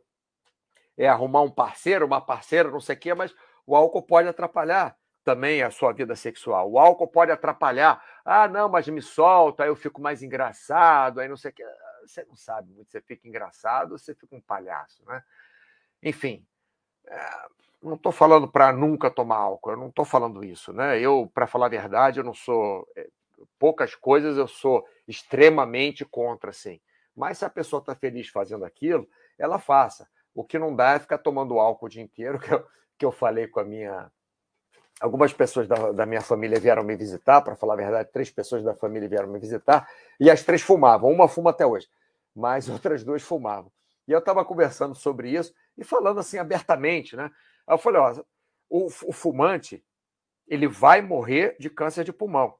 é, 0.96 1.08
arrumar 1.08 1.42
um 1.42 1.50
parceiro, 1.50 2.06
uma 2.06 2.20
parceira, 2.20 2.70
não 2.70 2.80
sei 2.80 2.96
o 2.96 2.98
quê, 2.98 3.14
mas 3.14 3.34
o 3.66 3.74
álcool 3.74 4.02
pode 4.02 4.28
atrapalhar 4.28 4.96
também 5.24 5.62
a 5.62 5.70
sua 5.70 5.92
vida 5.92 6.16
sexual. 6.16 6.70
O 6.70 6.78
álcool 6.78 7.08
pode 7.08 7.30
atrapalhar. 7.30 8.02
Ah, 8.24 8.48
não, 8.48 8.68
mas 8.68 8.88
me 8.88 9.02
solta, 9.02 9.62
aí 9.62 9.68
eu 9.68 9.76
fico 9.76 10.00
mais 10.00 10.22
engraçado, 10.22 11.20
aí 11.20 11.28
não 11.28 11.36
sei 11.36 11.50
o 11.50 11.54
que. 11.54 11.62
Você 12.08 12.24
não 12.24 12.36
sabe 12.36 12.72
muito, 12.72 12.90
você 12.90 13.00
fica 13.00 13.28
engraçado 13.28 13.92
ou 13.92 13.98
você 13.98 14.14
fica 14.14 14.34
um 14.34 14.40
palhaço, 14.40 15.04
né? 15.06 15.22
Enfim, 16.02 16.46
é, 17.06 17.48
não 17.82 17.94
estou 17.94 18.12
falando 18.12 18.48
para 18.48 18.72
nunca 18.72 19.10
tomar 19.10 19.36
álcool, 19.36 19.72
eu 19.72 19.76
não 19.76 19.88
estou 19.88 20.04
falando 20.04 20.44
isso, 20.44 20.72
né? 20.72 21.00
Eu, 21.00 21.30
para 21.32 21.46
falar 21.46 21.66
a 21.66 21.70
verdade, 21.70 22.20
eu 22.20 22.24
não 22.24 22.34
sou. 22.34 22.86
É, 22.96 23.08
poucas 23.58 23.94
coisas 23.94 24.36
eu 24.36 24.48
sou 24.48 24.84
extremamente 25.06 26.04
contra, 26.04 26.50
assim. 26.50 26.80
Mas 27.14 27.38
se 27.38 27.44
a 27.44 27.50
pessoa 27.50 27.80
está 27.80 27.94
feliz 27.94 28.28
fazendo 28.28 28.64
aquilo, 28.64 29.08
ela 29.38 29.58
faça. 29.58 30.08
O 30.34 30.44
que 30.44 30.58
não 30.58 30.74
dá 30.74 30.92
é 30.92 30.98
ficar 30.98 31.18
tomando 31.18 31.58
álcool 31.58 31.86
o 31.86 31.88
dia 31.88 32.02
inteiro, 32.02 32.38
que 32.40 32.52
eu, 32.52 32.66
que 32.98 33.04
eu 33.04 33.12
falei 33.12 33.46
com 33.46 33.60
a 33.60 33.64
minha 33.64 34.10
algumas 35.00 35.32
pessoas 35.32 35.66
da, 35.68 35.92
da, 35.92 36.06
minha 36.06 36.20
família 36.20 36.58
vieram 36.58 36.82
me 36.82 36.96
visitar, 36.96 37.40
para 37.40 37.56
falar 37.56 37.74
a 37.74 37.76
verdade, 37.76 38.10
três 38.12 38.30
pessoas 38.30 38.62
da 38.62 38.74
família 38.74 39.08
vieram 39.08 39.28
me 39.28 39.38
visitar, 39.38 39.88
e 40.18 40.30
as 40.30 40.42
três 40.42 40.62
fumavam. 40.62 41.10
Uma 41.10 41.28
fuma 41.28 41.50
até 41.50 41.64
hoje, 41.64 41.88
mas 42.34 42.68
outras 42.70 43.04
duas 43.04 43.22
fumavam. 43.22 43.70
E 44.06 44.12
eu 44.12 44.18
estava 44.18 44.44
conversando 44.44 44.94
sobre 44.94 45.30
isso 45.30 45.54
e 45.76 45.84
falando 45.84 46.18
assim 46.20 46.38
abertamente, 46.38 47.14
né? 47.14 47.30
Eu 47.68 47.78
falei: 47.78 48.00
ó, 48.00 48.22
o, 48.68 48.86
o 48.86 49.12
fumante 49.12 49.84
ele 50.46 50.66
vai 50.66 51.02
morrer 51.02 51.56
de 51.60 51.68
câncer 51.68 52.04
de 52.04 52.12
pulmão. 52.12 52.54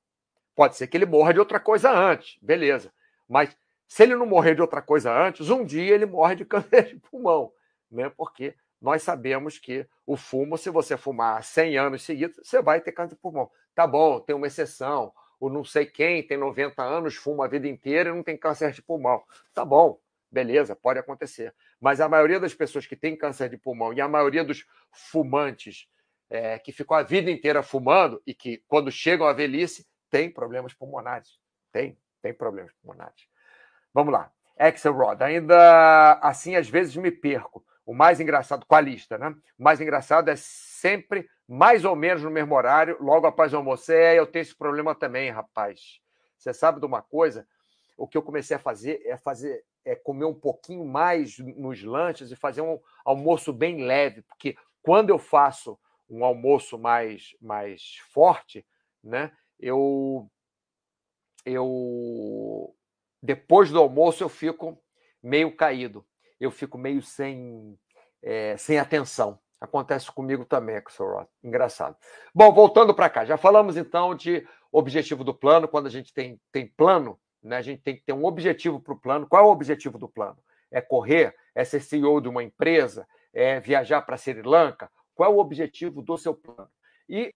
Pode 0.55 0.77
ser 0.77 0.87
que 0.87 0.97
ele 0.97 1.07
morra 1.07 1.33
de 1.33 1.41
outra 1.41 1.59
coisa 1.59 1.91
antes, 1.91 2.39
beleza. 2.43 2.93
Mas 3.27 3.57
se 3.87 4.03
ele 4.03 4.15
não 4.15 4.27
morrer 4.27 4.55
de 4.55 4.61
outra 4.61 4.83
coisa 4.83 5.11
antes, 5.11 5.49
um 5.49 5.65
dia 5.65 5.95
ele 5.95 6.05
morre 6.05 6.35
de 6.35 6.45
câncer 6.47 6.89
de 6.89 6.97
pulmão, 6.97 7.51
né? 7.91 8.11
Porque 8.11 8.55
nós 8.81 9.03
sabemos 9.03 9.59
que 9.59 9.87
o 10.07 10.17
fumo, 10.17 10.57
se 10.57 10.71
você 10.71 10.97
fumar 10.97 11.43
100 11.43 11.79
anos 11.79 12.03
seguidos, 12.03 12.39
você 12.43 12.63
vai 12.63 12.81
ter 12.81 12.93
câncer 12.93 13.15
de 13.15 13.21
pulmão. 13.21 13.51
Tá 13.75 13.87
bom, 13.87 14.21
tem 14.21 14.35
uma 14.35 14.47
exceção. 14.47 15.13
O 15.41 15.49
não 15.49 15.65
sei 15.65 15.87
quem 15.87 16.27
tem 16.27 16.37
90 16.37 16.83
anos, 16.83 17.15
fuma 17.15 17.45
a 17.45 17.49
vida 17.49 17.69
inteira 17.69 18.11
e 18.11 18.13
não 18.13 18.23
tem 18.23 18.37
câncer 18.37 18.73
de 18.73 18.83
pulmão. 18.83 19.23
Tá 19.55 19.65
bom, 19.65 20.01
beleza, 20.31 20.75
pode 20.75 20.99
acontecer. 20.99 21.55
Mas 21.81 22.01
a 22.01 22.09
maioria 22.09 22.41
das 22.41 22.55
pessoas 22.55 22.87
que 22.87 22.97
têm 22.97 23.17
câncer 23.17 23.49
de 23.49 23.57
pulmão 23.57 23.93
e 23.93 24.01
a 24.01 24.09
maioria 24.09 24.45
dos 24.45 24.65
fumantes 24.91 25.89
é, 26.31 26.59
que 26.59 26.73
ficam 26.73 26.97
a 26.97 27.03
vida 27.03 27.31
inteira 27.31 27.63
fumando 27.63 28.23
e 28.27 28.35
que, 28.35 28.63
quando 28.69 28.91
chegam 28.91 29.27
à 29.27 29.33
velhice, 29.33 29.87
tem 30.11 30.31
problemas 30.31 30.75
pulmonares. 30.75 31.39
Tem, 31.73 31.97
tem 32.21 32.35
problemas 32.35 32.73
pulmonares. 32.81 33.29
Vamos 33.93 34.13
lá. 34.13 34.31
Axelrod. 34.59 35.23
Ainda 35.23 36.19
assim, 36.21 36.57
às 36.57 36.69
vezes 36.69 36.97
me 36.97 37.11
perco. 37.11 37.65
O 37.89 37.95
mais 37.95 38.21
engraçado, 38.21 38.67
com 38.67 38.75
a 38.75 38.83
lista, 38.83 39.17
né? 39.17 39.35
O 39.59 39.63
mais 39.63 39.81
engraçado 39.81 40.29
é 40.29 40.37
sempre 40.37 41.27
mais 41.49 41.87
ou 41.87 41.97
menos 41.97 42.23
no 42.23 42.31
mesmo 42.31 42.55
horário, 42.55 42.99
logo 43.01 43.27
após 43.27 43.55
o 43.55 43.57
almoço. 43.57 43.91
É, 43.91 44.19
eu 44.19 44.27
tenho 44.27 44.43
esse 44.43 44.55
problema 44.55 44.95
também, 44.95 45.31
rapaz. 45.31 45.99
Você 46.37 46.53
sabe 46.53 46.81
de 46.81 46.85
uma 46.85 47.01
coisa? 47.01 47.49
O 47.97 48.07
que 48.07 48.19
eu 48.19 48.23
comecei 48.23 48.55
a 48.55 48.61
fazer 48.61 49.01
é 49.07 49.17
fazer 49.17 49.65
é 49.87 49.97
comer 49.97 50.27
um 50.27 50.35
pouquinho 50.35 50.85
mais 50.85 51.39
nos 51.39 51.83
lanches 51.83 52.31
e 52.31 52.37
fazer 52.37 52.61
um 52.61 52.79
almoço 53.07 53.55
bem 53.55 53.83
leve, 53.83 54.21
porque 54.21 54.55
quando 54.83 55.09
eu 55.09 55.19
faço 55.19 55.79
um 56.11 56.23
almoço 56.23 56.79
mais 56.79 57.35
mais 57.41 57.97
forte, 58.11 58.67
né? 59.03 59.33
Eu 59.59 60.31
eu 61.47 62.77
depois 63.23 63.71
do 63.71 63.79
almoço 63.79 64.23
eu 64.23 64.29
fico 64.29 64.79
meio 65.23 65.57
caído, 65.57 66.07
eu 66.41 66.51
fico 66.51 66.79
meio 66.79 67.03
sem, 67.03 67.79
é, 68.23 68.57
sem 68.57 68.79
atenção. 68.79 69.39
Acontece 69.61 70.11
comigo 70.13 70.45
também, 70.45 70.77
Axel 70.77 71.29
Engraçado. 71.43 71.97
Bom, 72.35 72.53
voltando 72.53 72.95
para 72.95 73.11
cá, 73.11 73.25
já 73.25 73.37
falamos 73.37 73.77
então 73.77 74.15
de 74.15 74.47
objetivo 74.71 75.25
do 75.25 75.35
plano. 75.35 75.67
Quando 75.67 75.87
a 75.87 75.91
gente 75.91 76.13
tem, 76.13 76.41
tem 76.53 76.67
plano, 76.67 77.19
né, 77.43 77.57
a 77.57 77.63
gente 77.63 77.83
tem 77.83 77.97
que 77.97 78.03
ter 78.03 78.13
um 78.13 78.25
objetivo 78.25 78.81
para 78.81 78.95
o 78.95 79.01
plano. 79.01 79.27
Qual 79.27 79.43
é 79.43 79.47
o 79.47 79.51
objetivo 79.51 79.99
do 79.99 80.09
plano? 80.09 80.39
É 80.71 80.81
correr? 80.81 81.35
É 81.55 81.65
ser 81.65 81.81
CEO 81.81 82.21
de 82.21 82.29
uma 82.29 82.43
empresa? 82.43 83.07
É 83.33 83.59
viajar 83.59 84.03
para 84.03 84.17
Sri 84.17 84.43
Lanka? 84.43 84.91
Qual 85.15 85.31
é 85.31 85.35
o 85.35 85.39
objetivo 85.39 86.01
do 86.03 86.17
seu 86.17 86.35
plano? 86.35 86.71
E 87.09 87.35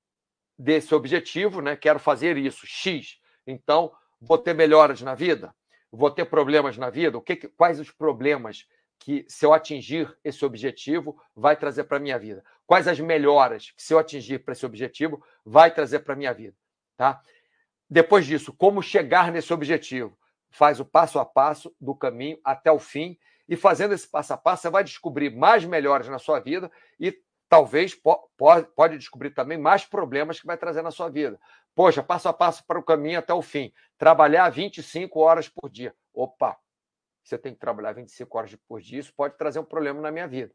desse 0.56 0.94
objetivo, 0.94 1.60
né, 1.60 1.74
quero 1.74 1.98
fazer 1.98 2.36
isso, 2.36 2.64
X. 2.66 3.18
Então, 3.44 3.90
vou 4.20 4.38
ter 4.38 4.54
melhoras 4.54 5.02
na 5.02 5.16
vida? 5.16 5.52
vou 5.92 6.10
ter 6.10 6.24
problemas 6.24 6.78
na 6.78 6.88
vida? 6.88 7.18
O 7.18 7.20
que, 7.20 7.36
quais 7.36 7.78
os 7.78 7.90
problemas 7.90 8.66
que, 9.02 9.24
se 9.28 9.44
eu 9.44 9.52
atingir 9.52 10.16
esse 10.24 10.44
objetivo, 10.44 11.20
vai 11.34 11.56
trazer 11.56 11.84
para 11.84 11.96
a 11.96 12.00
minha 12.00 12.18
vida? 12.18 12.44
Quais 12.66 12.88
as 12.88 12.98
melhoras 13.00 13.70
que, 13.70 13.82
se 13.82 13.92
eu 13.92 13.98
atingir 13.98 14.38
para 14.40 14.52
esse 14.52 14.64
objetivo, 14.64 15.22
vai 15.44 15.72
trazer 15.72 16.00
para 16.00 16.14
a 16.14 16.16
minha 16.16 16.32
vida? 16.32 16.56
Tá? 16.96 17.20
Depois 17.88 18.24
disso, 18.24 18.52
como 18.52 18.82
chegar 18.82 19.30
nesse 19.30 19.52
objetivo? 19.52 20.16
Faz 20.50 20.80
o 20.80 20.84
passo 20.84 21.18
a 21.18 21.24
passo 21.24 21.74
do 21.80 21.94
caminho 21.94 22.38
até 22.44 22.70
o 22.70 22.78
fim. 22.78 23.18
E 23.48 23.56
fazendo 23.56 23.92
esse 23.92 24.08
passo 24.08 24.32
a 24.32 24.36
passo, 24.36 24.62
você 24.62 24.70
vai 24.70 24.84
descobrir 24.84 25.34
mais 25.34 25.64
melhoras 25.64 26.08
na 26.08 26.18
sua 26.18 26.40
vida 26.40 26.70
e 26.98 27.14
talvez 27.48 27.94
po 27.94 28.30
pode 28.74 28.96
descobrir 28.96 29.30
também 29.30 29.58
mais 29.58 29.84
problemas 29.84 30.40
que 30.40 30.46
vai 30.46 30.56
trazer 30.56 30.80
na 30.80 30.90
sua 30.90 31.10
vida. 31.10 31.38
Poxa, 31.74 32.02
passo 32.02 32.28
a 32.28 32.32
passo 32.32 32.64
para 32.66 32.78
o 32.78 32.82
caminho 32.82 33.18
até 33.18 33.34
o 33.34 33.42
fim. 33.42 33.72
Trabalhar 33.98 34.48
25 34.48 35.20
horas 35.20 35.48
por 35.48 35.68
dia. 35.68 35.94
Opa, 36.14 36.56
você 37.22 37.38
tem 37.38 37.54
que 37.54 37.60
trabalhar 37.60 37.92
25 37.92 38.38
horas 38.38 38.56
por 38.68 38.80
dia, 38.80 39.00
isso 39.00 39.12
pode 39.14 39.36
trazer 39.36 39.58
um 39.58 39.64
problema 39.64 40.00
na 40.00 40.10
minha 40.10 40.26
vida. 40.26 40.52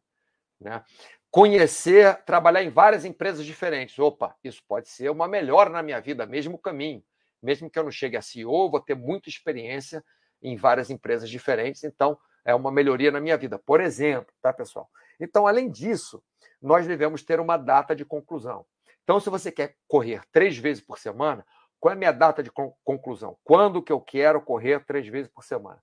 Né? 0.60 0.84
Conhecer, 1.30 2.23
trabalhar 2.23 2.63
em 2.63 2.69
várias 2.69 3.06
empresas 3.06 3.45
diferentes. 3.45 3.97
Opa, 3.99 4.36
isso 4.43 4.63
pode 4.67 4.89
ser 4.89 5.10
uma 5.10 5.27
melhora 5.27 5.69
na 5.69 5.84
minha 5.84 5.99
vida, 5.99 6.25
mesmo 6.25 6.58
caminho. 6.58 7.03
Mesmo 7.41 7.69
que 7.69 7.77
eu 7.77 7.84
não 7.84 7.91
chegue 7.91 8.17
a 8.17 8.21
CEO, 8.21 8.69
vou 8.69 8.80
ter 8.80 8.95
muita 8.95 9.30
experiência 9.30 10.03
em 10.41 10.56
várias 10.56 10.89
empresas 10.89 11.30
diferentes, 11.30 11.84
então 11.84 12.17
é 12.43 12.53
uma 12.53 12.71
melhoria 12.71 13.12
na 13.12 13.19
minha 13.19 13.38
vida. 13.38 13.60
Por 13.60 13.82
exemplo, 13.82 14.34
tá, 14.41 14.53
pessoal? 14.53 14.89
Então, 15.19 15.47
além 15.47 15.69
disso, 15.69 16.23
nós 16.62 16.88
devemos 16.88 17.23
ter 17.23 17.39
uma 17.39 17.58
data 17.58 17.95
de 17.95 18.06
conclusão. 18.06 18.65
Então, 19.03 19.19
se 19.19 19.30
você 19.30 19.51
quer 19.51 19.75
correr 19.88 20.21
três 20.32 20.58
vezes 20.58 20.84
por 20.84 20.97
semana, 20.97 21.45
qual 21.80 21.91
é 21.91 21.95
a 21.95 21.97
minha 21.97 22.12
data 22.12 22.41
de 22.41 22.51
conclusão? 22.84 23.38
Quando 23.43 23.82
que 23.82 23.91
eu 23.91 24.01
quero 24.01 24.41
correr 24.41 24.84
três 24.86 25.08
vezes 25.08 25.32
por 25.32 25.43
semana? 25.43 25.82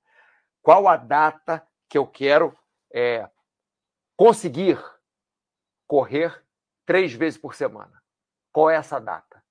Qual 0.65 0.89
a 0.89 0.97
data 0.97 1.63
que 1.91 1.99
eu 1.99 2.07
quero 2.07 2.57
é, 2.91 3.29
conseguir 4.17 4.83
correr 5.87 6.43
três 6.87 7.13
vezes 7.13 7.39
por 7.39 7.55
semana? 7.55 8.03
Qual 8.51 8.71
é 8.71 8.77
essa 8.77 8.99
data? 8.99 9.45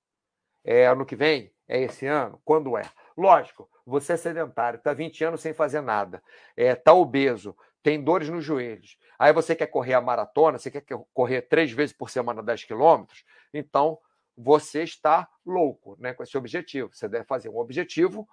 É 0.64 0.88
ano 0.88 1.06
que 1.06 1.14
vem? 1.14 1.54
É 1.68 1.80
esse 1.80 2.04
ano? 2.04 2.42
Quando 2.44 2.76
é? 2.76 2.82
Lógico, 3.16 3.70
você 3.86 4.14
é 4.14 4.16
sedentário, 4.16 4.78
está 4.78 4.92
20 4.92 5.22
anos 5.22 5.40
sem 5.40 5.54
fazer 5.54 5.82
nada, 5.82 6.20
está 6.48 6.62
é, 6.62 6.74
tá 6.74 6.92
obeso, 6.92 7.56
tem 7.80 8.02
dores 8.02 8.28
nos 8.28 8.44
joelhos. 8.44 8.98
Aí 9.16 9.32
você 9.32 9.54
quer 9.54 9.68
correr 9.68 9.94
a 9.94 10.00
maratona, 10.00 10.58
você 10.58 10.68
quer 10.68 10.84
correr 11.12 11.42
três 11.42 11.70
vezes 11.70 11.94
por 11.94 12.10
semana 12.10 12.42
10 12.42 12.64
quilômetros, 12.64 13.24
então 13.52 14.00
você 14.36 14.82
está 14.82 15.30
louco 15.46 15.96
né, 16.00 16.12
com 16.12 16.24
esse 16.24 16.36
objetivo. 16.36 16.90
Você 16.92 17.06
deve 17.08 17.24
fazer 17.24 17.50
um 17.50 17.58
objetivo 17.58 18.28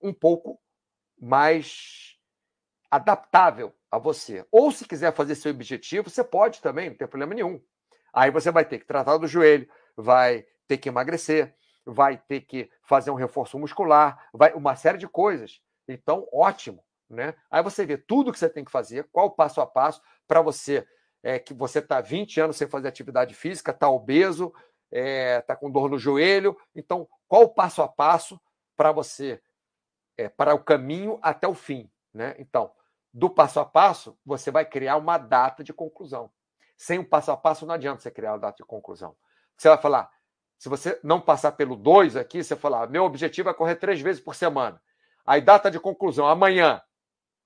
um 0.00 0.14
pouco 0.14 0.60
mais 1.20 2.03
adaptável 2.94 3.74
a 3.90 3.98
você. 3.98 4.46
Ou 4.52 4.70
se 4.70 4.86
quiser 4.86 5.12
fazer 5.12 5.34
seu 5.34 5.50
objetivo, 5.50 6.08
você 6.08 6.22
pode 6.22 6.60
também, 6.60 6.90
não 6.90 6.96
tem 6.96 7.08
problema 7.08 7.34
nenhum. 7.34 7.60
Aí 8.12 8.30
você 8.30 8.50
vai 8.50 8.64
ter 8.64 8.78
que 8.78 8.86
tratar 8.86 9.16
do 9.18 9.26
joelho, 9.26 9.68
vai 9.96 10.46
ter 10.68 10.78
que 10.78 10.88
emagrecer, 10.88 11.56
vai 11.84 12.16
ter 12.16 12.42
que 12.42 12.70
fazer 12.82 13.10
um 13.10 13.16
reforço 13.16 13.58
muscular, 13.58 14.28
vai 14.32 14.52
uma 14.54 14.76
série 14.76 14.98
de 14.98 15.08
coisas. 15.08 15.60
Então, 15.88 16.28
ótimo. 16.32 16.84
Né? 17.10 17.34
Aí 17.50 17.62
você 17.62 17.84
vê 17.84 17.98
tudo 17.98 18.32
que 18.32 18.38
você 18.38 18.48
tem 18.48 18.64
que 18.64 18.70
fazer, 18.70 19.08
qual 19.12 19.26
o 19.26 19.30
passo 19.30 19.60
a 19.60 19.66
passo 19.66 20.00
para 20.26 20.40
você 20.40 20.86
é, 21.22 21.38
que 21.38 21.52
você 21.52 21.80
está 21.80 22.00
20 22.00 22.40
anos 22.40 22.56
sem 22.56 22.68
fazer 22.68 22.86
atividade 22.86 23.34
física, 23.34 23.72
está 23.72 23.88
obeso, 23.88 24.52
está 24.92 25.00
é, 25.00 25.40
tá 25.40 25.56
com 25.56 25.70
dor 25.70 25.90
no 25.90 25.98
joelho. 25.98 26.56
Então, 26.74 27.08
qual 27.26 27.42
o 27.42 27.48
passo 27.48 27.82
a 27.82 27.88
passo 27.88 28.40
para 28.76 28.92
você, 28.92 29.40
é, 30.16 30.28
para 30.28 30.54
o 30.54 30.62
caminho 30.62 31.18
até 31.20 31.48
o 31.48 31.54
fim? 31.54 31.90
Né? 32.12 32.36
Então, 32.38 32.70
do 33.14 33.30
passo 33.30 33.60
a 33.60 33.64
passo, 33.64 34.18
você 34.26 34.50
vai 34.50 34.64
criar 34.64 34.96
uma 34.96 35.16
data 35.16 35.62
de 35.62 35.72
conclusão. 35.72 36.32
Sem 36.76 36.98
um 36.98 37.04
passo 37.04 37.30
a 37.30 37.36
passo, 37.36 37.64
não 37.64 37.74
adianta 37.74 38.02
você 38.02 38.10
criar 38.10 38.32
uma 38.32 38.40
data 38.40 38.56
de 38.56 38.64
conclusão. 38.64 39.16
Você 39.56 39.68
vai 39.68 39.78
falar, 39.78 40.10
se 40.58 40.68
você 40.68 40.98
não 41.04 41.20
passar 41.20 41.52
pelo 41.52 41.76
2 41.76 42.16
aqui, 42.16 42.42
você 42.42 42.56
falar, 42.56 42.90
meu 42.90 43.04
objetivo 43.04 43.48
é 43.48 43.54
correr 43.54 43.76
três 43.76 44.00
vezes 44.00 44.20
por 44.20 44.34
semana. 44.34 44.82
Aí, 45.24 45.40
data 45.40 45.70
de 45.70 45.78
conclusão, 45.78 46.26
amanhã. 46.26 46.82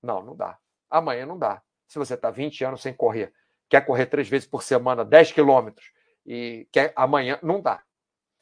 Não, 0.01 0.23
não 0.23 0.35
dá. 0.35 0.57
Amanhã 0.89 1.27
não 1.27 1.37
dá. 1.37 1.61
Se 1.87 1.99
você 1.99 2.15
está 2.15 2.31
20 2.31 2.63
anos 2.63 2.81
sem 2.81 2.93
correr, 2.93 3.31
quer 3.69 3.85
correr 3.85 4.07
três 4.07 4.27
vezes 4.27 4.47
por 4.47 4.63
semana, 4.63 5.05
10 5.05 5.33
quilômetros, 5.33 5.93
e 6.25 6.67
quer 6.71 6.91
amanhã, 6.95 7.37
não 7.43 7.61
dá. 7.61 7.83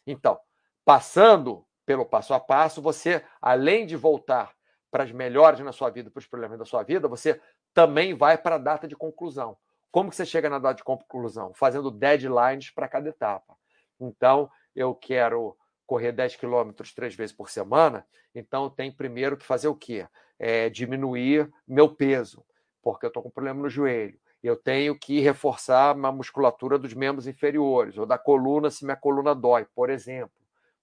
Então, 0.05 0.39
passando 0.85 1.67
pelo 1.85 2.05
passo 2.05 2.33
a 2.33 2.39
passo, 2.39 2.81
você, 2.81 3.23
além 3.41 3.85
de 3.85 3.97
voltar 3.97 4.56
para 4.97 5.03
as 5.03 5.11
melhores 5.11 5.59
na 5.59 5.71
sua 5.71 5.91
vida, 5.91 6.09
para 6.09 6.17
os 6.17 6.25
problemas 6.25 6.57
da 6.57 6.65
sua 6.65 6.81
vida, 6.81 7.07
você 7.07 7.39
também 7.71 8.15
vai 8.15 8.35
para 8.35 8.55
a 8.55 8.57
data 8.57 8.87
de 8.87 8.95
conclusão. 8.95 9.55
Como 9.91 10.09
que 10.09 10.15
você 10.15 10.25
chega 10.25 10.49
na 10.49 10.57
data 10.57 10.77
de 10.77 10.83
conclusão? 10.83 11.53
Fazendo 11.53 11.91
deadlines 11.91 12.71
para 12.71 12.87
cada 12.87 13.07
etapa. 13.07 13.55
Então, 13.99 14.49
eu 14.75 14.95
quero 14.95 15.55
correr 15.85 16.11
10 16.11 16.37
quilômetros 16.37 16.95
três 16.95 17.13
vezes 17.13 17.35
por 17.35 17.47
semana, 17.47 18.07
então 18.33 18.71
tem 18.71 18.91
primeiro 18.91 19.37
que 19.37 19.45
fazer 19.45 19.67
o 19.67 19.75
quê? 19.75 20.07
É, 20.39 20.67
diminuir 20.67 21.47
meu 21.67 21.93
peso, 21.93 22.43
porque 22.81 23.05
eu 23.05 23.09
estou 23.09 23.21
com 23.21 23.29
problema 23.29 23.61
no 23.61 23.69
joelho. 23.69 24.19
Eu 24.41 24.55
tenho 24.55 24.97
que 24.97 25.19
reforçar 25.19 25.91
a 25.91 26.11
musculatura 26.11 26.79
dos 26.79 26.95
membros 26.95 27.27
inferiores, 27.27 27.99
ou 27.99 28.05
da 28.07 28.17
coluna, 28.17 28.71
se 28.71 28.83
minha 28.83 28.97
coluna 28.97 29.35
dói, 29.35 29.67
por 29.75 29.91
exemplo. 29.91 30.41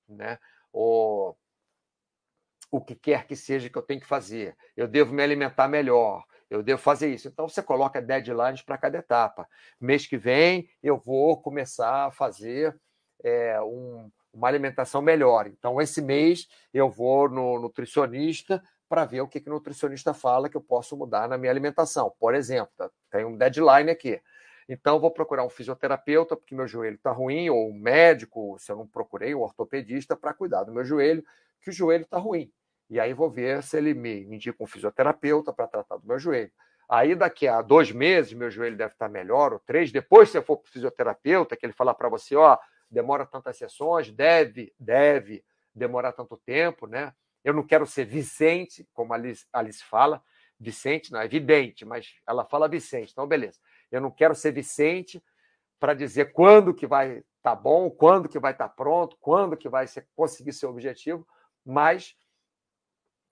Né? 0.09 0.39
Ou 0.73 1.37
o 2.77 2.81
que 2.81 2.97
quer 2.97 3.25
que 3.27 3.37
seja 3.37 3.71
que 3.71 3.79
eu 3.79 3.83
tenho 3.83 4.01
que 4.01 4.07
fazer. 4.07 4.57
Eu 4.77 4.89
devo 4.89 5.15
me 5.15 5.23
alimentar 5.23 5.69
melhor, 5.69 6.25
eu 6.51 6.61
devo 6.61 6.83
fazer 6.83 7.15
isso. 7.15 7.29
Então 7.29 7.49
você 7.49 7.63
coloca 7.63 8.03
deadlines 8.03 8.63
para 8.63 8.77
cada 8.77 8.99
etapa. 8.99 9.49
Mês 9.81 10.07
que 10.09 10.17
vem 10.17 10.69
eu 10.83 10.99
vou 10.99 11.41
começar 11.41 12.07
a 12.07 12.11
fazer 12.11 12.77
é, 13.23 13.61
um, 13.63 14.11
uma 14.33 14.49
alimentação 14.49 15.01
melhor. 15.01 15.47
Então, 15.47 15.81
esse 15.81 16.03
mês 16.03 16.49
eu 16.73 16.91
vou 16.91 17.29
no 17.29 17.61
nutricionista 17.61 18.61
para 18.89 19.05
ver 19.05 19.21
o 19.21 19.29
que, 19.29 19.41
que 19.41 19.49
o 19.49 19.53
nutricionista 19.53 20.13
fala 20.13 20.49
que 20.49 20.57
eu 20.57 20.61
posso 20.61 20.97
mudar 20.97 21.29
na 21.29 21.39
minha 21.39 21.53
alimentação. 21.53 22.13
Por 22.19 22.35
exemplo, 22.35 22.73
tá, 22.77 22.91
tem 23.11 23.25
um 23.25 23.37
deadline 23.37 23.91
aqui. 23.91 24.21
Então, 24.69 24.99
vou 24.99 25.11
procurar 25.11 25.45
um 25.45 25.51
fisioterapeuta, 25.51 26.37
porque 26.37 26.55
meu 26.55 26.67
joelho 26.67 26.97
está 26.97 27.13
ruim, 27.13 27.51
ou 27.51 27.71
um 27.71 27.75
médico, 27.75 28.57
se 28.59 28.73
eu 28.73 28.77
não 28.77 28.87
procurei, 28.87 29.35
um 29.35 29.43
ortopedista, 29.43 30.17
para 30.17 30.35
cuidar 30.35 30.65
do 30.65 30.73
meu 30.73 30.85
joelho, 30.85 31.25
que 31.65 31.71
o 31.71 31.73
joelho 31.73 32.05
está 32.05 32.19
ruim. 32.19 32.53
E 32.89 33.01
aí 33.01 33.13
vou 33.13 33.31
ver 33.31 33.63
se 33.63 33.77
ele 33.77 33.95
me, 33.95 34.23
indica 34.25 34.63
um 34.63 34.67
fisioterapeuta 34.67 35.53
para 35.53 35.67
tratar 35.67 35.97
do 35.97 36.07
meu 36.07 36.19
joelho. 36.19 36.53
Aí, 36.89 37.15
daqui 37.15 37.49
a 37.49 37.63
dois 37.63 37.91
meses, 37.91 38.33
meu 38.35 38.51
joelho 38.51 38.77
deve 38.77 38.93
estar 38.93 39.09
melhor, 39.09 39.55
ou 39.55 39.59
três. 39.59 39.91
Depois, 39.91 40.31
se 40.31 40.37
eu 40.37 40.43
for 40.43 40.59
para 40.59 40.69
o 40.69 40.73
fisioterapeuta, 40.73 41.57
que 41.57 41.65
ele 41.65 41.73
falar 41.73 41.95
para 41.95 42.11
você, 42.11 42.37
ó, 42.37 42.59
demora 42.91 43.25
tantas 43.25 43.57
sessões, 43.57 44.11
deve, 44.11 44.73
deve 44.79 45.43
demorar 45.75 46.13
tanto 46.13 46.37
tempo, 46.37 46.87
né? 46.87 47.13
Eu 47.43 47.53
não 47.53 47.63
quero 47.63 47.87
ser 47.87 48.05
Vicente, 48.05 48.87
como 48.93 49.13
a 49.13 49.17
Alice, 49.17 49.47
Alice 49.53 49.83
fala, 49.85 50.23
Vicente 50.59 51.11
não 51.13 51.21
é 51.21 51.29
vidente, 51.29 51.85
mas 51.85 52.15
ela 52.27 52.45
fala 52.45 52.69
Vicente, 52.69 53.13
então 53.13 53.27
beleza. 53.27 53.59
Eu 53.91 54.01
não 54.01 54.11
quero 54.11 54.35
ser 54.35 54.53
Vicente 54.53 55.23
para 55.81 55.95
dizer 55.95 56.33
quando 56.33 56.73
que 56.73 56.87
vai 56.87 57.19
estar 57.19 57.25
tá 57.43 57.55
bom, 57.55 57.91
quando 57.91 58.29
que 58.29 58.39
vai 58.39 58.53
estar 58.53 58.69
tá 58.69 58.75
pronto, 58.75 59.17
quando 59.21 59.57
que 59.57 59.69
vai 59.69 59.87
ser, 59.87 60.07
conseguir 60.15 60.53
seu 60.53 60.71
objetivo, 60.71 61.27
mas 61.65 62.15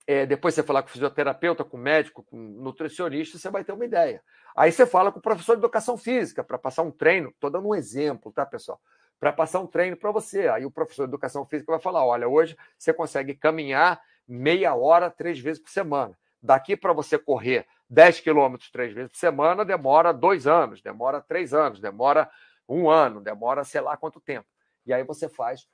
é, 0.05 0.25
depois 0.25 0.53
você 0.53 0.63
falar 0.63 0.83
com 0.83 0.89
fisioterapeuta, 0.89 1.63
com 1.63 1.77
médico, 1.77 2.23
com 2.23 2.37
nutricionista, 2.37 3.37
você 3.37 3.49
vai 3.49 3.63
ter 3.63 3.71
uma 3.71 3.85
ideia. 3.85 4.21
Aí 4.55 4.71
você 4.71 4.85
fala 4.85 5.11
com 5.11 5.19
o 5.19 5.21
professor 5.21 5.55
de 5.55 5.61
educação 5.61 5.97
física 5.97 6.43
para 6.43 6.57
passar 6.57 6.83
um 6.83 6.91
treino. 6.91 7.29
Estou 7.29 7.49
dando 7.49 7.67
um 7.67 7.75
exemplo, 7.75 8.31
tá, 8.31 8.45
pessoal? 8.45 8.79
Para 9.19 9.31
passar 9.31 9.59
um 9.59 9.67
treino 9.67 9.95
para 9.95 10.11
você. 10.11 10.47
Aí 10.49 10.65
o 10.65 10.71
professor 10.71 11.03
de 11.05 11.11
educação 11.11 11.45
física 11.45 11.71
vai 11.71 11.79
falar: 11.79 12.05
olha, 12.05 12.27
hoje 12.27 12.57
você 12.77 12.93
consegue 12.93 13.33
caminhar 13.33 14.01
meia 14.27 14.75
hora 14.75 15.09
três 15.09 15.39
vezes 15.39 15.61
por 15.61 15.69
semana. 15.69 16.17
Daqui 16.41 16.75
para 16.75 16.91
você 16.91 17.17
correr 17.17 17.65
10 17.89 18.19
quilômetros 18.19 18.71
três 18.71 18.91
vezes 18.93 19.11
por 19.11 19.17
semana 19.17 19.63
demora 19.63 20.11
dois 20.11 20.47
anos, 20.47 20.81
demora 20.81 21.21
três 21.21 21.53
anos, 21.53 21.79
demora 21.79 22.29
um 22.67 22.89
ano, 22.89 23.21
demora 23.21 23.63
sei 23.63 23.81
lá 23.81 23.95
quanto 23.95 24.19
tempo. 24.19 24.47
E 24.85 24.93
aí 24.93 25.03
você 25.03 25.29
faz 25.29 25.67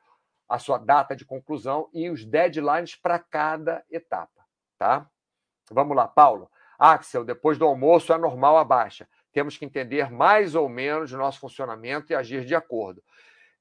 a 0.50 0.58
sua 0.58 0.80
data 0.80 1.16
de 1.16 1.24
conclusão 1.24 1.88
e 1.94 2.10
os 2.10 2.26
deadlines 2.26 2.96
para 2.96 3.20
cada 3.20 3.86
etapa, 3.90 4.44
tá? 4.80 5.08
Vamos 5.70 5.96
lá, 5.96 6.08
Paulo. 6.08 6.50
Axel, 6.80 7.24
depois 7.24 7.60
do 7.60 7.66
almoço 7.66 8.12
é 8.12 8.18
normal 8.18 8.58
a 8.58 8.64
baixa. 8.64 9.08
Temos 9.32 9.58
que 9.58 9.66
entender 9.66 10.10
mais 10.10 10.56
ou 10.56 10.68
menos 10.68 11.14
o 11.14 11.18
nosso 11.18 11.40
funcionamento 11.40 12.12
e 12.12 12.16
agir 12.16 12.44
de 12.46 12.56
acordo. 12.56 13.04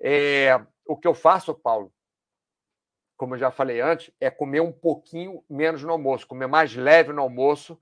É, 0.00 0.58
o 0.86 0.96
que 0.96 1.06
eu 1.06 1.12
faço, 1.12 1.54
Paulo, 1.54 1.92
como 3.16 3.34
eu 3.34 3.38
já 3.38 3.50
falei 3.50 3.80
antes, 3.80 4.10
é 4.18 4.30
comer 4.30 4.60
um 4.60 4.72
pouquinho 4.72 5.44
menos 5.50 5.82
no 5.82 5.92
almoço, 5.92 6.26
comer 6.26 6.46
mais 6.46 6.74
leve 6.74 7.12
no 7.12 7.20
almoço, 7.20 7.78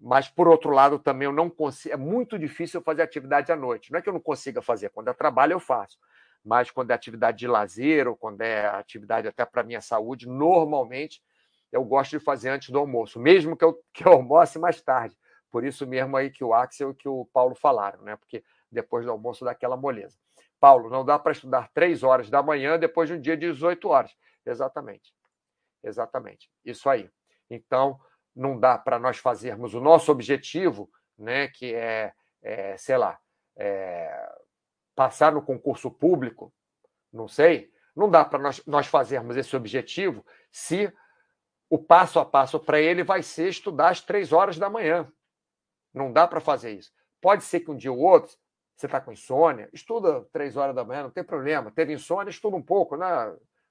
mas 0.00 0.28
por 0.28 0.48
outro 0.48 0.70
lado 0.70 0.98
também 0.98 1.26
eu 1.26 1.32
não 1.32 1.50
consigo, 1.50 1.94
é 1.94 1.96
muito 1.98 2.38
difícil 2.38 2.80
fazer 2.80 3.02
atividade 3.02 3.52
à 3.52 3.56
noite. 3.56 3.92
Não 3.92 3.98
é 3.98 4.02
que 4.02 4.08
eu 4.08 4.14
não 4.14 4.20
consiga 4.20 4.62
fazer, 4.62 4.88
quando 4.88 5.08
é 5.08 5.12
trabalho 5.12 5.52
eu 5.52 5.60
faço 5.60 5.98
mas 6.44 6.70
quando 6.70 6.90
é 6.90 6.94
atividade 6.94 7.38
de 7.38 7.46
lazer 7.46 8.08
ou 8.08 8.16
quando 8.16 8.40
é 8.40 8.66
atividade 8.66 9.28
até 9.28 9.44
para 9.44 9.62
minha 9.62 9.80
saúde, 9.80 10.26
normalmente 10.28 11.22
eu 11.70 11.84
gosto 11.84 12.18
de 12.18 12.24
fazer 12.24 12.48
antes 12.50 12.70
do 12.70 12.78
almoço, 12.78 13.20
mesmo 13.20 13.56
que 13.56 13.64
eu, 13.64 13.78
que 13.92 14.06
eu 14.06 14.12
almoce 14.12 14.58
mais 14.58 14.80
tarde. 14.80 15.16
Por 15.50 15.64
isso 15.64 15.86
mesmo 15.86 16.16
aí 16.16 16.30
que 16.30 16.44
o 16.44 16.54
Axel 16.54 16.92
e 16.92 16.94
que 16.94 17.08
o 17.08 17.26
Paulo 17.32 17.54
falaram, 17.54 18.02
né? 18.02 18.16
Porque 18.16 18.44
depois 18.70 19.04
do 19.04 19.10
almoço 19.10 19.44
dá 19.44 19.50
aquela 19.50 19.76
moleza. 19.76 20.16
Paulo, 20.60 20.88
não 20.88 21.04
dá 21.04 21.18
para 21.18 21.32
estudar 21.32 21.70
três 21.72 22.02
horas 22.02 22.30
da 22.30 22.42
manhã 22.42 22.78
depois 22.78 23.08
de 23.08 23.16
um 23.16 23.20
dia 23.20 23.36
de 23.36 23.46
18 23.46 23.88
horas. 23.88 24.14
Exatamente. 24.46 25.12
Exatamente. 25.82 26.50
Isso 26.64 26.88
aí. 26.88 27.10
Então, 27.48 27.98
não 28.34 28.58
dá 28.58 28.78
para 28.78 28.98
nós 28.98 29.18
fazermos 29.18 29.74
o 29.74 29.80
nosso 29.80 30.12
objetivo, 30.12 30.88
né? 31.18 31.48
Que 31.48 31.74
é, 31.74 32.12
é 32.42 32.76
sei 32.76 32.96
lá, 32.96 33.18
é, 33.56 34.32
passar 35.00 35.32
no 35.32 35.40
concurso 35.40 35.90
público, 35.90 36.52
não 37.10 37.26
sei, 37.26 37.72
não 37.96 38.10
dá 38.10 38.22
para 38.22 38.38
nós, 38.38 38.62
nós 38.66 38.86
fazermos 38.86 39.34
esse 39.34 39.56
objetivo 39.56 40.22
se 40.52 40.92
o 41.70 41.78
passo 41.78 42.18
a 42.18 42.24
passo 42.26 42.60
para 42.60 42.78
ele 42.78 43.02
vai 43.02 43.22
ser 43.22 43.48
estudar 43.48 43.88
às 43.88 44.02
três 44.02 44.30
horas 44.30 44.58
da 44.58 44.68
manhã. 44.68 45.10
Não 45.94 46.12
dá 46.12 46.28
para 46.28 46.38
fazer 46.38 46.72
isso. 46.72 46.92
Pode 47.18 47.44
ser 47.44 47.60
que 47.60 47.70
um 47.70 47.76
dia 47.78 47.90
ou 47.90 47.98
outro 47.98 48.36
você 48.76 48.84
está 48.84 49.00
com 49.00 49.10
insônia, 49.10 49.70
estuda 49.72 50.22
três 50.34 50.54
horas 50.58 50.76
da 50.76 50.84
manhã, 50.84 51.04
não 51.04 51.10
tem 51.10 51.24
problema. 51.24 51.70
Teve 51.70 51.94
insônia, 51.94 52.28
estuda 52.28 52.58
um 52.58 52.62
pouco, 52.62 52.94
né? 52.94 53.06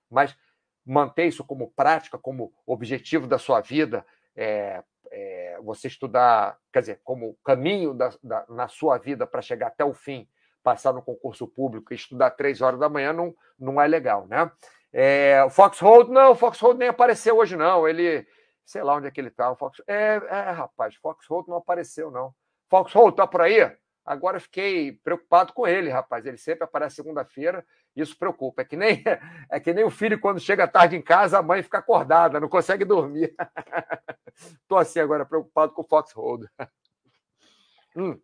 mas 0.09 0.35
manter 0.83 1.27
isso 1.27 1.43
como 1.43 1.69
prática, 1.75 2.17
como 2.17 2.51
objetivo 2.65 3.27
da 3.27 3.37
sua 3.37 3.61
vida, 3.61 4.03
é, 4.35 4.83
é, 5.11 5.59
você 5.61 5.87
estudar, 5.89 6.57
quer 6.73 6.79
dizer, 6.79 7.01
como 7.03 7.37
caminho 7.45 7.93
da, 7.93 8.09
da, 8.23 8.45
na 8.49 8.67
sua 8.67 8.97
vida 8.97 9.27
para 9.27 9.43
chegar 9.43 9.67
até 9.67 9.85
o 9.85 9.93
fim, 9.93 10.27
passar 10.63 10.93
no 10.93 11.01
concurso 11.01 11.47
público 11.47 11.93
e 11.93 11.95
estudar 11.95 12.31
três 12.31 12.61
horas 12.61 12.79
da 12.79 12.89
manhã 12.89 13.13
não, 13.13 13.33
não 13.57 13.81
é 13.81 13.87
legal, 13.87 14.27
né? 14.27 14.51
É, 14.91 15.43
o 15.43 15.49
Foxhold, 15.49 16.11
não, 16.11 16.31
o 16.31 16.35
Foxhold 16.35 16.77
nem 16.77 16.89
apareceu 16.89 17.37
hoje, 17.37 17.55
não. 17.55 17.87
Ele, 17.87 18.27
sei 18.65 18.83
lá 18.83 18.95
onde 18.95 19.07
é 19.07 19.11
que 19.11 19.21
ele 19.21 19.29
tá. 19.29 19.51
O 19.51 19.55
Fox, 19.55 19.81
é, 19.87 20.21
é, 20.29 20.51
rapaz, 20.51 20.95
Foxhold 20.95 21.47
não 21.47 21.57
apareceu, 21.57 22.11
não. 22.11 22.33
Foxhold, 22.69 23.15
tá 23.15 23.27
por 23.27 23.41
aí? 23.41 23.71
Agora 24.05 24.39
fiquei 24.39 24.93
preocupado 25.03 25.53
com 25.53 25.67
ele, 25.67 25.89
rapaz. 25.89 26.25
Ele 26.25 26.37
sempre 26.37 26.63
aparece 26.63 26.95
segunda-feira, 26.95 27.63
isso 27.95 28.17
preocupa. 28.17 28.63
É 28.63 28.65
que, 28.65 28.75
nem, 28.75 29.03
é 29.51 29.59
que 29.59 29.73
nem 29.73 29.83
o 29.83 29.91
filho, 29.91 30.19
quando 30.19 30.39
chega 30.39 30.67
tarde 30.67 30.95
em 30.95 31.01
casa, 31.01 31.37
a 31.37 31.43
mãe 31.43 31.61
fica 31.61 31.77
acordada, 31.77 32.39
não 32.39 32.49
consegue 32.49 32.83
dormir. 32.83 33.35
Tô 34.67 34.77
assim 34.77 34.99
agora, 34.99 35.25
preocupado 35.25 35.73
com 35.73 35.81
o 35.81 35.87
Foxhold. 35.87 36.47
hum. 37.95 38.19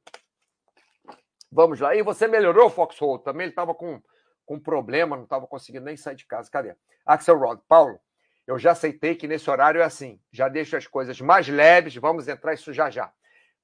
Vamos 1.56 1.80
lá. 1.80 1.95
E 1.95 2.01
você 2.01 2.28
melhorou, 2.28 2.70
Foxhole? 2.70 3.24
Também 3.24 3.45
ele 3.45 3.51
estava 3.53 3.74
com, 3.74 4.01
com 4.45 4.60
problema, 4.60 5.16
não 5.16 5.24
estava 5.24 5.47
conseguindo 5.47 5.86
nem 5.86 5.95
sair 5.95 6.18
de 6.18 6.26
casa. 6.26 6.51
Cadê? 6.51 6.76
Axel 7.06 7.39
Rod. 7.39 7.62
Paulo, 7.66 7.97
eu 8.45 8.60
já 8.60 8.74
aceitei 8.74 9.16
que 9.16 9.26
nesse 9.26 9.49
horário 9.49 9.80
é 9.80 9.86
assim. 9.86 10.20
Já 10.34 10.49
deixo 10.49 10.76
as 10.76 10.86
coisas 10.86 11.22
mais 11.22 11.47
leves, 11.47 11.95
vamos 11.95 12.28
entrar 12.28 12.53
isso 12.53 12.74
já 12.74 12.89
já. 12.89 13.10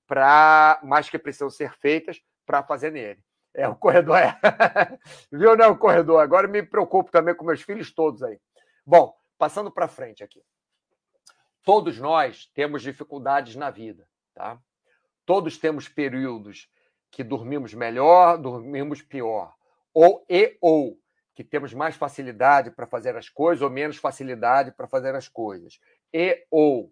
Para 0.08 0.80
mais 0.82 1.10
que 1.10 1.20
precisam 1.20 1.50
ser 1.50 1.74
feitas 1.80 2.22
para 2.46 2.64
fazer 2.64 2.94
nele. 2.94 3.22
É, 3.54 3.68
o 3.68 3.76
corredor 3.76 4.18
é. 4.18 4.40
Viu, 5.30 5.58
né? 5.58 5.68
O 5.68 5.78
corredor. 5.78 6.22
Agora 6.22 6.48
me 6.48 6.64
preocupo 6.64 7.12
também 7.12 7.36
com 7.36 7.44
meus 7.44 7.62
filhos 7.62 7.94
todos 7.94 8.24
aí. 8.24 8.40
Bom, 8.86 9.14
passando 9.38 9.70
para 9.70 9.90
frente 9.90 10.24
aqui. 10.24 10.42
Todos 11.62 12.00
nós 12.00 12.46
temos 12.56 12.82
dificuldades 12.82 13.58
na 13.58 13.70
vida, 13.70 14.08
tá? 14.34 14.58
Todos 15.26 15.58
temos 15.58 15.90
períodos 15.90 16.70
que 17.12 17.24
dormimos 17.24 17.74
melhor, 17.74 18.38
dormimos 18.38 19.02
pior. 19.02 19.54
Ou 19.94 20.26
e 20.30 20.58
ou 20.62 20.98
que 21.36 21.44
temos 21.44 21.74
mais 21.74 21.96
facilidade 21.96 22.72
para 22.72 22.88
fazer 22.88 23.16
as 23.18 23.28
coisas 23.28 23.62
ou 23.62 23.70
menos 23.70 23.98
facilidade 23.98 24.72
para 24.72 24.88
fazer 24.88 25.14
as 25.14 25.28
coisas. 25.28 25.80
E 26.14 26.46
ou 26.50 26.92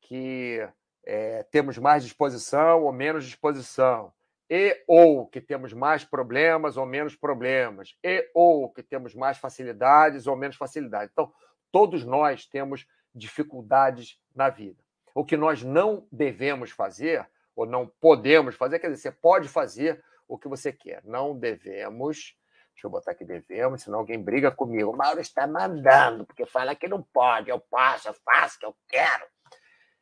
que 0.00 0.66
é, 1.06 1.44
temos 1.44 1.78
mais 1.78 2.02
disposição 2.02 2.82
ou 2.82 2.92
menos 2.92 3.24
disposição. 3.24 4.12
E 4.50 4.82
ou 4.86 5.26
que 5.26 5.40
temos 5.40 5.72
mais 5.72 6.04
problemas 6.04 6.76
ou 6.76 6.84
menos 6.84 7.16
problemas. 7.16 7.96
E 8.02 8.28
ou 8.34 8.68
que 8.70 8.82
temos 8.82 9.14
mais 9.14 9.38
facilidades 9.38 10.26
ou 10.26 10.36
menos 10.36 10.56
facilidades. 10.56 11.10
Então, 11.12 11.32
todos 11.70 12.04
nós 12.04 12.46
temos 12.46 12.86
dificuldades 13.14 14.18
na 14.34 14.48
vida. 14.48 14.82
O 15.14 15.24
que 15.24 15.36
nós 15.36 15.62
não 15.62 16.06
devemos 16.10 16.70
fazer 16.70 17.26
ou 17.54 17.66
não 17.66 17.90
podemos 18.00 18.54
fazer, 18.54 18.78
quer 18.78 18.90
dizer, 18.90 19.02
você 19.02 19.12
pode 19.12 19.48
fazer 19.48 20.02
o 20.28 20.38
que 20.38 20.48
você 20.48 20.72
quer. 20.72 21.02
Não 21.04 21.38
devemos. 21.38 22.36
Deixa 22.74 22.86
eu 22.86 22.90
botar 22.90 23.12
aqui 23.12 23.24
devemos, 23.24 23.82
senão 23.82 24.00
alguém 24.00 24.20
briga 24.20 24.50
comigo. 24.50 24.90
O 24.90 24.96
Mauro 24.96 25.20
está 25.20 25.46
mandando, 25.46 26.26
porque 26.26 26.44
fala 26.44 26.74
que 26.74 26.88
não 26.88 27.02
pode, 27.02 27.48
eu 27.48 27.60
posso, 27.60 28.08
eu 28.08 28.14
faço 28.14 28.56
o 28.56 28.58
que 28.58 28.66
eu 28.66 28.76
quero. 28.88 29.26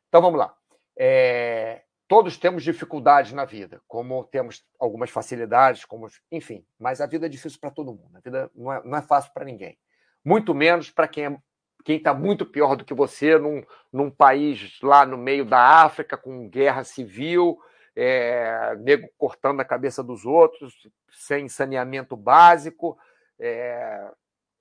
Então 0.08 0.22
vamos 0.22 0.38
lá. 0.38 0.54
É, 0.98 1.82
todos 2.08 2.38
temos 2.38 2.62
dificuldades 2.62 3.32
na 3.32 3.44
vida, 3.44 3.82
como 3.86 4.24
temos 4.24 4.64
algumas 4.78 5.10
facilidades, 5.10 5.84
como 5.84 6.08
enfim, 6.30 6.66
mas 6.78 7.00
a 7.00 7.06
vida 7.06 7.26
é 7.26 7.28
difícil 7.28 7.60
para 7.60 7.70
todo 7.70 7.92
mundo. 7.92 8.16
A 8.16 8.20
vida 8.20 8.50
não 8.54 8.72
é, 8.72 8.82
não 8.84 8.98
é 8.98 9.02
fácil 9.02 9.32
para 9.34 9.44
ninguém. 9.44 9.78
Muito 10.24 10.54
menos 10.54 10.90
para 10.90 11.08
quem 11.08 11.26
é 11.26 11.38
quem 11.84 11.96
está 11.96 12.14
muito 12.14 12.46
pior 12.46 12.76
do 12.76 12.84
que 12.84 12.94
você 12.94 13.38
num, 13.38 13.64
num 13.92 14.10
país 14.10 14.78
lá 14.82 15.04
no 15.04 15.16
meio 15.16 15.44
da 15.44 15.82
África, 15.82 16.16
com 16.16 16.48
guerra 16.48 16.84
civil, 16.84 17.58
é, 17.94 18.76
nego 18.80 19.08
cortando 19.18 19.60
a 19.60 19.64
cabeça 19.64 20.02
dos 20.02 20.24
outros, 20.24 20.88
sem 21.10 21.48
saneamento 21.48 22.16
básico. 22.16 22.98
É, 23.38 24.10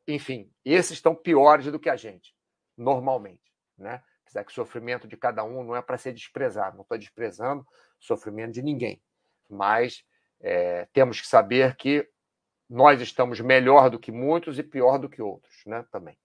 enfim, 0.07 0.51
esses 0.65 0.93
estão 0.93 1.15
piores 1.15 1.71
do 1.71 1.79
que 1.79 1.89
a 1.89 1.95
gente, 1.95 2.35
normalmente. 2.77 3.51
Né? 3.77 4.01
Apesar 4.23 4.43
que 4.43 4.51
o 4.51 4.55
sofrimento 4.55 5.07
de 5.07 5.17
cada 5.17 5.43
um 5.43 5.63
não 5.63 5.75
é 5.75 5.81
para 5.81 5.97
ser 5.97 6.13
desprezado, 6.13 6.75
não 6.75 6.83
estou 6.83 6.97
desprezando 6.97 7.61
o 7.61 8.03
sofrimento 8.03 8.53
de 8.53 8.61
ninguém. 8.61 9.01
Mas 9.49 10.03
é, 10.39 10.87
temos 10.93 11.21
que 11.21 11.27
saber 11.27 11.75
que 11.75 12.07
nós 12.69 13.01
estamos 13.01 13.39
melhor 13.39 13.89
do 13.89 13.99
que 13.99 14.11
muitos 14.11 14.57
e 14.57 14.63
pior 14.63 14.97
do 14.97 15.09
que 15.09 15.21
outros 15.21 15.53
né? 15.65 15.85
também. 15.91 16.17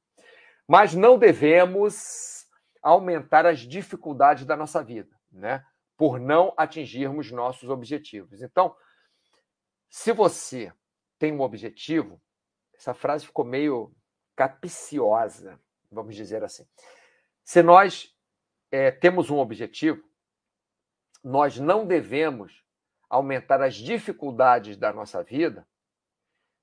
Mas 0.66 0.94
não 0.94 1.18
devemos 1.18 2.46
aumentar 2.82 3.46
as 3.46 3.60
dificuldades 3.60 4.44
da 4.44 4.56
nossa 4.56 4.82
vida, 4.82 5.10
né? 5.30 5.64
Por 5.96 6.20
não 6.20 6.52
atingirmos 6.56 7.30
nossos 7.30 7.68
objetivos. 7.68 8.42
Então, 8.42 8.76
se 9.88 10.12
você 10.12 10.72
tem 11.18 11.32
um 11.32 11.40
objetivo, 11.40 12.20
essa 12.74 12.92
frase 12.92 13.26
ficou 13.26 13.44
meio 13.44 13.94
capiciosa, 14.34 15.58
vamos 15.90 16.14
dizer 16.14 16.44
assim. 16.44 16.66
Se 17.42 17.62
nós 17.62 18.14
é, 18.70 18.90
temos 18.90 19.30
um 19.30 19.38
objetivo, 19.38 20.02
nós 21.24 21.58
não 21.58 21.86
devemos 21.86 22.64
aumentar 23.08 23.62
as 23.62 23.74
dificuldades 23.74 24.76
da 24.76 24.92
nossa 24.92 25.22
vida 25.22 25.66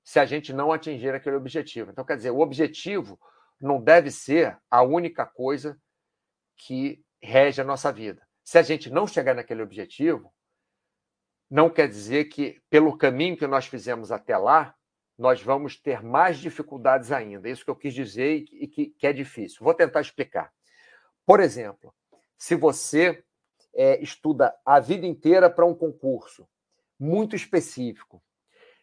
se 0.02 0.20
a 0.20 0.26
gente 0.26 0.52
não 0.52 0.70
atingir 0.70 1.14
aquele 1.14 1.36
objetivo. 1.36 1.90
Então, 1.90 2.04
quer 2.04 2.16
dizer, 2.16 2.30
o 2.30 2.40
objetivo 2.40 3.18
não 3.64 3.82
deve 3.82 4.10
ser 4.10 4.58
a 4.70 4.82
única 4.82 5.24
coisa 5.24 5.80
que 6.54 7.02
rege 7.22 7.62
a 7.62 7.64
nossa 7.64 7.90
vida. 7.90 8.22
Se 8.44 8.58
a 8.58 8.62
gente 8.62 8.90
não 8.90 9.06
chegar 9.06 9.34
naquele 9.34 9.62
objetivo, 9.62 10.30
não 11.50 11.70
quer 11.70 11.88
dizer 11.88 12.26
que, 12.26 12.60
pelo 12.68 12.96
caminho 12.98 13.38
que 13.38 13.46
nós 13.46 13.66
fizemos 13.66 14.12
até 14.12 14.36
lá, 14.36 14.74
nós 15.16 15.42
vamos 15.42 15.80
ter 15.80 16.02
mais 16.02 16.38
dificuldades 16.38 17.10
ainda. 17.10 17.48
Isso 17.48 17.64
que 17.64 17.70
eu 17.70 17.76
quis 17.76 17.94
dizer 17.94 18.44
e 18.52 18.68
que, 18.68 18.90
que 18.90 19.06
é 19.06 19.14
difícil. 19.14 19.64
Vou 19.64 19.72
tentar 19.72 20.02
explicar. 20.02 20.52
Por 21.24 21.40
exemplo, 21.40 21.94
se 22.36 22.54
você 22.54 23.24
é, 23.72 23.98
estuda 24.02 24.54
a 24.62 24.78
vida 24.78 25.06
inteira 25.06 25.48
para 25.48 25.64
um 25.64 25.74
concurso 25.74 26.46
muito 27.00 27.34
específico 27.34 28.22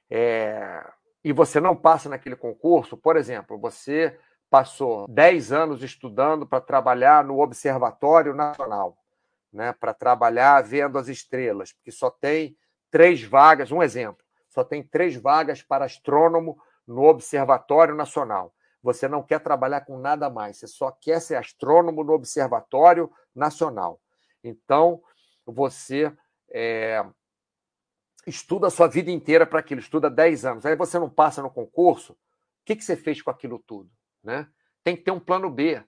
é, 0.10 0.84
e 1.24 1.32
você 1.32 1.60
não 1.60 1.76
passa 1.76 2.10
naquele 2.10 2.36
concurso, 2.36 2.98
por 2.98 3.16
exemplo, 3.16 3.60
você 3.60 4.18
passou 4.52 5.08
10 5.08 5.54
anos 5.54 5.82
estudando 5.82 6.46
para 6.46 6.60
trabalhar 6.60 7.24
no 7.24 7.40
Observatório 7.40 8.36
Nacional, 8.36 8.98
né, 9.52 9.72
para 9.72 9.94
trabalhar 9.94 10.62
vendo 10.62 10.98
as 11.00 11.08
estrelas, 11.08 11.72
porque 11.72 11.90
só 11.90 12.12
tem 12.12 12.58
três 12.92 13.24
vagas, 13.24 13.72
um 13.72 13.82
exemplo, 13.82 14.26
só 14.50 14.62
tem 14.62 14.84
três 14.84 15.16
vagas 15.16 15.62
para 15.64 15.86
astrônomo 15.86 16.62
no 16.86 17.04
Observatório 17.04 17.96
Nacional. 17.96 18.54
Você 18.84 19.08
não 19.08 19.24
quer 19.24 19.40
trabalhar 19.40 19.82
com 19.82 19.98
nada 19.98 20.30
mais, 20.30 20.58
você 20.58 20.68
só 20.68 20.92
quer 20.92 21.22
ser 21.22 21.38
astrônomo 21.38 22.04
no 22.04 22.12
Observatório 22.12 23.10
Nacional. 23.34 24.02
Então, 24.44 25.02
você 25.46 26.12
é, 26.50 27.06
estuda 28.28 28.68
a 28.68 28.72
sua 28.72 28.88
vida 28.88 29.10
inteira 29.10 29.46
para 29.46 29.62
aquilo, 29.62 29.80
estuda 29.80 30.10
10 30.10 30.44
anos. 30.44 30.66
Aí 30.66 30.76
você 30.76 31.00
não 31.00 31.10
passa 31.10 31.42
no 31.42 31.50
concurso, 31.50 32.12
o 32.12 32.18
que, 32.66 32.76
que 32.76 32.84
você 32.84 32.98
fez 32.98 33.22
com 33.22 33.32
aquilo 33.32 33.58
tudo? 33.58 33.90
Né? 34.24 34.48
Tem 34.84 34.96
que 34.96 35.04
ter 35.04 35.12
um 35.12 35.20
plano 35.20 35.50
B. 35.50 35.84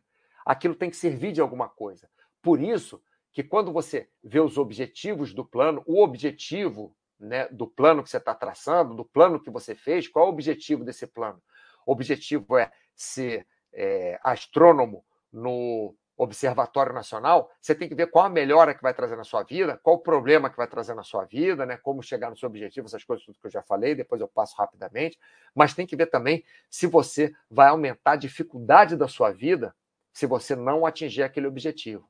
Aquilo 0.45 0.75
tem 0.75 0.89
que 0.89 0.95
servir 0.95 1.31
de 1.31 1.41
alguma 1.41 1.69
coisa. 1.69 2.09
Por 2.41 2.61
isso 2.61 3.01
que 3.31 3.43
quando 3.43 3.71
você 3.71 4.09
vê 4.23 4.39
os 4.39 4.57
objetivos 4.57 5.33
do 5.33 5.45
plano, 5.45 5.81
o 5.85 6.03
objetivo 6.03 6.95
né, 7.19 7.47
do 7.47 7.67
plano 7.67 8.03
que 8.03 8.09
você 8.09 8.17
está 8.17 8.35
traçando, 8.35 8.93
do 8.93 9.05
plano 9.05 9.39
que 9.39 9.49
você 9.49 9.73
fez, 9.73 10.07
qual 10.07 10.25
é 10.25 10.29
o 10.29 10.31
objetivo 10.31 10.83
desse 10.83 11.07
plano? 11.07 11.41
O 11.85 11.91
objetivo 11.91 12.57
é 12.57 12.71
ser 12.95 13.47
é, 13.73 14.19
astrônomo 14.23 15.03
no 15.31 15.95
Observatório 16.15 16.93
Nacional, 16.93 17.51
você 17.59 17.73
tem 17.73 17.89
que 17.89 17.95
ver 17.95 18.07
qual 18.07 18.25
a 18.25 18.29
melhora 18.29 18.73
que 18.75 18.83
vai 18.83 18.93
trazer 18.93 19.15
na 19.15 19.23
sua 19.23 19.41
vida, 19.43 19.79
qual 19.81 19.95
o 19.95 19.99
problema 19.99 20.49
que 20.49 20.57
vai 20.57 20.67
trazer 20.67 20.93
na 20.93 21.03
sua 21.03 21.25
vida, 21.25 21.65
né? 21.65 21.77
como 21.77 22.03
chegar 22.03 22.29
no 22.29 22.37
seu 22.37 22.47
objetivo, 22.47 22.85
essas 22.85 23.03
coisas 23.03 23.25
tudo 23.25 23.39
que 23.39 23.47
eu 23.47 23.51
já 23.51 23.63
falei, 23.63 23.95
depois 23.95 24.21
eu 24.21 24.27
passo 24.27 24.55
rapidamente. 24.55 25.19
Mas 25.55 25.73
tem 25.73 25.87
que 25.87 25.95
ver 25.95 26.07
também 26.07 26.43
se 26.69 26.85
você 26.85 27.33
vai 27.49 27.69
aumentar 27.69 28.11
a 28.11 28.15
dificuldade 28.15 28.95
da 28.95 29.07
sua 29.07 29.31
vida 29.31 29.75
se 30.13 30.27
você 30.27 30.55
não 30.55 30.85
atingir 30.85 31.23
aquele 31.23 31.47
objetivo. 31.47 32.07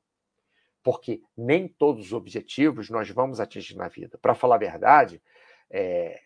Porque 0.84 1.22
nem 1.38 1.70
todos 1.70 2.08
os 2.08 2.14
objetivos 2.14 2.90
nós 2.90 3.10
vamos 3.10 3.40
atingir 3.40 3.78
na 3.78 3.88
vida. 3.88 4.18
Para 4.22 4.36
falar 4.36 4.56
a 4.56 4.60
verdade, 4.60 5.22
é, 5.70 6.20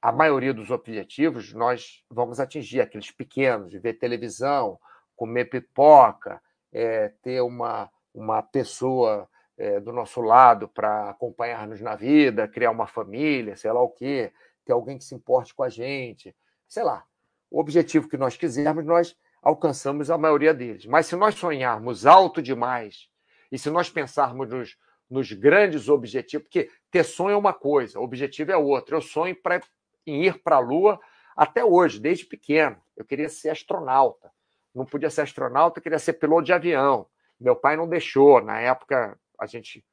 a 0.00 0.10
maioria 0.10 0.54
dos 0.54 0.70
objetivos 0.70 1.52
nós 1.52 2.02
vamos 2.08 2.40
atingir, 2.40 2.80
aqueles 2.80 3.10
pequenos, 3.10 3.72
ver 3.74 3.94
televisão, 3.94 4.80
comer 5.14 5.46
pipoca, 5.46 6.40
é, 6.72 7.08
ter 7.22 7.40
uma, 7.40 7.90
uma 8.14 8.42
pessoa 8.42 9.28
é, 9.56 9.80
do 9.80 9.92
nosso 9.92 10.20
lado 10.20 10.68
para 10.68 11.10
acompanhar-nos 11.10 11.80
na 11.80 11.96
vida, 11.96 12.48
criar 12.48 12.70
uma 12.70 12.86
família, 12.86 13.56
sei 13.56 13.72
lá 13.72 13.80
o 13.80 13.90
quê, 13.90 14.32
ter 14.64 14.72
alguém 14.72 14.98
que 14.98 15.04
se 15.04 15.14
importe 15.14 15.54
com 15.54 15.62
a 15.62 15.68
gente, 15.68 16.34
sei 16.68 16.82
lá. 16.82 17.04
O 17.50 17.60
objetivo 17.60 18.08
que 18.08 18.16
nós 18.16 18.36
quisermos, 18.36 18.84
nós 18.84 19.16
alcançamos 19.42 20.10
a 20.10 20.18
maioria 20.18 20.52
deles. 20.52 20.86
Mas 20.86 21.06
se 21.06 21.16
nós 21.16 21.34
sonharmos 21.34 22.06
alto 22.06 22.42
demais 22.42 23.08
e 23.50 23.58
se 23.58 23.70
nós 23.70 23.88
pensarmos 23.88 24.48
nos, 24.48 24.76
nos 25.08 25.32
grandes 25.32 25.88
objetivos, 25.88 26.44
porque 26.44 26.70
ter 26.90 27.04
sonho 27.04 27.34
é 27.34 27.36
uma 27.36 27.54
coisa, 27.54 27.98
objetivo 27.98 28.52
é 28.52 28.56
outra. 28.56 28.96
Eu 28.96 29.00
sonho 29.00 29.34
pra, 29.34 29.60
em 30.06 30.24
ir 30.24 30.42
para 30.42 30.56
a 30.56 30.60
Lua 30.60 31.00
até 31.34 31.64
hoje, 31.64 31.98
desde 31.98 32.26
pequeno. 32.26 32.76
Eu 32.96 33.04
queria 33.04 33.28
ser 33.28 33.50
astronauta 33.50 34.30
não 34.74 34.84
podia 34.84 35.10
ser 35.10 35.22
astronauta, 35.22 35.80
queria 35.80 35.98
ser 35.98 36.14
piloto 36.14 36.44
de 36.44 36.52
avião. 36.52 37.06
Meu 37.40 37.56
pai 37.56 37.76
não 37.76 37.88
deixou. 37.88 38.40
Na 38.42 38.60
época, 38.60 39.18
a 39.38 39.46
gente 39.46 39.84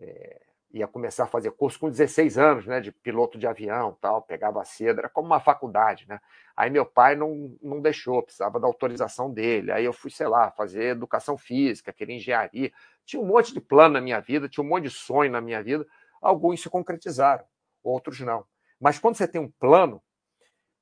é, 0.00 0.40
ia 0.72 0.86
começar 0.86 1.24
a 1.24 1.28
fazer 1.28 1.50
curso 1.52 1.78
com 1.78 1.90
16 1.90 2.38
anos, 2.38 2.66
né, 2.66 2.80
de 2.80 2.92
piloto 2.92 3.38
de 3.38 3.46
avião, 3.46 3.96
tal, 4.00 4.22
pegava 4.22 4.64
cedo, 4.64 4.98
era 4.98 5.08
como 5.08 5.26
uma 5.26 5.40
faculdade, 5.40 6.06
né? 6.08 6.20
Aí 6.56 6.70
meu 6.70 6.84
pai 6.84 7.14
não, 7.14 7.56
não 7.62 7.80
deixou, 7.80 8.22
precisava 8.22 8.58
da 8.58 8.66
autorização 8.66 9.30
dele. 9.30 9.70
Aí 9.70 9.84
eu 9.84 9.92
fui, 9.92 10.10
sei 10.10 10.26
lá, 10.26 10.50
fazer 10.50 10.84
educação 10.84 11.36
física, 11.36 11.92
queria 11.92 12.16
engenharia. 12.16 12.72
Tinha 13.04 13.20
um 13.22 13.26
monte 13.26 13.52
de 13.52 13.60
plano 13.60 13.94
na 13.94 14.00
minha 14.00 14.20
vida, 14.20 14.48
tinha 14.48 14.64
um 14.64 14.68
monte 14.68 14.84
de 14.84 14.90
sonho 14.90 15.30
na 15.30 15.40
minha 15.40 15.62
vida. 15.62 15.86
Alguns 16.20 16.62
se 16.62 16.70
concretizaram, 16.70 17.44
outros 17.82 18.20
não. 18.20 18.44
Mas 18.80 18.98
quando 18.98 19.16
você 19.16 19.28
tem 19.28 19.40
um 19.40 19.50
plano, 19.50 20.02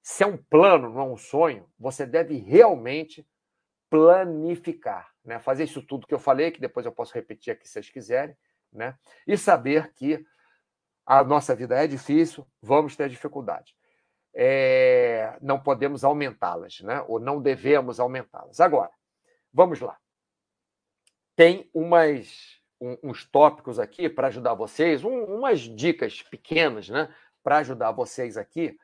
se 0.05 0.22
é 0.22 0.26
um 0.26 0.36
plano, 0.36 0.90
não 0.90 1.00
é 1.00 1.05
um 1.05 1.16
sonho, 1.16 1.66
você 1.78 2.05
deve 2.05 2.36
realmente 2.36 3.26
planificar, 3.88 5.11
né? 5.24 5.38
Fazer 5.38 5.64
isso 5.64 5.80
tudo 5.80 6.07
que 6.07 6.12
eu 6.12 6.18
falei, 6.18 6.50
que 6.50 6.61
depois 6.61 6.84
eu 6.84 6.92
posso 6.92 7.14
repetir 7.14 7.55
aqui 7.55 7.66
se 7.66 7.72
vocês 7.72 7.88
quiserem, 7.88 8.36
né? 8.70 8.98
E 9.26 9.38
saber 9.38 9.94
que 9.94 10.22
a 11.07 11.24
nossa 11.24 11.55
vida 11.55 11.82
é 11.82 11.86
difícil, 11.86 12.46
vamos 12.61 12.94
ter 12.94 13.09
dificuldade. 13.09 13.74
É... 14.34 15.38
não 15.40 15.59
podemos 15.59 16.05
aumentá-las, 16.05 16.80
né? 16.80 17.02
Ou 17.09 17.18
não 17.18 17.40
devemos 17.40 17.98
aumentá-las. 17.98 18.61
Agora, 18.61 18.90
vamos 19.50 19.80
lá. 19.80 19.96
Tem 21.34 21.70
umas, 21.72 22.61
um, 22.78 22.98
uns 23.02 23.24
tópicos 23.24 23.78
aqui 23.78 24.11
para 24.11 24.26
ajudar 24.26 24.52
vocês, 24.52 25.02
um, 25.02 25.24
umas 25.24 25.61
dicas 25.61 26.20
pequenas, 26.20 26.90
né? 26.90 27.09
Para 27.42 27.59
ajudar 27.59 27.90
vocês 27.92 28.36
aqui 28.36 28.78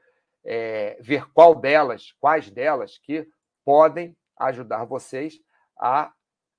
é, 0.45 0.97
ver 1.01 1.31
qual 1.33 1.55
delas, 1.55 2.13
quais 2.19 2.51
delas 2.51 2.99
que 2.99 3.27
podem 3.65 4.17
ajudar 4.39 4.85
vocês 4.85 5.39
a 5.79 6.13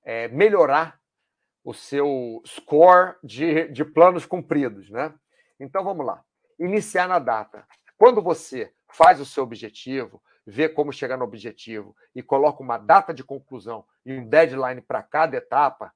é, 0.04 0.28
melhorar 0.28 1.00
o 1.64 1.72
seu 1.72 2.42
score 2.46 3.16
de, 3.22 3.68
de 3.68 3.84
planos 3.84 4.26
cumpridos, 4.26 4.90
né? 4.90 5.14
Então 5.60 5.84
vamos 5.84 6.04
lá. 6.04 6.24
Iniciar 6.58 7.08
na 7.08 7.18
data. 7.18 7.66
Quando 7.96 8.20
você 8.20 8.72
faz 8.88 9.20
o 9.20 9.26
seu 9.26 9.44
objetivo, 9.44 10.22
vê 10.46 10.68
como 10.68 10.92
chegar 10.92 11.16
no 11.16 11.24
objetivo 11.24 11.94
e 12.14 12.22
coloca 12.22 12.62
uma 12.62 12.78
data 12.78 13.14
de 13.14 13.22
conclusão 13.22 13.86
e 14.04 14.12
um 14.12 14.28
deadline 14.28 14.80
para 14.80 15.02
cada 15.02 15.36
etapa, 15.36 15.94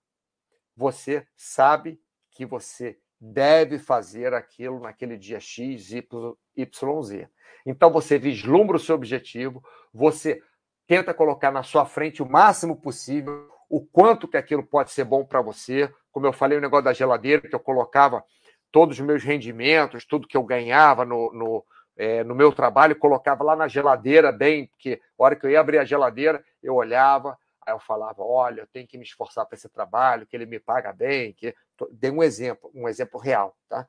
você 0.76 1.26
sabe 1.36 2.00
que 2.30 2.46
você 2.46 2.98
deve 3.20 3.78
fazer 3.78 4.34
aquilo 4.34 4.80
naquele 4.80 5.16
dia 5.16 5.40
X, 5.40 5.92
Y, 5.92 7.02
Z. 7.02 7.28
Então 7.64 7.90
você 7.90 8.18
vislumbra 8.18 8.76
o 8.76 8.80
seu 8.80 8.94
objetivo, 8.94 9.62
você 9.92 10.40
tenta 10.86 11.12
colocar 11.12 11.50
na 11.50 11.62
sua 11.62 11.84
frente 11.84 12.22
o 12.22 12.30
máximo 12.30 12.80
possível 12.80 13.48
o 13.68 13.84
quanto 13.84 14.28
que 14.28 14.36
aquilo 14.36 14.62
pode 14.62 14.92
ser 14.92 15.04
bom 15.04 15.24
para 15.24 15.42
você. 15.42 15.92
Como 16.12 16.26
eu 16.26 16.32
falei, 16.32 16.56
o 16.56 16.60
negócio 16.60 16.84
da 16.84 16.92
geladeira, 16.92 17.48
que 17.48 17.54
eu 17.54 17.60
colocava 17.60 18.22
todos 18.70 18.98
os 18.98 19.04
meus 19.04 19.24
rendimentos, 19.24 20.04
tudo 20.04 20.28
que 20.28 20.36
eu 20.36 20.44
ganhava 20.44 21.04
no, 21.04 21.32
no, 21.32 21.64
é, 21.96 22.22
no 22.22 22.34
meu 22.34 22.52
trabalho, 22.52 22.96
colocava 22.96 23.42
lá 23.42 23.56
na 23.56 23.66
geladeira 23.66 24.30
bem, 24.30 24.66
porque 24.66 25.00
a 25.18 25.24
hora 25.24 25.34
que 25.34 25.46
eu 25.46 25.50
ia 25.50 25.60
abrir 25.60 25.78
a 25.78 25.84
geladeira, 25.84 26.44
eu 26.62 26.74
olhava, 26.74 27.36
aí 27.66 27.74
eu 27.74 27.80
falava, 27.80 28.22
olha, 28.22 28.60
eu 28.60 28.66
tenho 28.66 28.86
que 28.86 28.96
me 28.96 29.04
esforçar 29.04 29.44
para 29.44 29.56
esse 29.56 29.68
trabalho, 29.68 30.26
que 30.26 30.36
ele 30.36 30.46
me 30.46 30.60
paga 30.60 30.92
bem, 30.92 31.32
que 31.32 31.54
dei 31.90 32.10
um 32.10 32.22
exemplo, 32.22 32.70
um 32.74 32.88
exemplo 32.88 33.18
real, 33.18 33.56
tá? 33.68 33.86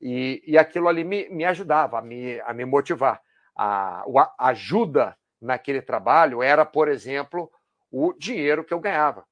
E, 0.00 0.42
e 0.46 0.58
aquilo 0.58 0.88
ali 0.88 1.04
me, 1.04 1.28
me 1.28 1.44
ajudava 1.44 1.98
a 1.98 2.02
me, 2.02 2.40
a 2.40 2.52
me 2.52 2.64
motivar. 2.64 3.22
A, 3.56 4.04
a 4.38 4.48
ajuda 4.48 5.16
naquele 5.40 5.80
trabalho 5.80 6.42
era, 6.42 6.66
por 6.66 6.88
exemplo, 6.88 7.50
o 7.90 8.12
dinheiro 8.12 8.64
que 8.64 8.74
eu 8.74 8.80
ganhava. 8.80 9.24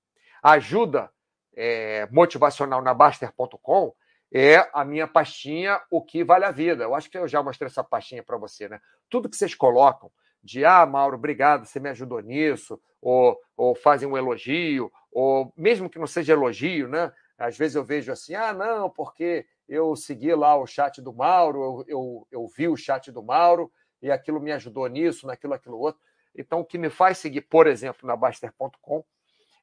A 0.43 0.53
ajuda 0.53 1.11
é, 1.55 2.09
motivacional 2.11 2.81
na 2.81 2.95
Baster.com 2.95 3.95
é 4.33 4.69
a 4.73 4.85
minha 4.85 5.07
pastinha 5.07 5.81
O 5.91 6.03
que 6.03 6.25
Vale 6.25 6.45
a 6.45 6.51
Vida. 6.51 6.85
Eu 6.85 6.95
acho 6.95 7.11
que 7.11 7.19
eu 7.19 7.29
já 7.29 7.43
mostrei 7.43 7.67
essa 7.67 7.85
pastinha 7.85 8.23
para 8.23 8.39
você, 8.39 8.69
né? 8.69 8.81
Tudo 9.11 9.29
que 9.29 9.37
vocês 9.37 9.55
colocam 9.55 10.11
de 10.45 10.63
ah, 10.63 10.85
Mauro, 10.85 11.17
obrigado, 11.17 11.65
você 11.65 11.81
me 11.81 11.89
ajudou 11.89 12.21
nisso, 12.21 12.79
ou, 13.01 13.41
ou 13.57 13.75
fazem 13.75 14.07
um 14.07 14.17
elogio, 14.17 14.93
ou 15.11 15.51
mesmo 15.57 15.89
que 15.89 15.99
não 15.99 16.07
seja 16.07 16.35
elogio, 16.35 16.87
né? 16.87 17.11
Às 17.39 17.57
vezes 17.57 17.75
eu 17.75 17.83
vejo 17.83 18.13
assim, 18.13 18.35
ah, 18.35 18.53
não, 18.53 18.91
porque 18.91 19.47
eu 19.67 19.97
segui 19.97 20.35
lá 20.35 20.55
o 20.55 20.67
chat 20.67 21.01
do 21.01 21.15
Mauro, 21.15 21.63
eu, 21.63 21.85
eu, 21.89 22.29
eu 22.31 22.47
vi 22.47 22.69
o 22.69 22.77
chat 22.77 23.11
do 23.11 23.23
Mauro 23.23 23.73
e 24.03 24.11
aquilo 24.11 24.39
me 24.39 24.53
ajudou 24.53 24.87
nisso, 24.87 25.27
naquilo, 25.27 25.55
aquilo 25.55 25.79
outro. 25.79 26.01
Então, 26.37 26.61
o 26.61 26.65
que 26.65 26.77
me 26.77 26.91
faz 26.91 27.17
seguir, 27.19 27.41
por 27.41 27.67
exemplo, 27.67 28.07
na 28.07 28.15
Baster.com 28.15 29.03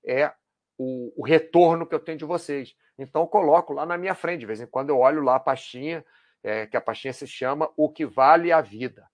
é 0.03 0.33
o, 0.77 1.13
o, 1.15 1.23
retorno 1.23 1.85
que 1.85 1.93
eu 1.93 1.99
tenho 1.99 2.17
de 2.17 2.25
vocês. 2.25 2.75
Então, 2.97 3.21
eu 3.21 3.27
coloco 3.27 3.71
lá 3.71 3.85
na 3.85 3.97
minha 3.97 4.15
frente, 4.15 4.39
de 4.39 4.45
vez 4.47 4.59
em 4.59 4.65
quando 4.65 4.89
eu 4.89 4.97
olho 4.97 5.21
lá 5.21 5.35
a 5.35 5.39
pastinha, 5.39 6.03
é, 6.41 6.65
que 6.65 6.75
a 6.75 6.81
pastinha 6.81 7.13
se 7.13 7.27
chama 7.27 7.69
O 7.77 7.87
que 7.87 8.05
Vale 8.05 8.51
a 8.51 8.61
Vida. 8.61 9.10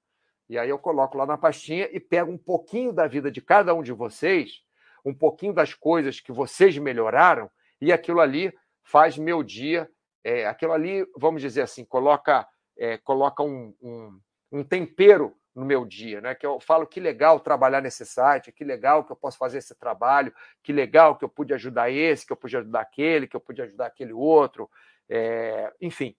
E 0.49 0.57
aí 0.57 0.69
eu 0.69 0.79
coloco 0.79 1.17
lá 1.17 1.25
na 1.25 1.37
pastinha 1.37 1.89
e 1.91 1.99
pego 1.99 2.31
um 2.31 2.37
pouquinho 2.37 2.93
da 2.93 3.07
vida 3.07 3.29
de 3.29 3.41
cada 3.41 3.73
um 3.73 3.83
de 3.83 3.91
vocês, 3.91 4.63
um 5.03 5.13
pouquinho 5.13 5.53
das 5.53 5.73
coisas 5.73 6.19
que 6.19 6.31
vocês 6.31 6.77
melhoraram, 6.77 7.49
e 7.81 7.91
aquilo 7.91 8.19
ali 8.19 8.53
faz 8.83 9.17
meu 9.17 9.43
dia 9.43 9.89
é, 10.27 10.45
aquilo 10.45 10.73
ali, 10.73 11.07
vamos 11.15 11.41
dizer 11.41 11.61
assim, 11.61 11.85
coloca, 11.85 12.45
é, 12.77 12.97
coloca 12.97 13.41
um, 13.41 13.73
um, 13.81 14.19
um, 14.51 14.61
tempero 14.61 15.33
no 15.55 15.63
meu 15.63 15.85
dia, 15.85 16.19
né? 16.19 16.35
Que 16.35 16.45
eu 16.45 16.59
falo 16.59 16.85
que 16.85 16.99
legal 16.99 17.39
trabalhar 17.39 17.81
nesse 17.81 18.05
site, 18.05 18.51
que 18.51 18.65
legal 18.65 19.05
que 19.05 19.11
eu 19.13 19.15
posso 19.15 19.37
fazer 19.37 19.59
esse 19.59 19.73
trabalho, 19.73 20.33
que 20.61 20.73
legal 20.73 21.15
que 21.17 21.23
eu 21.23 21.29
pude 21.29 21.53
ajudar 21.53 21.89
esse, 21.89 22.25
que 22.25 22.33
eu 22.33 22.35
pude 22.35 22.57
ajudar 22.57 22.81
aquele, 22.81 23.25
que 23.25 23.37
eu 23.37 23.39
pude 23.39 23.61
ajudar 23.61 23.85
aquele 23.85 24.11
outro, 24.11 24.69
é, 25.07 25.71
enfim. 25.79 26.13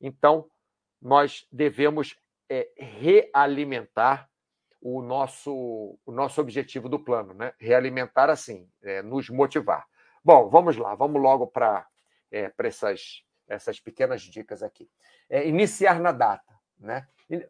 Então, 0.00 0.48
nós 0.98 1.46
devemos 1.52 2.16
é, 2.52 2.68
realimentar 2.76 4.28
o 4.78 5.00
nosso, 5.00 5.98
o 6.04 6.12
nosso 6.12 6.38
objetivo 6.38 6.86
do 6.86 7.02
plano, 7.02 7.32
né? 7.32 7.54
Realimentar 7.58 8.28
assim, 8.28 8.68
é, 8.82 9.00
nos 9.00 9.30
motivar. 9.30 9.86
Bom, 10.22 10.50
vamos 10.50 10.76
lá, 10.76 10.94
vamos 10.94 11.22
logo 11.22 11.46
para 11.46 11.86
é, 12.30 12.52
essas, 12.58 13.22
essas 13.48 13.80
pequenas 13.80 14.20
dicas 14.20 14.62
aqui. 14.62 14.86
É, 15.30 15.48
iniciar 15.48 15.98
na 15.98 16.12
data, 16.12 16.52
né? 16.78 17.06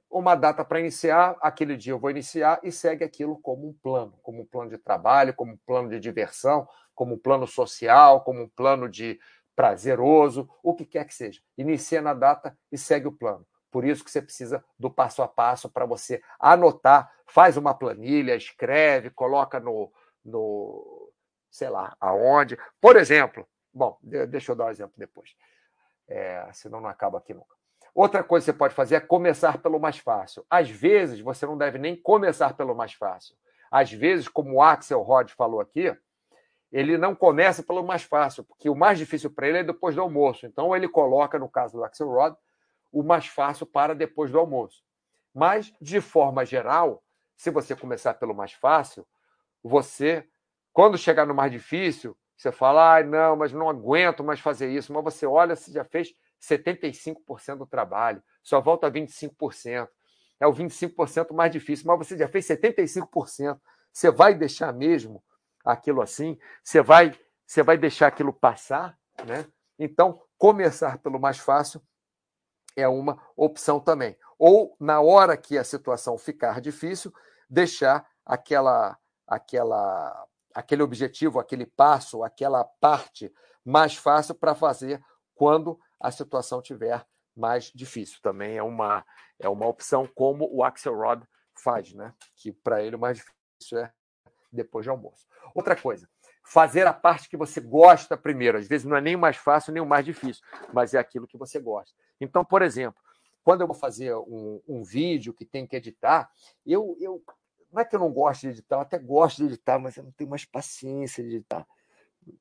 Uma 0.08 0.36
data 0.36 0.64
para 0.64 0.78
iniciar, 0.78 1.36
aquele 1.40 1.76
dia 1.76 1.92
eu 1.92 1.98
vou 1.98 2.10
iniciar 2.10 2.60
e 2.62 2.70
segue 2.70 3.02
aquilo 3.02 3.40
como 3.40 3.66
um 3.68 3.72
plano, 3.72 4.16
como 4.22 4.42
um 4.42 4.46
plano 4.46 4.70
de 4.70 4.78
trabalho, 4.78 5.34
como 5.34 5.54
um 5.54 5.58
plano 5.66 5.88
de 5.88 5.98
diversão, 5.98 6.68
como 6.94 7.14
um 7.14 7.18
plano 7.18 7.48
social, 7.48 8.22
como 8.22 8.42
um 8.42 8.48
plano 8.48 8.88
de 8.88 9.18
prazeroso, 9.56 10.48
o 10.62 10.76
que 10.76 10.84
quer 10.84 11.04
que 11.06 11.14
seja. 11.14 11.40
Inicia 11.58 12.00
na 12.00 12.14
data 12.14 12.56
e 12.70 12.78
segue 12.78 13.08
o 13.08 13.12
plano. 13.12 13.44
Por 13.72 13.86
isso 13.86 14.04
que 14.04 14.10
você 14.10 14.20
precisa 14.20 14.62
do 14.78 14.90
passo 14.90 15.22
a 15.22 15.26
passo 15.26 15.68
para 15.70 15.86
você 15.86 16.22
anotar, 16.38 17.10
faz 17.26 17.56
uma 17.56 17.72
planilha, 17.72 18.36
escreve, 18.36 19.08
coloca 19.08 19.58
no, 19.58 19.90
no 20.22 21.10
sei 21.50 21.70
lá, 21.70 21.96
aonde. 21.98 22.58
Por 22.78 22.96
exemplo, 22.96 23.48
bom, 23.72 23.98
deixa 24.02 24.52
eu 24.52 24.56
dar 24.56 24.66
um 24.66 24.70
exemplo 24.70 24.92
depois, 24.98 25.34
é, 26.06 26.46
senão 26.52 26.82
não 26.82 26.88
acaba 26.88 27.16
aqui 27.16 27.32
nunca. 27.32 27.56
Outra 27.94 28.22
coisa 28.22 28.44
que 28.44 28.52
você 28.52 28.58
pode 28.58 28.74
fazer 28.74 28.96
é 28.96 29.00
começar 29.00 29.58
pelo 29.58 29.80
mais 29.80 29.98
fácil. 29.98 30.44
Às 30.48 30.68
vezes, 30.68 31.20
você 31.20 31.46
não 31.46 31.56
deve 31.56 31.78
nem 31.78 31.96
começar 31.96 32.54
pelo 32.54 32.74
mais 32.74 32.92
fácil. 32.92 33.34
Às 33.70 33.90
vezes, 33.90 34.28
como 34.28 34.56
o 34.56 34.62
Axel 34.62 35.00
Rod 35.00 35.30
falou 35.30 35.60
aqui, 35.60 35.94
ele 36.70 36.96
não 36.96 37.14
começa 37.14 37.62
pelo 37.62 37.82
mais 37.82 38.02
fácil, 38.02 38.44
porque 38.44 38.68
o 38.68 38.74
mais 38.74 38.98
difícil 38.98 39.30
para 39.30 39.48
ele 39.48 39.58
é 39.58 39.64
depois 39.64 39.94
do 39.94 40.00
almoço. 40.00 40.46
Então, 40.46 40.74
ele 40.74 40.88
coloca, 40.88 41.38
no 41.38 41.48
caso 41.48 41.78
do 41.78 41.84
Axel 41.84 42.08
Rod, 42.08 42.34
o 42.92 43.02
mais 43.02 43.26
fácil 43.26 43.66
para 43.66 43.94
depois 43.94 44.30
do 44.30 44.38
almoço. 44.38 44.84
Mas, 45.34 45.72
de 45.80 46.00
forma 46.00 46.44
geral, 46.44 47.02
se 47.36 47.50
você 47.50 47.74
começar 47.74 48.14
pelo 48.14 48.34
mais 48.34 48.52
fácil, 48.52 49.06
você, 49.62 50.28
quando 50.72 50.98
chegar 50.98 51.26
no 51.26 51.34
mais 51.34 51.50
difícil, 51.50 52.16
você 52.36 52.52
fala, 52.52 52.98
ah, 52.98 53.02
não, 53.02 53.36
mas 53.36 53.52
não 53.52 53.68
aguento 53.68 54.22
mais 54.22 54.40
fazer 54.40 54.70
isso. 54.70 54.92
Mas 54.92 55.04
você 55.04 55.24
olha, 55.24 55.56
você 55.56 55.72
já 55.72 55.84
fez 55.84 56.12
75% 56.40 57.56
do 57.56 57.66
trabalho, 57.66 58.22
só 58.42 58.60
volta 58.60 58.90
25%. 58.90 59.88
É 60.40 60.46
o 60.46 60.52
25% 60.52 61.32
mais 61.32 61.52
difícil, 61.52 61.86
mas 61.86 61.98
você 61.98 62.18
já 62.18 62.28
fez 62.28 62.46
75%. 62.46 63.58
Você 63.92 64.10
vai 64.10 64.34
deixar 64.34 64.72
mesmo 64.72 65.22
aquilo 65.64 66.02
assim? 66.02 66.36
Você 66.64 66.82
vai, 66.82 67.16
você 67.46 67.62
vai 67.62 67.78
deixar 67.78 68.08
aquilo 68.08 68.32
passar, 68.32 68.98
né? 69.24 69.46
Então, 69.78 70.20
começar 70.36 70.98
pelo 70.98 71.20
mais 71.20 71.38
fácil 71.38 71.80
é 72.76 72.86
uma 72.88 73.20
opção 73.36 73.80
também. 73.80 74.16
Ou, 74.38 74.76
na 74.80 75.00
hora 75.00 75.36
que 75.36 75.56
a 75.56 75.64
situação 75.64 76.18
ficar 76.18 76.60
difícil, 76.60 77.12
deixar 77.48 78.08
aquela, 78.24 78.98
aquela, 79.26 80.26
aquele 80.54 80.82
objetivo, 80.82 81.38
aquele 81.38 81.66
passo, 81.66 82.24
aquela 82.24 82.64
parte 82.64 83.32
mais 83.64 83.96
fácil 83.96 84.34
para 84.34 84.54
fazer 84.54 85.02
quando 85.34 85.78
a 86.00 86.10
situação 86.10 86.60
tiver 86.60 87.06
mais 87.36 87.70
difícil. 87.74 88.18
Também 88.22 88.56
é 88.56 88.62
uma, 88.62 89.04
é 89.38 89.48
uma 89.48 89.66
opção 89.66 90.06
como 90.06 90.48
o 90.52 90.64
Axelrod 90.64 91.24
faz, 91.54 91.92
né? 91.92 92.14
que 92.36 92.52
para 92.52 92.82
ele 92.82 92.96
o 92.96 92.98
mais 92.98 93.18
difícil 93.18 93.78
é 93.78 93.92
depois 94.50 94.84
de 94.84 94.90
almoço. 94.90 95.26
Outra 95.54 95.76
coisa, 95.76 96.08
fazer 96.42 96.86
a 96.86 96.92
parte 96.92 97.28
que 97.28 97.36
você 97.36 97.60
gosta 97.60 98.16
primeiro. 98.16 98.58
Às 98.58 98.66
vezes 98.66 98.86
não 98.86 98.96
é 98.96 99.00
nem 99.00 99.16
o 99.16 99.18
mais 99.18 99.36
fácil 99.36 99.72
nem 99.72 99.82
o 99.82 99.86
mais 99.86 100.04
difícil, 100.04 100.42
mas 100.72 100.94
é 100.94 100.98
aquilo 100.98 101.26
que 101.26 101.38
você 101.38 101.60
gosta. 101.60 101.94
Então, 102.20 102.44
por 102.44 102.62
exemplo, 102.62 103.00
quando 103.44 103.62
eu 103.62 103.66
vou 103.66 103.76
fazer 103.76 104.14
um, 104.14 104.60
um 104.68 104.82
vídeo 104.82 105.32
que 105.32 105.44
tem 105.44 105.66
que 105.66 105.76
editar, 105.76 106.30
eu, 106.66 106.96
eu 107.00 107.22
não 107.72 107.80
é 107.80 107.84
que 107.84 107.96
eu 107.96 108.00
não 108.00 108.12
gosto 108.12 108.42
de 108.42 108.48
editar, 108.48 108.76
eu 108.76 108.80
até 108.80 108.98
gosto 108.98 109.38
de 109.38 109.44
editar, 109.44 109.78
mas 109.78 109.96
eu 109.96 110.04
não 110.04 110.12
tenho 110.12 110.30
mais 110.30 110.44
paciência 110.44 111.24
de 111.24 111.36
editar. 111.36 111.66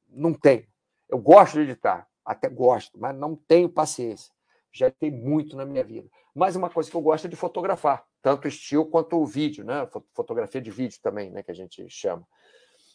Não 0.10 0.34
tenho. 0.34 0.68
Eu 1.08 1.18
gosto 1.18 1.54
de 1.54 1.62
editar, 1.62 2.08
até 2.26 2.49
gosto, 2.49 2.99
mas 2.99 3.16
não 3.16 3.36
tenho 3.36 3.70
paciência. 3.70 4.34
Já 4.72 4.91
tem 4.91 5.12
muito 5.12 5.56
na 5.56 5.66
minha 5.66 5.84
vida. 5.84 6.10
Mas 6.34 6.56
uma 6.56 6.70
coisa 6.70 6.89
que 6.89 6.95
eu 6.95 7.02
gosto 7.02 7.26
é 7.26 7.30
de 7.30 7.36
fotografar, 7.36 8.06
tanto 8.22 8.47
estilo 8.47 8.86
quanto 8.86 9.18
o 9.18 9.26
vídeo, 9.26 9.66
né? 9.66 9.88
Fotografia 10.14 10.62
de 10.62 10.72
vídeo 10.72 10.99
também, 11.02 11.30
né? 11.30 11.43
Que 11.43 11.52
a 11.52 11.56
gente 11.56 11.89
chama. 11.89 12.26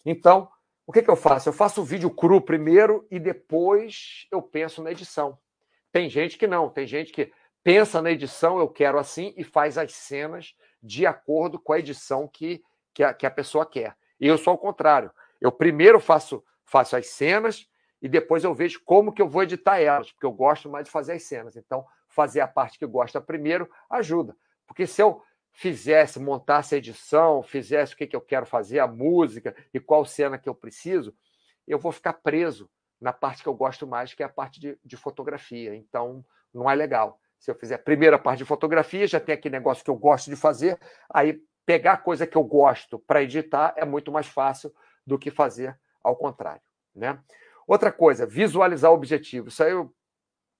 Então, 0.04 0.48
o 0.86 0.92
que, 0.92 1.02
que 1.02 1.10
eu 1.10 1.16
faço? 1.16 1.48
Eu 1.48 1.52
faço 1.52 1.80
o 1.80 1.84
vídeo 1.84 2.08
cru 2.08 2.40
primeiro 2.40 3.06
e 3.10 3.18
depois 3.18 4.26
eu 4.30 4.40
penso 4.40 4.82
na 4.82 4.92
edição. 4.92 5.36
Tem 5.90 6.08
gente 6.08 6.38
que 6.38 6.46
não, 6.46 6.70
tem 6.70 6.86
gente 6.86 7.12
que 7.12 7.32
pensa 7.64 8.00
na 8.00 8.12
edição, 8.12 8.60
eu 8.60 8.68
quero 8.68 8.98
assim, 8.98 9.34
e 9.36 9.42
faz 9.42 9.76
as 9.76 9.92
cenas 9.92 10.54
de 10.80 11.04
acordo 11.04 11.58
com 11.58 11.72
a 11.72 11.80
edição 11.80 12.28
que, 12.28 12.62
que, 12.94 13.02
a, 13.02 13.12
que 13.12 13.26
a 13.26 13.30
pessoa 13.30 13.66
quer. 13.66 13.96
E 14.20 14.28
eu 14.28 14.38
sou 14.38 14.52
ao 14.52 14.58
contrário. 14.58 15.10
Eu 15.40 15.50
primeiro 15.50 15.98
faço, 15.98 16.44
faço 16.64 16.96
as 16.96 17.08
cenas 17.08 17.68
e 18.00 18.08
depois 18.08 18.44
eu 18.44 18.54
vejo 18.54 18.80
como 18.84 19.12
que 19.12 19.20
eu 19.20 19.28
vou 19.28 19.42
editar 19.42 19.80
elas, 19.80 20.12
porque 20.12 20.26
eu 20.26 20.32
gosto 20.32 20.68
mais 20.68 20.84
de 20.84 20.90
fazer 20.92 21.14
as 21.14 21.24
cenas. 21.24 21.56
Então, 21.56 21.84
fazer 22.08 22.40
a 22.40 22.46
parte 22.46 22.78
que 22.78 22.86
gosta 22.86 23.20
primeiro 23.20 23.68
ajuda. 23.90 24.36
Porque 24.66 24.86
se 24.86 25.02
eu 25.02 25.20
fizesse, 25.56 26.20
montasse 26.20 26.74
a 26.74 26.78
edição, 26.78 27.42
fizesse 27.42 27.94
o 27.94 27.96
que, 27.96 28.06
que 28.06 28.14
eu 28.14 28.20
quero 28.20 28.44
fazer, 28.44 28.78
a 28.78 28.86
música 28.86 29.56
e 29.72 29.80
qual 29.80 30.04
cena 30.04 30.36
que 30.36 30.48
eu 30.50 30.54
preciso, 30.54 31.16
eu 31.66 31.78
vou 31.78 31.90
ficar 31.90 32.12
preso 32.12 32.70
na 33.00 33.10
parte 33.10 33.42
que 33.42 33.48
eu 33.48 33.54
gosto 33.54 33.86
mais, 33.86 34.12
que 34.12 34.22
é 34.22 34.26
a 34.26 34.28
parte 34.28 34.60
de, 34.60 34.78
de 34.84 34.96
fotografia. 34.98 35.74
Então, 35.74 36.22
não 36.52 36.70
é 36.70 36.74
legal. 36.74 37.18
Se 37.38 37.50
eu 37.50 37.54
fizer 37.54 37.76
a 37.76 37.78
primeira 37.78 38.18
parte 38.18 38.38
de 38.38 38.44
fotografia, 38.44 39.06
já 39.06 39.18
tem 39.18 39.34
aquele 39.34 39.56
negócio 39.56 39.82
que 39.82 39.88
eu 39.88 39.96
gosto 39.96 40.28
de 40.28 40.36
fazer, 40.36 40.78
aí 41.08 41.40
pegar 41.64 41.94
a 41.94 41.98
coisa 41.98 42.26
que 42.26 42.36
eu 42.36 42.44
gosto 42.44 42.98
para 42.98 43.22
editar 43.22 43.72
é 43.78 43.84
muito 43.84 44.12
mais 44.12 44.26
fácil 44.26 44.70
do 45.06 45.18
que 45.18 45.30
fazer 45.30 45.78
ao 46.04 46.16
contrário. 46.16 46.62
Né? 46.94 47.18
Outra 47.66 47.90
coisa, 47.90 48.26
visualizar 48.26 48.90
o 48.90 48.94
objetivo. 48.94 49.48
Isso 49.48 49.64
aí 49.64 49.72
eu 49.72 49.90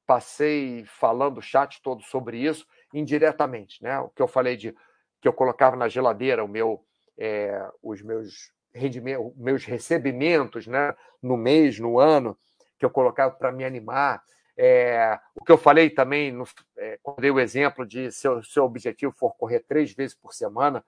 passei 0.07 0.85
falando 0.87 1.39
o 1.39 1.43
chat 1.43 1.83
todo 1.83 2.03
sobre 2.03 2.39
isso 2.39 2.67
indiretamente, 2.99 3.83
né? 3.83 3.99
O 4.01 4.09
que 4.09 4.23
eu 4.23 4.27
falei 4.27 4.57
de 4.57 4.75
que 5.21 5.29
eu 5.29 5.33
colocava 5.33 5.77
na 5.77 5.89
geladeira 5.89 6.43
o 6.45 6.49
meu, 6.49 6.85
é, 7.19 7.69
os 7.83 8.01
meus 8.03 8.53
rendimentos, 8.75 9.33
meus 9.37 9.65
recebimentos, 9.65 10.67
né? 10.67 10.95
No 11.23 11.37
mês, 11.37 11.79
no 11.79 11.99
ano, 11.99 12.39
que 12.79 12.85
eu 12.85 12.91
colocava 12.91 13.35
para 13.35 13.53
me 13.53 13.65
animar. 13.65 14.23
É, 14.57 15.19
o 15.35 15.45
que 15.45 15.53
eu 15.53 15.59
falei 15.59 15.91
também, 15.91 16.33
no, 16.33 16.45
é, 16.79 16.99
quando 17.03 17.21
dei 17.21 17.31
o 17.31 17.41
exemplo 17.41 17.85
de 17.87 18.11
seu, 18.11 18.43
seu 18.43 18.65
objetivo 18.65 19.13
for 19.13 19.35
correr 19.37 19.61
três 19.61 19.93
vezes 19.93 20.17
por 20.17 20.33
semana, 20.33 20.83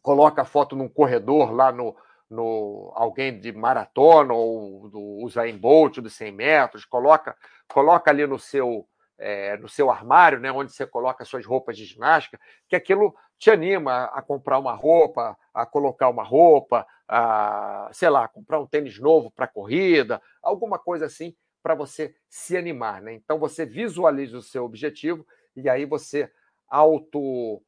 coloca 0.00 0.42
a 0.42 0.44
foto 0.44 0.76
num 0.76 0.88
corredor 0.88 1.50
lá 1.50 1.72
no, 1.72 1.96
no 2.30 2.92
alguém 2.94 3.40
de 3.40 3.50
maratona 3.52 4.32
ou 4.32 4.88
do 4.88 5.00
Usain 5.24 5.56
Bolt 5.56 5.98
dos 5.98 6.14
100 6.14 6.32
metros, 6.32 6.84
coloca, 6.84 7.36
coloca 7.66 8.10
ali 8.10 8.24
no 8.26 8.38
seu 8.38 8.86
é, 9.18 9.56
no 9.56 9.68
seu 9.68 9.90
armário, 9.90 10.40
né, 10.40 10.50
onde 10.50 10.72
você 10.72 10.86
coloca 10.86 11.24
suas 11.24 11.46
roupas 11.46 11.76
de 11.76 11.84
ginástica, 11.84 12.38
que 12.68 12.76
aquilo 12.76 13.14
te 13.38 13.50
anima 13.50 14.04
a 14.06 14.22
comprar 14.22 14.58
uma 14.58 14.74
roupa, 14.74 15.36
a 15.52 15.66
colocar 15.66 16.08
uma 16.08 16.22
roupa, 16.22 16.86
a, 17.08 17.88
sei 17.92 18.08
lá, 18.08 18.26
comprar 18.28 18.60
um 18.60 18.66
tênis 18.66 18.98
novo 18.98 19.30
para 19.30 19.46
corrida, 19.46 20.20
alguma 20.42 20.78
coisa 20.78 21.06
assim 21.06 21.34
para 21.62 21.74
você 21.74 22.14
se 22.28 22.56
animar, 22.56 23.00
né? 23.00 23.14
Então 23.14 23.38
você 23.38 23.64
visualiza 23.64 24.36
o 24.36 24.42
seu 24.42 24.64
objetivo 24.64 25.26
e 25.56 25.68
aí 25.68 25.86
você 25.86 26.30
auto 26.68 27.62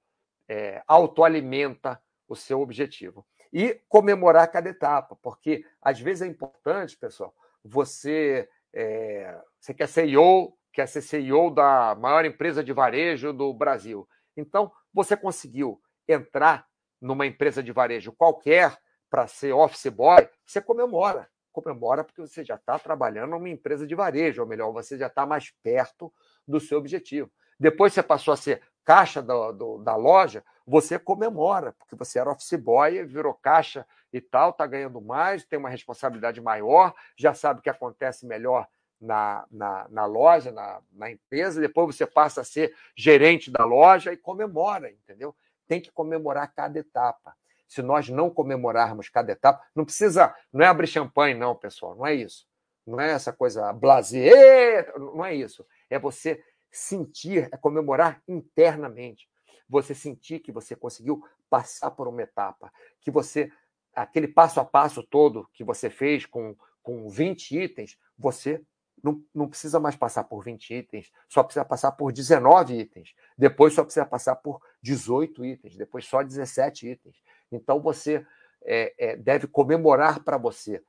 é, 0.48 0.82
autoalimenta 0.86 2.00
o 2.28 2.36
seu 2.36 2.60
objetivo 2.60 3.26
e 3.52 3.80
comemorar 3.88 4.50
cada 4.50 4.68
etapa, 4.68 5.16
porque 5.22 5.64
às 5.80 5.98
vezes 5.98 6.22
é 6.22 6.26
importante, 6.26 6.96
pessoal, 6.96 7.34
você 7.64 8.48
é, 8.72 9.40
você 9.58 9.72
quer 9.72 9.88
ser 9.88 10.06
CEO 10.06 10.56
quer 10.76 10.86
ser 10.86 11.00
CEO 11.00 11.50
da 11.50 11.94
maior 11.94 12.26
empresa 12.26 12.62
de 12.62 12.70
varejo 12.70 13.32
do 13.32 13.50
Brasil. 13.54 14.06
Então, 14.36 14.70
você 14.92 15.16
conseguiu 15.16 15.80
entrar 16.06 16.66
numa 17.00 17.26
empresa 17.26 17.62
de 17.62 17.72
varejo 17.72 18.12
qualquer 18.12 18.76
para 19.08 19.26
ser 19.26 19.54
office 19.54 19.86
boy, 19.86 20.28
você 20.44 20.60
comemora. 20.60 21.30
Comemora 21.50 22.04
porque 22.04 22.20
você 22.20 22.44
já 22.44 22.56
está 22.56 22.78
trabalhando 22.78 23.30
numa 23.30 23.48
empresa 23.48 23.86
de 23.86 23.94
varejo, 23.94 24.42
ou 24.42 24.46
melhor, 24.46 24.70
você 24.70 24.98
já 24.98 25.06
está 25.06 25.24
mais 25.24 25.50
perto 25.62 26.12
do 26.46 26.60
seu 26.60 26.76
objetivo. 26.76 27.30
Depois 27.58 27.94
você 27.94 28.02
passou 28.02 28.34
a 28.34 28.36
ser 28.36 28.60
caixa 28.84 29.22
do, 29.22 29.52
do, 29.52 29.78
da 29.78 29.96
loja, 29.96 30.44
você 30.66 30.98
comemora, 30.98 31.72
porque 31.72 31.96
você 31.96 32.18
era 32.18 32.30
office 32.30 32.60
boy, 32.60 33.02
virou 33.06 33.32
caixa 33.32 33.86
e 34.12 34.20
tal, 34.20 34.50
está 34.50 34.66
ganhando 34.66 35.00
mais, 35.00 35.46
tem 35.46 35.58
uma 35.58 35.70
responsabilidade 35.70 36.38
maior, 36.38 36.94
já 37.16 37.32
sabe 37.32 37.60
o 37.60 37.62
que 37.62 37.70
acontece 37.70 38.26
melhor 38.26 38.68
na, 39.00 39.46
na, 39.50 39.86
na 39.90 40.06
loja, 40.06 40.50
na, 40.50 40.80
na 40.92 41.10
empresa, 41.10 41.60
depois 41.60 41.94
você 41.94 42.06
passa 42.06 42.40
a 42.40 42.44
ser 42.44 42.74
gerente 42.96 43.50
da 43.50 43.64
loja 43.64 44.12
e 44.12 44.16
comemora, 44.16 44.90
entendeu? 44.90 45.34
Tem 45.66 45.80
que 45.80 45.90
comemorar 45.90 46.52
cada 46.54 46.78
etapa. 46.78 47.34
Se 47.68 47.82
nós 47.82 48.08
não 48.08 48.30
comemorarmos 48.30 49.08
cada 49.08 49.32
etapa, 49.32 49.62
não 49.74 49.84
precisa, 49.84 50.34
não 50.52 50.64
é 50.64 50.68
abrir 50.68 50.86
champanhe, 50.86 51.34
não, 51.34 51.54
pessoal, 51.54 51.94
não 51.94 52.06
é 52.06 52.14
isso. 52.14 52.46
Não 52.86 53.00
é 53.00 53.10
essa 53.10 53.32
coisa 53.32 53.72
blazer, 53.72 54.92
não 54.96 55.24
é 55.24 55.34
isso. 55.34 55.66
É 55.90 55.98
você 55.98 56.42
sentir, 56.70 57.48
é 57.52 57.56
comemorar 57.56 58.22
internamente. 58.28 59.28
Você 59.68 59.94
sentir 59.94 60.38
que 60.38 60.52
você 60.52 60.76
conseguiu 60.76 61.24
passar 61.50 61.90
por 61.90 62.06
uma 62.06 62.22
etapa, 62.22 62.72
que 63.00 63.10
você, 63.10 63.50
aquele 63.94 64.28
passo 64.28 64.60
a 64.60 64.64
passo 64.64 65.02
todo 65.02 65.48
que 65.52 65.64
você 65.64 65.90
fez 65.90 66.24
com, 66.24 66.56
com 66.82 67.08
20 67.08 67.58
itens, 67.58 67.98
você 68.16 68.62
não, 69.02 69.22
não 69.34 69.48
precisa 69.48 69.78
mais 69.78 69.94
passar 69.94 70.24
por 70.24 70.42
20 70.42 70.74
itens, 70.74 71.12
só 71.28 71.42
precisa 71.42 71.64
passar 71.64 71.92
por 71.92 72.12
19 72.12 72.74
itens. 72.74 73.14
Depois 73.36 73.74
só 73.74 73.84
precisa 73.84 74.06
passar 74.06 74.36
por 74.36 74.60
18 74.82 75.44
itens, 75.44 75.76
depois 75.76 76.06
só 76.06 76.22
17 76.22 76.88
itens. 76.88 77.22
Então 77.52 77.80
você 77.80 78.26
é, 78.64 78.94
é, 78.98 79.16
deve 79.16 79.46
comemorar 79.46 80.22
para 80.22 80.36
você 80.36 80.82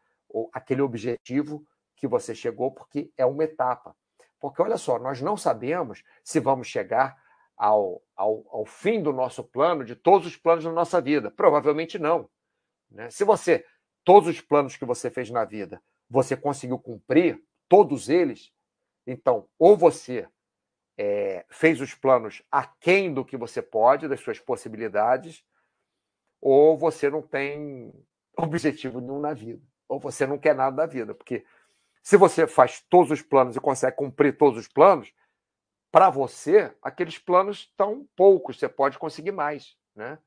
aquele 0.53 0.81
objetivo 0.81 1.65
que 1.95 2.07
você 2.07 2.33
chegou, 2.33 2.71
porque 2.71 3.11
é 3.17 3.25
uma 3.25 3.43
etapa. 3.43 3.95
Porque 4.39 4.61
olha 4.61 4.77
só, 4.77 4.99
nós 4.99 5.21
não 5.21 5.35
sabemos 5.35 6.03
se 6.23 6.39
vamos 6.39 6.67
chegar 6.67 7.17
ao, 7.55 8.01
ao, 8.15 8.45
ao 8.49 8.65
fim 8.65 9.01
do 9.01 9.11
nosso 9.11 9.43
plano, 9.43 9.83
de 9.83 9.95
todos 9.95 10.27
os 10.27 10.35
planos 10.35 10.63
da 10.63 10.71
nossa 10.71 11.01
vida. 11.01 11.31
Provavelmente 11.31 11.97
não. 11.97 12.29
Né? 12.89 13.09
Se 13.09 13.23
você, 13.23 13.65
todos 14.03 14.29
os 14.29 14.39
planos 14.41 14.77
que 14.77 14.85
você 14.85 15.09
fez 15.09 15.29
na 15.31 15.43
vida, 15.43 15.81
você 16.09 16.37
conseguiu 16.37 16.77
cumprir, 16.77 17.43
todos 17.67 18.09
eles, 18.09 18.51
então, 19.05 19.47
ou 19.57 19.77
você 19.77 20.27
é, 20.97 21.45
fez 21.49 21.79
os 21.79 21.93
planos 21.93 22.43
aquém 22.51 23.13
do 23.13 23.23
que 23.23 23.37
você 23.37 23.61
pode, 23.61 24.07
das 24.07 24.19
suas 24.19 24.39
possibilidades, 24.39 25.43
ou 26.41 26.77
você 26.77 27.09
não 27.09 27.21
tem 27.21 27.93
objetivo 28.37 28.99
nenhum 28.99 29.19
na 29.19 29.33
vida, 29.33 29.63
ou 29.87 29.99
você 29.99 30.25
não 30.25 30.37
quer 30.37 30.55
nada 30.55 30.75
da 30.75 30.85
vida, 30.85 31.13
porque 31.13 31.45
se 32.01 32.17
você 32.17 32.47
faz 32.47 32.81
todos 32.89 33.11
os 33.11 33.21
planos 33.21 33.55
e 33.55 33.59
consegue 33.59 33.95
cumprir 33.95 34.37
todos 34.37 34.59
os 34.59 34.67
planos, 34.67 35.13
para 35.91 36.09
você, 36.09 36.73
aqueles 36.81 37.17
planos 37.17 37.59
estão 37.59 38.07
poucos, 38.15 38.59
você 38.59 38.69
pode 38.69 38.99
conseguir 38.99 39.31
mais, 39.31 39.75
né? 39.95 40.19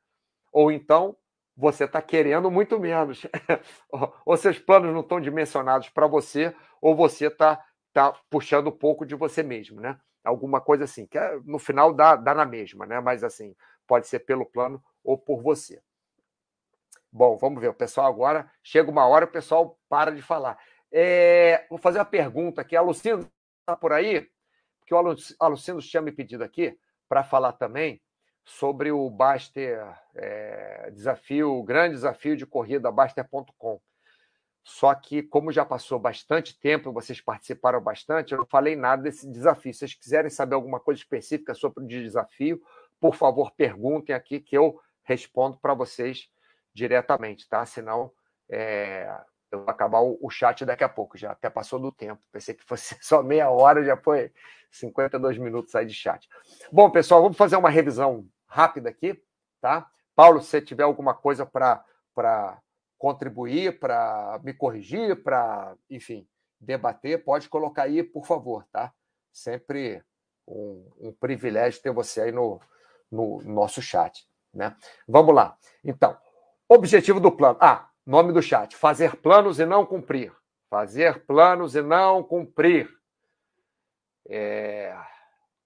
Ou 0.53 0.73
então 0.73 1.17
você 1.61 1.85
está 1.85 2.01
querendo 2.01 2.51
muito 2.51 2.81
menos, 2.81 3.27
ou 4.25 4.37
seus 4.37 4.59
planos 4.59 4.95
não 4.95 5.03
estão 5.03 5.21
dimensionados 5.21 5.91
para 5.91 6.07
você, 6.07 6.55
ou 6.81 6.97
você 6.97 7.27
está 7.27 7.63
tá 7.93 8.13
puxando 8.31 8.69
um 8.69 8.77
pouco 8.77 9.05
de 9.05 9.15
você 9.15 9.43
mesmo, 9.43 9.79
né? 9.79 10.01
Alguma 10.25 10.61
coisa 10.61 10.85
assim, 10.85 11.07
que 11.07 11.19
é, 11.19 11.39
no 11.45 11.59
final 11.59 11.93
dá, 11.93 12.17
dá 12.17 12.35
na 12.35 12.47
mesma, 12.47 12.87
né? 12.87 12.99
Mas 13.01 13.23
assim, 13.23 13.55
pode 13.87 14.07
ser 14.07 14.21
pelo 14.21 14.47
plano 14.47 14.83
ou 15.05 15.19
por 15.19 15.43
você. 15.43 15.83
Bom, 17.13 17.37
vamos 17.37 17.61
ver. 17.61 17.69
O 17.69 17.75
pessoal 17.75 18.07
agora 18.07 18.51
chega 18.63 18.91
uma 18.91 19.07
hora, 19.07 19.27
o 19.27 19.31
pessoal 19.31 19.79
para 19.89 20.13
de 20.13 20.23
falar. 20.23 20.59
É, 20.91 21.67
vou 21.69 21.79
fazer 21.79 21.99
uma 21.99 22.05
pergunta 22.07 22.63
aqui. 22.63 22.75
A 22.75 22.81
Lucindo 22.81 23.29
está 23.61 23.77
por 23.77 23.93
aí? 23.93 24.27
Porque 24.79 24.95
o 24.95 25.17
Alucindo 25.39 25.83
tinha 25.83 26.01
me 26.01 26.13
pedido 26.13 26.43
aqui 26.43 26.79
para 27.09 27.23
falar 27.23 27.53
também 27.53 28.01
sobre 28.45 28.91
o 28.91 29.09
Baster 29.09 29.83
é, 30.15 30.91
desafio, 30.91 31.53
o 31.53 31.63
grande 31.63 31.95
desafio 31.95 32.37
de 32.37 32.47
corrida 32.47 32.91
Baster.com. 32.91 33.81
Só 34.63 34.95
que, 34.95 35.23
como 35.23 35.51
já 35.51 35.65
passou 35.65 35.99
bastante 35.99 36.59
tempo, 36.59 36.93
vocês 36.93 37.21
participaram 37.21 37.81
bastante, 37.81 38.33
eu 38.33 38.39
não 38.39 38.47
falei 38.47 38.77
nada 38.77 39.03
desse 39.03 39.29
desafio. 39.31 39.73
Se 39.73 39.81
vocês 39.81 39.95
quiserem 39.95 40.31
saber 40.31 40.55
alguma 40.55 40.79
coisa 40.79 41.01
específica 41.01 41.55
sobre 41.55 41.83
o 41.83 41.87
desafio, 41.87 42.61
por 43.01 43.15
favor, 43.15 43.53
perguntem 43.53 44.15
aqui 44.15 44.39
que 44.39 44.57
eu 44.57 44.79
respondo 45.03 45.59
para 45.59 45.75
vocês 45.75 46.31
diretamente, 46.75 47.49
tá? 47.49 47.65
Senão 47.65 48.13
é, 48.49 49.11
eu 49.51 49.61
vou 49.61 49.71
acabar 49.71 50.01
o, 50.01 50.19
o, 50.21 50.31
chat 50.31 50.65
daqui 50.65 50.85
a 50.85 50.89
pouco, 50.89 51.19
já 51.19 51.33
até 51.33 51.51
passou 51.51 51.79
do 51.79 51.91
tempo. 51.93 52.21
Pensei 52.33 52.55
que 52.55 52.65
fosse 52.65 52.97
só 53.03 53.23
meia 53.23 53.51
hora, 53.51 53.85
já 53.85 53.97
foi 53.97 54.33
52 54.71 55.39
minutos 55.39 55.75
aí 55.75 55.87
de 55.87 55.95
chat. 55.95 56.29
Bom, 56.73 56.91
pessoal, 56.91 57.23
vamos 57.23 57.37
fazer 57.37 57.57
uma 57.57 57.71
revisão 57.71 58.27
rápida 58.47 58.91
aqui, 58.91 59.21
tá? 59.61 59.91
Paulo, 60.15 60.41
se 60.41 60.49
você 60.49 60.61
tiver 60.61 60.83
alguma 60.83 61.15
coisa 61.15 61.47
para 61.47 61.83
contribuir, 62.99 63.79
para 63.79 64.41
me 64.43 64.53
corrigir, 64.53 65.23
para, 65.23 65.75
enfim, 65.89 66.29
debater, 66.61 67.25
pode 67.25 67.49
colocar 67.49 67.85
aí, 67.85 68.03
por 68.03 68.27
favor, 68.27 68.67
tá? 68.71 68.93
Sempre 69.33 70.03
um, 70.47 70.91
um 70.99 71.13
privilégio 71.13 71.81
ter 71.81 71.93
você 71.93 72.23
aí 72.23 72.33
no, 72.33 72.61
no 73.11 73.41
nosso 73.43 73.81
chat, 73.81 74.29
né? 74.53 74.77
Vamos 75.09 75.35
lá. 75.35 75.57
Então, 75.83 76.17
Objetivo 76.73 77.19
do 77.19 77.33
plano. 77.33 77.59
Ah, 77.61 77.90
nome 78.07 78.33
do 78.33 78.43
chat. 78.43 78.77
Fazer 78.77 79.17
planos 79.17 79.59
e 79.59 79.67
não 79.67 79.85
cumprir. 79.85 80.33
Fazer 80.69 81.25
planos 81.27 81.75
e 81.75 81.83
não 81.83 82.23
cumprir. 82.23 82.89
É, 84.29 84.97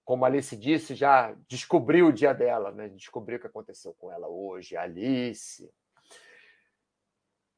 como 0.03 0.23
a 0.23 0.27
Alice 0.27 0.55
disse, 0.55 0.95
já 0.95 1.35
descobriu 1.47 2.07
o 2.07 2.13
dia 2.13 2.33
dela, 2.33 2.71
né? 2.71 2.89
Descobriu 2.89 3.37
o 3.37 3.41
que 3.41 3.47
aconteceu 3.47 3.93
com 3.93 4.11
ela 4.11 4.27
hoje. 4.27 4.77
Alice. 4.77 5.69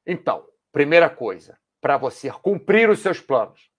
Então, 0.06 0.48
primeira 0.72 1.10
coisa, 1.10 1.60
para 1.82 1.98
você 1.98 2.32
cumprir 2.32 2.90
os 2.90 3.00
seus 3.00 3.20
planos, 3.20 3.70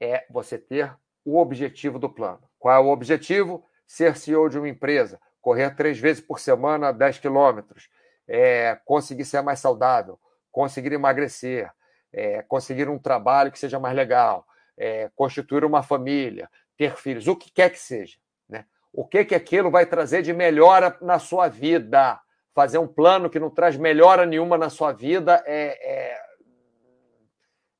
é 0.00 0.26
você 0.30 0.58
ter 0.58 0.96
o 1.24 1.38
objetivo 1.38 1.98
do 1.98 2.08
plano. 2.08 2.42
Qual 2.58 2.74
é 2.74 2.78
o 2.78 2.90
objetivo? 2.90 3.64
Ser 3.86 4.16
CEO 4.16 4.48
de 4.48 4.58
uma 4.58 4.68
empresa, 4.68 5.20
correr 5.40 5.76
três 5.76 5.98
vezes 5.98 6.22
por 6.22 6.40
semana 6.40 6.92
10 6.92 7.18
quilômetros, 7.18 7.90
é, 8.26 8.74
conseguir 8.86 9.26
ser 9.26 9.42
mais 9.42 9.60
saudável, 9.60 10.18
conseguir 10.54 10.92
emagrecer, 10.92 11.68
é, 12.12 12.40
conseguir 12.42 12.88
um 12.88 12.96
trabalho 12.96 13.50
que 13.50 13.58
seja 13.58 13.80
mais 13.80 13.96
legal, 13.96 14.46
é, 14.78 15.10
constituir 15.16 15.64
uma 15.64 15.82
família, 15.82 16.48
ter 16.76 16.94
filhos, 16.94 17.26
o 17.26 17.34
que 17.34 17.50
quer 17.50 17.70
que 17.70 17.78
seja. 17.78 18.16
Né? 18.48 18.64
O 18.92 19.04
que, 19.04 19.24
que 19.24 19.34
aquilo 19.34 19.68
vai 19.68 19.84
trazer 19.84 20.22
de 20.22 20.32
melhora 20.32 20.96
na 21.02 21.18
sua 21.18 21.48
vida? 21.48 22.20
Fazer 22.54 22.78
um 22.78 22.86
plano 22.86 23.28
que 23.28 23.40
não 23.40 23.50
traz 23.50 23.76
melhora 23.76 24.24
nenhuma 24.24 24.56
na 24.56 24.70
sua 24.70 24.92
vida 24.92 25.42
é, 25.44 26.12
é, 26.12 26.22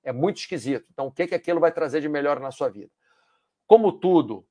é 0.03 0.13
muito 0.13 0.39
esquisito. 0.39 0.85
Então, 0.93 1.07
o 1.07 1.13
que, 1.13 1.29
que 1.29 1.35
aquilo 1.37 1.61
vai 1.61 1.71
trazer 1.71 2.01
de 2.01 2.09
melhora 2.09 2.41
na 2.41 2.51
sua 2.51 2.69
vida? 2.69 2.91
Como 3.69 3.93
tudo 3.93 4.45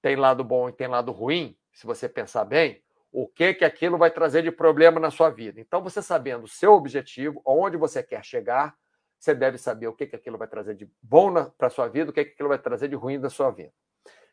tem 0.00 0.16
lado 0.16 0.42
bom 0.42 0.70
e 0.70 0.72
tem 0.72 0.88
lado 0.88 1.12
ruim, 1.12 1.54
se 1.70 1.86
você 1.86 2.08
pensar 2.08 2.46
bem, 2.46 2.82
o 3.12 3.28
que 3.28 3.52
que 3.52 3.64
aquilo 3.64 3.98
vai 3.98 4.10
trazer 4.10 4.42
de 4.42 4.50
problema 4.50 4.98
na 4.98 5.10
sua 5.10 5.28
vida. 5.28 5.60
Então, 5.60 5.82
você 5.82 6.00
sabendo 6.00 6.44
o 6.44 6.48
seu 6.48 6.72
objetivo, 6.72 7.42
onde 7.44 7.76
você 7.76 8.02
quer 8.02 8.24
chegar, 8.24 8.74
você 9.18 9.34
deve 9.34 9.58
saber 9.58 9.86
o 9.86 9.92
que 9.92 10.06
que 10.06 10.16
aquilo 10.16 10.38
vai 10.38 10.48
trazer 10.48 10.74
de 10.74 10.90
bom 11.00 11.32
para 11.56 11.66
a 11.66 11.70
sua 11.70 11.88
vida, 11.88 12.10
o 12.10 12.12
que 12.12 12.24
que 12.24 12.32
aquilo 12.32 12.48
vai 12.48 12.58
trazer 12.58 12.88
de 12.88 12.96
ruim 12.96 13.20
da 13.20 13.28
sua 13.28 13.50
vida. 13.50 13.72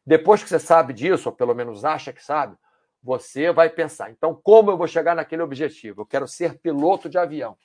Depois 0.05 0.41
que 0.41 0.49
você 0.49 0.59
sabe 0.59 0.93
disso, 0.93 1.29
ou 1.29 1.35
pelo 1.35 1.53
menos 1.53 1.83
acha 1.83 2.13
que 2.13 2.23
sabe, 2.23 2.55
você 3.03 3.51
vai 3.51 3.69
pensar, 3.69 4.09
então, 4.11 4.33
como 4.33 4.71
eu 4.71 4.77
vou 4.77 4.87
chegar 4.87 5.15
naquele 5.15 5.41
objetivo? 5.41 6.01
Eu 6.01 6.05
quero 6.05 6.27
ser 6.27 6.57
piloto 6.59 7.09
de 7.09 7.17
avião. 7.17 7.57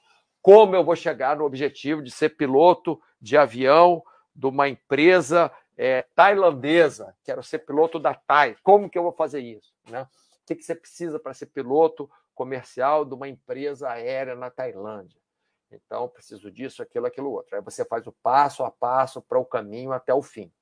Como 0.43 0.77
eu 0.77 0.85
vou 0.85 0.95
chegar 0.95 1.37
no 1.37 1.45
objetivo 1.45 2.03
de 2.03 2.11
ser 2.11 2.31
piloto 2.31 3.01
de 3.21 3.37
avião 3.37 4.03
de 4.35 4.47
uma 4.47 4.69
empresa 4.69 5.51
é, 5.77 6.05
tailandesa? 6.15 7.17
Quero 7.25 7.43
ser 7.43 7.61
piloto 7.61 7.99
da 7.99 8.15
TAI. 8.15 8.57
Como 8.63 8.91
que 8.91 8.99
eu 8.99 9.03
vou 9.03 9.13
fazer 9.13 9.41
isso? 9.41 9.73
Né? 9.89 10.07
O 10.45 10.47
que, 10.47 10.57
que 10.57 10.63
você 10.63 10.75
precisa 10.75 11.19
para 11.19 11.33
ser 11.33 11.47
piloto 11.47 12.11
comercial 12.35 13.03
de 13.05 13.15
uma 13.15 13.27
empresa 13.27 13.89
aérea 13.89 14.35
na 14.35 14.51
Tailândia? 14.51 15.19
Então, 15.73 16.07
preciso 16.07 16.51
disso, 16.51 16.83
aquilo, 16.83 17.07
aquilo 17.07 17.31
outro. 17.31 17.57
Aí 17.57 17.63
você 17.63 17.83
faz 17.83 18.07
o 18.07 18.13
passo 18.13 18.63
a 18.63 18.71
passo 18.71 19.23
para 19.23 19.39
o 19.39 19.45
caminho 19.45 19.91
até 19.91 20.13
o 20.13 20.21
fim. 20.23 20.53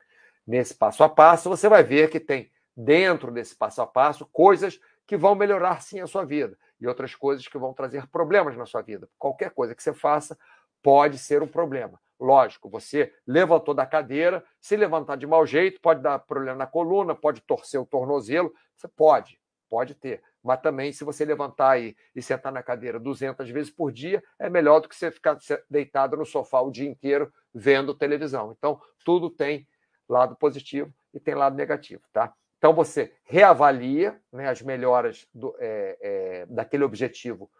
Nesse 0.46 0.72
passo 0.72 1.02
a 1.02 1.08
passo, 1.08 1.48
você 1.48 1.68
vai 1.68 1.82
ver 1.82 2.10
que 2.10 2.20
tem 2.20 2.50
dentro 2.76 3.32
desse 3.32 3.56
passo 3.56 3.82
a 3.82 3.86
passo 3.86 4.24
coisas 4.26 4.80
que 5.04 5.16
vão 5.16 5.34
melhorar 5.34 5.82
sim 5.82 6.00
a 6.00 6.06
sua 6.06 6.24
vida 6.24 6.56
e 6.80 6.86
outras 6.86 7.14
coisas 7.14 7.46
que 7.46 7.58
vão 7.58 7.74
trazer 7.74 8.06
problemas 8.06 8.56
na 8.56 8.64
sua 8.64 8.82
vida. 8.82 9.08
Qualquer 9.18 9.50
coisa 9.50 9.74
que 9.74 9.82
você 9.82 9.92
faça 9.92 10.38
pode 10.80 11.18
ser 11.18 11.42
um 11.42 11.48
problema. 11.48 12.00
Lógico, 12.20 12.70
você 12.70 13.12
levantou 13.26 13.74
da 13.74 13.84
cadeira, 13.84 14.44
se 14.60 14.76
levantar 14.76 15.16
de 15.16 15.26
mau 15.26 15.44
jeito, 15.44 15.80
pode 15.80 16.00
dar 16.00 16.20
problema 16.20 16.56
na 16.56 16.66
coluna, 16.68 17.16
pode 17.16 17.40
torcer 17.40 17.80
o 17.80 17.86
tornozelo, 17.86 18.54
você 18.76 18.86
pode. 18.86 19.41
Pode 19.72 19.94
ter. 19.94 20.22
Mas 20.44 20.60
também, 20.60 20.92
se 20.92 21.02
você 21.02 21.24
levantar 21.24 21.70
aí 21.70 21.96
e 22.14 22.20
sentar 22.20 22.52
na 22.52 22.62
cadeira 22.62 23.00
200 23.00 23.48
vezes 23.48 23.70
por 23.70 23.90
dia, 23.90 24.22
é 24.38 24.50
melhor 24.50 24.80
do 24.80 24.86
que 24.86 24.94
você 24.94 25.10
ficar 25.10 25.38
deitado 25.70 26.14
no 26.14 26.26
sofá 26.26 26.60
o 26.60 26.70
dia 26.70 26.86
inteiro 26.86 27.32
vendo 27.54 27.94
televisão. 27.94 28.52
Então, 28.52 28.78
tudo 29.02 29.30
tem 29.30 29.66
lado 30.06 30.36
positivo 30.36 30.92
e 31.14 31.18
tem 31.18 31.34
lado 31.34 31.56
negativo, 31.56 32.02
tá? 32.12 32.34
Então, 32.58 32.74
você 32.74 33.14
reavalia 33.24 34.20
né, 34.30 34.46
as 34.46 34.60
melhoras 34.60 35.26
do, 35.32 35.56
é, 35.58 35.96
é, 36.02 36.46
daquele 36.50 36.84
objetivo 36.84 37.50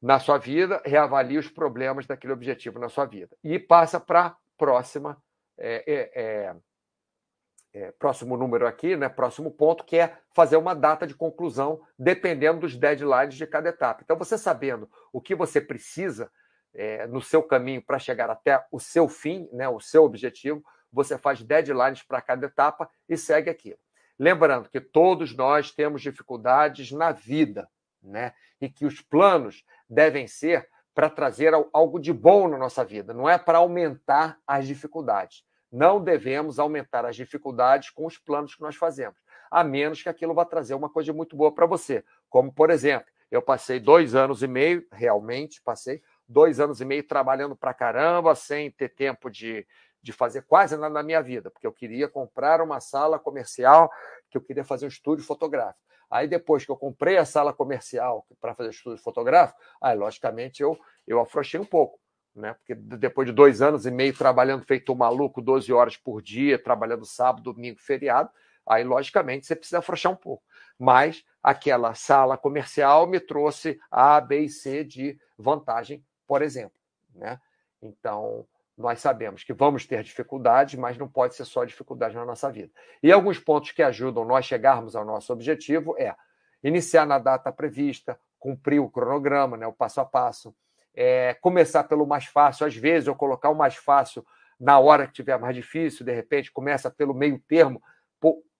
na 0.00 0.20
sua 0.20 0.38
vida, 0.38 0.80
reavalia 0.84 1.40
os 1.40 1.48
problemas 1.48 2.06
daquele 2.06 2.32
objetivo 2.32 2.78
na 2.78 2.88
sua 2.88 3.04
vida. 3.04 3.36
E 3.42 3.58
passa 3.58 3.98
para 3.98 4.26
a 4.26 4.36
próxima 4.56 5.20
é, 5.58 6.54
é, 7.74 7.90
próximo 7.92 8.36
número 8.36 8.66
aqui, 8.66 8.96
né, 8.96 9.08
próximo 9.08 9.50
ponto, 9.50 9.84
que 9.84 9.96
é 9.96 10.16
fazer 10.32 10.56
uma 10.56 10.74
data 10.74 11.06
de 11.06 11.14
conclusão, 11.14 11.80
dependendo 11.98 12.60
dos 12.60 12.76
deadlines 12.76 13.34
de 13.34 13.46
cada 13.46 13.68
etapa. 13.68 14.02
Então, 14.04 14.16
você 14.16 14.36
sabendo 14.36 14.90
o 15.12 15.20
que 15.20 15.34
você 15.34 15.60
precisa 15.60 16.30
é, 16.74 17.06
no 17.06 17.20
seu 17.20 17.42
caminho 17.42 17.82
para 17.82 17.98
chegar 17.98 18.30
até 18.30 18.64
o 18.70 18.78
seu 18.78 19.08
fim, 19.08 19.48
né, 19.52 19.68
o 19.68 19.80
seu 19.80 20.04
objetivo, 20.04 20.62
você 20.92 21.16
faz 21.16 21.42
deadlines 21.42 22.02
para 22.02 22.20
cada 22.20 22.46
etapa 22.46 22.88
e 23.08 23.16
segue 23.16 23.48
aquilo. 23.48 23.78
Lembrando 24.18 24.68
que 24.68 24.80
todos 24.80 25.34
nós 25.34 25.72
temos 25.72 26.02
dificuldades 26.02 26.92
na 26.92 27.12
vida, 27.12 27.68
né? 28.02 28.34
E 28.60 28.68
que 28.68 28.84
os 28.84 29.00
planos 29.00 29.64
devem 29.88 30.26
ser 30.26 30.68
para 30.94 31.08
trazer 31.08 31.52
algo 31.72 31.98
de 31.98 32.12
bom 32.12 32.46
na 32.46 32.58
nossa 32.58 32.84
vida, 32.84 33.14
não 33.14 33.28
é 33.28 33.38
para 33.38 33.58
aumentar 33.58 34.38
as 34.46 34.66
dificuldades. 34.66 35.42
Não 35.72 36.04
devemos 36.04 36.58
aumentar 36.58 37.06
as 37.06 37.16
dificuldades 37.16 37.88
com 37.88 38.04
os 38.04 38.18
planos 38.18 38.54
que 38.54 38.60
nós 38.60 38.76
fazemos, 38.76 39.18
a 39.50 39.64
menos 39.64 40.02
que 40.02 40.08
aquilo 40.10 40.34
vá 40.34 40.44
trazer 40.44 40.74
uma 40.74 40.90
coisa 40.90 41.14
muito 41.14 41.34
boa 41.34 41.50
para 41.50 41.64
você. 41.64 42.04
Como, 42.28 42.52
por 42.52 42.68
exemplo, 42.68 43.10
eu 43.30 43.40
passei 43.40 43.80
dois 43.80 44.14
anos 44.14 44.42
e 44.42 44.46
meio, 44.46 44.86
realmente 44.92 45.62
passei, 45.62 46.02
dois 46.28 46.60
anos 46.60 46.82
e 46.82 46.84
meio 46.84 47.02
trabalhando 47.02 47.56
para 47.56 47.72
caramba, 47.72 48.34
sem 48.34 48.70
ter 48.70 48.90
tempo 48.90 49.30
de, 49.30 49.66
de 50.02 50.12
fazer 50.12 50.42
quase 50.42 50.76
nada 50.76 50.92
na 50.92 51.02
minha 51.02 51.22
vida, 51.22 51.50
porque 51.50 51.66
eu 51.66 51.72
queria 51.72 52.06
comprar 52.06 52.60
uma 52.60 52.78
sala 52.78 53.18
comercial, 53.18 53.90
que 54.28 54.36
eu 54.36 54.42
queria 54.42 54.64
fazer 54.64 54.84
um 54.84 54.88
estúdio 54.88 55.24
fotográfico. 55.24 55.80
Aí, 56.10 56.28
depois 56.28 56.66
que 56.66 56.70
eu 56.70 56.76
comprei 56.76 57.16
a 57.16 57.24
sala 57.24 57.54
comercial 57.54 58.26
para 58.38 58.54
fazer 58.54 58.68
estúdio 58.68 59.02
fotográfico, 59.02 59.58
aí, 59.80 59.96
logicamente, 59.96 60.62
eu, 60.62 60.78
eu 61.06 61.18
afrouxei 61.18 61.58
um 61.58 61.64
pouco. 61.64 61.98
Né? 62.34 62.54
Porque 62.54 62.74
depois 62.74 63.26
de 63.26 63.32
dois 63.32 63.60
anos 63.60 63.84
e 63.84 63.90
meio 63.90 64.16
trabalhando 64.16 64.64
feito 64.64 64.92
um 64.92 64.96
maluco, 64.96 65.42
12 65.42 65.72
horas 65.72 65.96
por 65.96 66.22
dia, 66.22 66.58
trabalhando 66.58 67.04
sábado, 67.04 67.52
domingo, 67.52 67.78
feriado, 67.78 68.30
aí, 68.66 68.84
logicamente, 68.84 69.46
você 69.46 69.56
precisa 69.56 69.78
afrouxar 69.78 70.12
um 70.12 70.16
pouco. 70.16 70.42
Mas 70.78 71.24
aquela 71.42 71.94
sala 71.94 72.36
comercial 72.38 73.06
me 73.06 73.20
trouxe 73.20 73.78
A, 73.90 74.20
B 74.20 74.40
e 74.40 74.48
C 74.48 74.84
de 74.84 75.18
vantagem, 75.36 76.04
por 76.26 76.42
exemplo. 76.42 76.78
Né? 77.14 77.38
Então, 77.82 78.46
nós 78.76 79.00
sabemos 79.00 79.44
que 79.44 79.52
vamos 79.52 79.86
ter 79.86 80.02
dificuldades, 80.02 80.78
mas 80.78 80.96
não 80.96 81.08
pode 81.08 81.34
ser 81.34 81.44
só 81.44 81.64
dificuldade 81.64 82.14
na 82.14 82.24
nossa 82.24 82.50
vida. 82.50 82.72
E 83.02 83.12
alguns 83.12 83.38
pontos 83.38 83.72
que 83.72 83.82
ajudam 83.82 84.24
nós 84.24 84.46
chegarmos 84.46 84.96
ao 84.96 85.04
nosso 85.04 85.32
objetivo 85.32 85.94
é 85.98 86.14
iniciar 86.62 87.06
na 87.06 87.18
data 87.18 87.52
prevista, 87.52 88.18
cumprir 88.38 88.80
o 88.80 88.88
cronograma, 88.88 89.56
né, 89.56 89.66
o 89.66 89.72
passo 89.72 90.00
a 90.00 90.04
passo, 90.04 90.54
é, 90.94 91.34
começar 91.34 91.84
pelo 91.84 92.06
mais 92.06 92.26
fácil, 92.26 92.66
às 92.66 92.76
vezes 92.76 93.06
eu 93.06 93.14
colocar 93.14 93.50
o 93.50 93.54
mais 93.54 93.76
fácil 93.76 94.24
na 94.58 94.78
hora 94.78 95.06
que 95.06 95.12
tiver 95.12 95.38
mais 95.38 95.54
difícil, 95.54 96.04
de 96.04 96.12
repente 96.12 96.52
começa 96.52 96.90
pelo 96.90 97.14
meio 97.14 97.38
termo, 97.48 97.82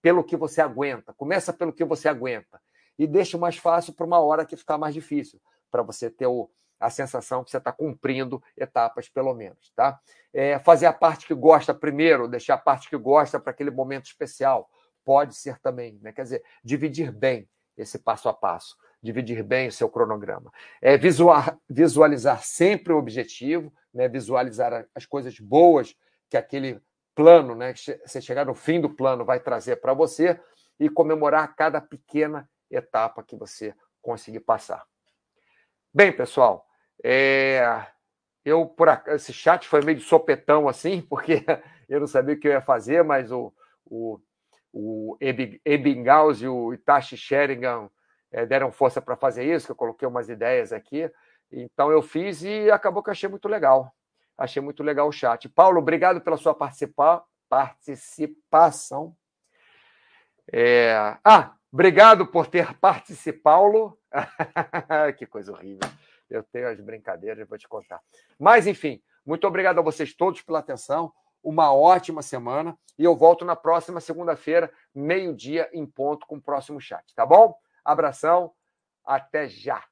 pelo 0.01 0.23
que 0.23 0.35
você 0.35 0.61
aguenta, 0.61 1.13
começa 1.13 1.53
pelo 1.53 1.71
que 1.71 1.85
você 1.85 2.09
aguenta 2.09 2.59
e 2.99 3.07
deixa 3.07 3.37
o 3.37 3.39
mais 3.39 3.57
fácil 3.57 3.93
para 3.93 4.05
uma 4.05 4.19
hora 4.19 4.45
que 4.45 4.57
ficar 4.57 4.77
mais 4.77 4.93
difícil, 4.93 5.41
para 5.71 5.81
você 5.81 6.09
ter 6.09 6.27
o, 6.27 6.49
a 6.79 6.89
sensação 6.89 7.43
que 7.43 7.49
você 7.49 7.57
está 7.57 7.71
cumprindo 7.71 8.43
etapas, 8.57 9.07
pelo 9.07 9.33
menos. 9.33 9.71
Tá? 9.75 9.99
É, 10.33 10.59
fazer 10.59 10.85
a 10.85 10.93
parte 10.93 11.25
que 11.25 11.33
gosta 11.33 11.73
primeiro, 11.73 12.27
deixar 12.27 12.55
a 12.55 12.57
parte 12.57 12.89
que 12.89 12.97
gosta 12.97 13.39
para 13.39 13.51
aquele 13.51 13.71
momento 13.71 14.05
especial. 14.05 14.69
Pode 15.05 15.35
ser 15.35 15.57
também. 15.59 15.97
Né? 16.01 16.11
Quer 16.11 16.23
dizer, 16.23 16.43
dividir 16.63 17.11
bem 17.11 17.47
esse 17.77 17.97
passo 17.97 18.29
a 18.29 18.33
passo, 18.33 18.75
dividir 19.03 19.43
bem 19.43 19.67
o 19.67 19.71
seu 19.71 19.89
cronograma. 19.89 20.49
É 20.81 20.97
visual, 20.97 21.43
visualizar 21.69 22.41
sempre 22.41 22.93
o 22.93 22.97
objetivo, 22.97 23.71
né? 23.93 24.07
visualizar 24.07 24.87
as 24.95 25.05
coisas 25.05 25.37
boas 25.37 25.93
que 26.29 26.37
aquele 26.37 26.81
plano, 27.13 27.53
né? 27.53 27.73
você 27.75 28.21
chegar 28.21 28.45
no 28.45 28.55
fim 28.55 28.79
do 28.79 28.89
plano, 28.89 29.25
vai 29.25 29.41
trazer 29.41 29.75
para 29.75 29.93
você 29.93 30.39
e 30.79 30.89
comemorar 30.89 31.53
cada 31.53 31.81
pequena 31.81 32.49
etapa 32.71 33.21
que 33.21 33.35
você 33.35 33.75
conseguir 34.01 34.39
passar. 34.39 34.85
Bem, 35.93 36.11
pessoal, 36.11 36.65
é, 37.03 37.85
eu, 38.45 38.65
por 38.65 38.87
esse 39.07 39.33
chat 39.33 39.67
foi 39.67 39.81
meio 39.81 39.97
de 39.97 40.03
sopetão 40.03 40.67
assim, 40.67 41.01
porque 41.09 41.45
eu 41.89 41.99
não 41.99 42.07
sabia 42.07 42.35
o 42.35 42.39
que 42.39 42.47
eu 42.47 42.53
ia 42.53 42.61
fazer, 42.61 43.03
mas 43.03 43.31
o, 43.33 43.53
o, 43.85 44.17
o 44.71 45.17
Ebingaus 45.19 46.41
e 46.41 46.47
o 46.47 46.73
Itachi 46.73 47.17
Sheringham 47.17 47.91
é, 48.33 48.47
deram 48.47 48.71
força 48.71 48.99
para 48.99 49.15
fazer 49.15 49.45
isso, 49.45 49.67
que 49.67 49.71
eu 49.71 49.75
coloquei 49.75 50.07
umas 50.07 50.27
ideias 50.27 50.73
aqui. 50.73 51.09
Então 51.51 51.91
eu 51.91 52.01
fiz 52.01 52.41
e 52.41 52.71
acabou 52.71 53.03
que 53.03 53.09
eu 53.09 53.11
achei 53.11 53.29
muito 53.29 53.47
legal. 53.47 53.93
Achei 54.35 54.59
muito 54.59 54.81
legal 54.81 55.07
o 55.07 55.11
chat. 55.11 55.47
Paulo, 55.47 55.77
obrigado 55.77 56.19
pela 56.19 56.35
sua 56.35 56.55
participa 56.55 57.23
participação. 57.47 59.15
É... 60.51 61.15
Ah, 61.23 61.53
obrigado 61.71 62.25
por 62.25 62.47
ter 62.47 62.73
participado. 62.79 63.95
que 65.17 65.27
coisa 65.27 65.51
horrível. 65.51 65.87
Eu 66.27 66.41
tenho 66.41 66.67
as 66.67 66.79
brincadeiras, 66.79 67.47
vou 67.47 67.59
te 67.59 67.67
contar. 67.67 68.01
Mas, 68.39 68.65
enfim, 68.65 68.99
muito 69.23 69.45
obrigado 69.45 69.77
a 69.77 69.83
vocês 69.83 70.15
todos 70.15 70.41
pela 70.41 70.59
atenção. 70.59 71.13
Uma 71.43 71.71
ótima 71.71 72.23
semana. 72.23 72.75
E 72.97 73.03
eu 73.03 73.15
volto 73.15 73.45
na 73.45 73.55
próxima 73.55 73.99
segunda-feira, 73.99 74.71
meio-dia, 74.95 75.69
em 75.71 75.85
ponto, 75.85 76.25
com 76.25 76.37
o 76.37 76.41
próximo 76.41 76.81
chat, 76.81 77.13
tá 77.15 77.25
bom? 77.25 77.55
Abração, 77.85 78.53
até 79.05 79.47
já! 79.47 79.83